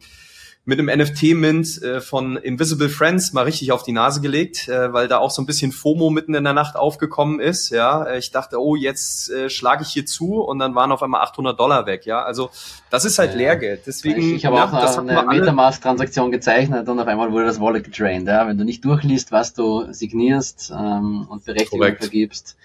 mit 0.70 0.78
einem 0.78 1.00
NFT-Mint 1.00 1.82
äh, 1.82 2.00
von 2.00 2.36
Invisible 2.36 2.88
Friends 2.88 3.32
mal 3.32 3.42
richtig 3.42 3.72
auf 3.72 3.82
die 3.82 3.90
Nase 3.90 4.20
gelegt, 4.20 4.68
äh, 4.68 4.92
weil 4.92 5.08
da 5.08 5.18
auch 5.18 5.32
so 5.32 5.42
ein 5.42 5.46
bisschen 5.46 5.72
FOMO 5.72 6.10
mitten 6.10 6.32
in 6.34 6.44
der 6.44 6.52
Nacht 6.52 6.76
aufgekommen 6.76 7.40
ist. 7.40 7.70
Ja, 7.70 8.04
äh, 8.04 8.18
ich 8.18 8.30
dachte, 8.30 8.62
oh, 8.62 8.76
jetzt 8.76 9.30
äh, 9.30 9.50
schlage 9.50 9.82
ich 9.82 9.88
hier 9.88 10.06
zu 10.06 10.40
und 10.40 10.60
dann 10.60 10.76
waren 10.76 10.92
auf 10.92 11.02
einmal 11.02 11.22
800 11.22 11.58
Dollar 11.58 11.86
weg. 11.86 12.06
Ja, 12.06 12.22
also 12.22 12.50
das 12.88 13.04
ist 13.04 13.18
halt. 13.18 13.34
Lehrgeld. 13.34 13.82
Deswegen, 13.84 14.20
ich, 14.20 14.36
ich 14.36 14.46
habe 14.46 14.56
ja, 14.56 14.64
auch 14.64 14.98
eine, 14.98 15.18
eine 15.18 15.40
Metamask-Transaktion 15.40 16.30
gezeichnet 16.30 16.88
und 16.88 17.00
auf 17.00 17.06
einmal 17.08 17.32
wurde 17.32 17.46
das 17.46 17.60
Wallet 17.60 17.82
gedrained. 17.82 18.28
Ja, 18.28 18.46
wenn 18.46 18.56
du 18.56 18.64
nicht 18.64 18.84
durchliest, 18.84 19.32
was 19.32 19.52
du 19.52 19.92
signierst 19.92 20.72
ähm, 20.72 21.26
und 21.28 21.44
Berechtigung 21.44 21.80
Korrekt. 21.80 21.98
vergibst. 22.04 22.56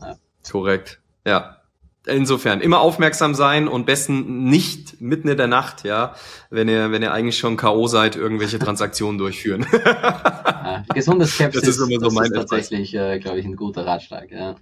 Ja. 0.00 0.16
Korrekt. 0.50 1.00
Ja, 1.24 1.58
insofern 2.06 2.60
immer 2.60 2.80
aufmerksam 2.80 3.34
sein 3.34 3.68
und 3.68 3.86
besten 3.86 4.44
nicht 4.44 5.00
mitten 5.00 5.28
in 5.28 5.36
der 5.36 5.46
Nacht, 5.46 5.84
ja, 5.84 6.14
wenn 6.50 6.68
ihr, 6.68 6.90
wenn 6.90 7.02
ihr 7.02 7.12
eigentlich 7.12 7.38
schon 7.38 7.56
K.O. 7.56 7.86
seid, 7.86 8.16
irgendwelche 8.16 8.58
Transaktionen 8.58 9.18
durchführen. 9.18 9.66
ja, 9.84 10.84
gesunde 10.94 11.26
Skepsis, 11.26 11.62
das 11.62 11.76
ist, 11.76 11.88
immer 11.88 12.00
so 12.00 12.14
mein 12.14 12.26
ist 12.26 12.34
tatsächlich, 12.34 12.94
äh, 12.94 13.18
glaube 13.18 13.38
ich, 13.38 13.46
ein 13.46 13.56
guter 13.56 13.86
Ratschlag, 13.86 14.30
ja. 14.30 14.56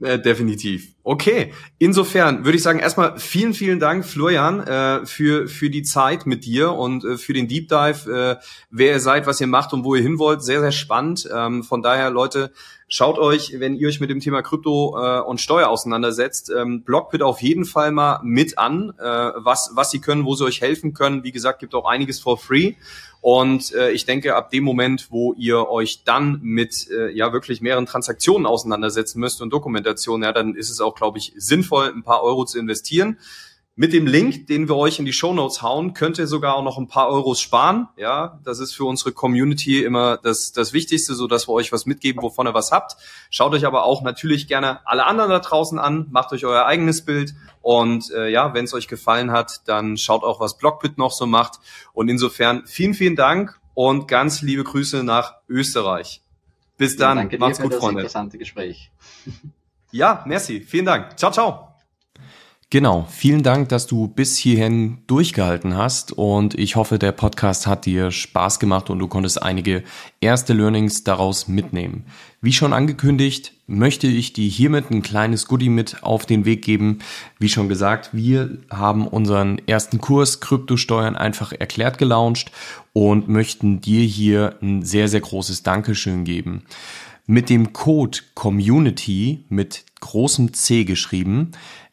Äh, 0.00 0.18
definitiv. 0.18 0.94
Okay. 1.02 1.52
Insofern 1.78 2.44
würde 2.46 2.56
ich 2.56 2.62
sagen, 2.62 2.78
erstmal 2.78 3.18
vielen, 3.18 3.52
vielen 3.52 3.80
Dank, 3.80 4.06
Florian, 4.06 4.60
äh, 4.60 5.04
für, 5.04 5.46
für 5.46 5.68
die 5.68 5.82
Zeit 5.82 6.24
mit 6.24 6.46
dir 6.46 6.72
und 6.72 7.04
äh, 7.04 7.18
für 7.18 7.34
den 7.34 7.48
Deep 7.48 7.68
Dive, 7.68 8.38
äh, 8.40 8.44
wer 8.70 8.92
ihr 8.92 9.00
seid, 9.00 9.26
was 9.26 9.40
ihr 9.42 9.46
macht 9.46 9.74
und 9.74 9.84
wo 9.84 9.94
ihr 9.94 10.02
hin 10.02 10.18
wollt. 10.18 10.42
Sehr, 10.42 10.60
sehr 10.60 10.72
spannend. 10.72 11.28
Ähm, 11.34 11.64
von 11.64 11.82
daher, 11.82 12.08
Leute, 12.08 12.50
schaut 12.88 13.18
euch, 13.18 13.52
wenn 13.58 13.76
ihr 13.76 13.88
euch 13.88 14.00
mit 14.00 14.08
dem 14.08 14.20
Thema 14.20 14.40
Krypto 14.40 14.96
äh, 14.96 15.20
und 15.20 15.38
Steuer 15.38 15.68
auseinandersetzt, 15.68 16.50
ähm, 16.56 16.82
Blockbit 16.82 17.20
auf 17.20 17.42
jeden 17.42 17.66
Fall 17.66 17.92
mal 17.92 18.20
mit 18.22 18.56
an, 18.56 18.94
was, 18.98 19.72
was 19.74 19.90
sie 19.90 20.00
können, 20.00 20.24
wo 20.24 20.34
sie 20.34 20.44
euch 20.44 20.60
helfen 20.60 20.94
können. 20.94 21.24
Wie 21.24 21.32
gesagt, 21.32 21.60
gibt 21.60 21.74
auch 21.74 21.86
einiges 21.86 22.20
for 22.20 22.38
free. 22.38 22.74
Und 23.20 23.74
äh, 23.74 23.90
ich 23.90 24.06
denke, 24.06 24.34
ab 24.34 24.50
dem 24.50 24.64
Moment, 24.64 25.08
wo 25.10 25.34
ihr 25.34 25.68
euch 25.68 26.04
dann 26.04 26.40
mit 26.42 26.88
äh, 26.90 27.10
ja 27.10 27.32
wirklich 27.32 27.60
mehreren 27.60 27.84
Transaktionen 27.84 28.46
auseinandersetzen 28.46 29.20
müsst 29.20 29.42
und 29.42 29.50
Dokumentation, 29.50 30.22
ja, 30.22 30.32
dann 30.32 30.54
ist 30.54 30.70
es 30.70 30.80
auch, 30.80 30.94
glaube 30.94 31.18
ich, 31.18 31.34
sinnvoll, 31.36 31.92
ein 31.94 32.02
paar 32.02 32.22
Euro 32.22 32.46
zu 32.46 32.58
investieren. 32.58 33.18
Mit 33.76 33.92
dem 33.92 34.06
Link, 34.06 34.46
den 34.48 34.68
wir 34.68 34.76
euch 34.76 34.98
in 34.98 35.06
die 35.06 35.12
Show 35.12 35.32
Notes 35.32 35.62
hauen, 35.62 35.94
könnt 35.94 36.18
ihr 36.18 36.26
sogar 36.26 36.54
auch 36.54 36.62
noch 36.62 36.76
ein 36.76 36.88
paar 36.88 37.08
Euros 37.08 37.40
sparen. 37.40 37.88
Ja, 37.96 38.38
das 38.44 38.58
ist 38.58 38.74
für 38.74 38.84
unsere 38.84 39.12
Community 39.12 39.82
immer 39.82 40.18
das, 40.18 40.52
das 40.52 40.72
Wichtigste, 40.72 41.14
so 41.14 41.26
dass 41.26 41.48
wir 41.48 41.52
euch 41.52 41.72
was 41.72 41.86
mitgeben, 41.86 42.22
wovon 42.22 42.46
ihr 42.46 42.52
was 42.52 42.72
habt. 42.72 42.96
Schaut 43.30 43.54
euch 43.54 43.64
aber 43.64 43.84
auch 43.84 44.02
natürlich 44.02 44.48
gerne 44.48 44.86
alle 44.86 45.06
anderen 45.06 45.30
da 45.30 45.38
draußen 45.38 45.78
an, 45.78 46.08
macht 46.10 46.32
euch 46.32 46.44
euer 46.44 46.66
eigenes 46.66 47.04
Bild 47.04 47.34
und 47.62 48.10
äh, 48.10 48.28
ja, 48.28 48.52
wenn 48.54 48.64
es 48.64 48.74
euch 48.74 48.88
gefallen 48.88 49.30
hat, 49.30 49.62
dann 49.66 49.96
schaut 49.96 50.24
auch, 50.24 50.40
was 50.40 50.58
Blockbit 50.58 50.98
noch 50.98 51.12
so 51.12 51.26
macht. 51.26 51.60
Und 51.92 52.08
insofern 52.08 52.66
vielen, 52.66 52.94
vielen 52.94 53.16
Dank 53.16 53.60
und 53.74 54.08
ganz 54.08 54.42
liebe 54.42 54.64
Grüße 54.64 55.04
nach 55.04 55.36
Österreich. 55.48 56.22
Bis 56.76 56.96
dann, 56.96 57.30
ja, 57.30 57.38
macht's 57.38 57.60
gut, 57.60 57.74
Freunde. 57.74 58.00
Interessante 58.00 58.38
Gespräch. 58.38 58.90
Ja, 59.90 60.22
merci, 60.26 60.60
vielen 60.60 60.86
Dank. 60.86 61.18
Ciao, 61.18 61.32
ciao. 61.32 61.69
Genau, 62.72 63.08
vielen 63.10 63.42
Dank, 63.42 63.68
dass 63.70 63.88
du 63.88 64.06
bis 64.06 64.36
hierhin 64.36 64.98
durchgehalten 65.08 65.76
hast 65.76 66.12
und 66.12 66.54
ich 66.54 66.76
hoffe, 66.76 67.00
der 67.00 67.10
Podcast 67.10 67.66
hat 67.66 67.84
dir 67.84 68.12
Spaß 68.12 68.60
gemacht 68.60 68.90
und 68.90 69.00
du 69.00 69.08
konntest 69.08 69.42
einige 69.42 69.82
erste 70.20 70.52
Learnings 70.52 71.02
daraus 71.02 71.48
mitnehmen. 71.48 72.04
Wie 72.40 72.52
schon 72.52 72.72
angekündigt, 72.72 73.54
möchte 73.66 74.06
ich 74.06 74.34
dir 74.34 74.48
hiermit 74.48 74.88
ein 74.92 75.02
kleines 75.02 75.48
Goodie 75.48 75.68
mit 75.68 76.04
auf 76.04 76.26
den 76.26 76.44
Weg 76.44 76.62
geben. 76.62 77.00
Wie 77.40 77.48
schon 77.48 77.68
gesagt, 77.68 78.10
wir 78.12 78.58
haben 78.70 79.08
unseren 79.08 79.60
ersten 79.66 80.00
Kurs 80.00 80.38
Kryptosteuern 80.38 81.16
einfach 81.16 81.50
erklärt 81.50 81.98
gelauncht 81.98 82.52
und 82.92 83.28
möchten 83.28 83.80
dir 83.80 84.04
hier 84.04 84.58
ein 84.62 84.84
sehr, 84.84 85.08
sehr 85.08 85.22
großes 85.22 85.64
Dankeschön 85.64 86.22
geben. 86.22 86.62
Mit 87.26 87.50
dem 87.50 87.72
Code 87.72 88.20
Community 88.34 89.44
mit 89.48 89.84
großem 90.00 90.54
C 90.54 90.84
geschrieben 90.84 91.50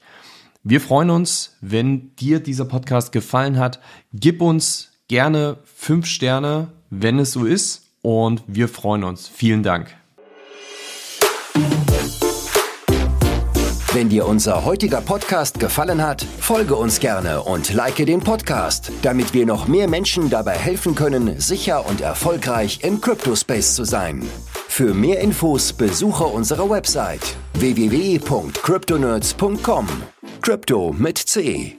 Wir 0.63 0.79
freuen 0.79 1.09
uns, 1.09 1.57
wenn 1.61 2.15
dir 2.17 2.39
dieser 2.39 2.65
Podcast 2.65 3.11
gefallen 3.11 3.57
hat. 3.57 3.79
Gib 4.13 4.41
uns 4.41 4.91
gerne 5.07 5.57
fünf 5.63 6.05
Sterne, 6.05 6.67
wenn 6.91 7.17
es 7.17 7.31
so 7.31 7.45
ist. 7.45 7.87
Und 8.03 8.43
wir 8.47 8.67
freuen 8.67 9.03
uns. 9.03 9.27
Vielen 9.27 9.63
Dank. 9.63 9.95
Wenn 13.93 14.07
dir 14.07 14.25
unser 14.25 14.63
heutiger 14.63 15.01
Podcast 15.01 15.59
gefallen 15.59 16.01
hat, 16.01 16.25
folge 16.39 16.75
uns 16.75 17.01
gerne 17.01 17.43
und 17.43 17.73
like 17.73 17.97
den 17.97 18.21
Podcast, 18.21 18.89
damit 19.01 19.33
wir 19.33 19.45
noch 19.45 19.67
mehr 19.67 19.89
Menschen 19.89 20.29
dabei 20.29 20.53
helfen 20.53 20.95
können, 20.95 21.37
sicher 21.41 21.85
und 21.85 21.99
erfolgreich 21.99 22.79
im 22.83 23.01
Cryptospace 23.01 23.75
zu 23.75 23.83
sein. 23.83 24.25
Für 24.69 24.93
mehr 24.93 25.19
Infos 25.19 25.73
besuche 25.73 26.23
unsere 26.23 26.69
Website 26.69 27.35
www.cryptonerds.com. 27.55 29.87
Crypto 30.41 30.95
mit 30.97 31.17
C. 31.17 31.75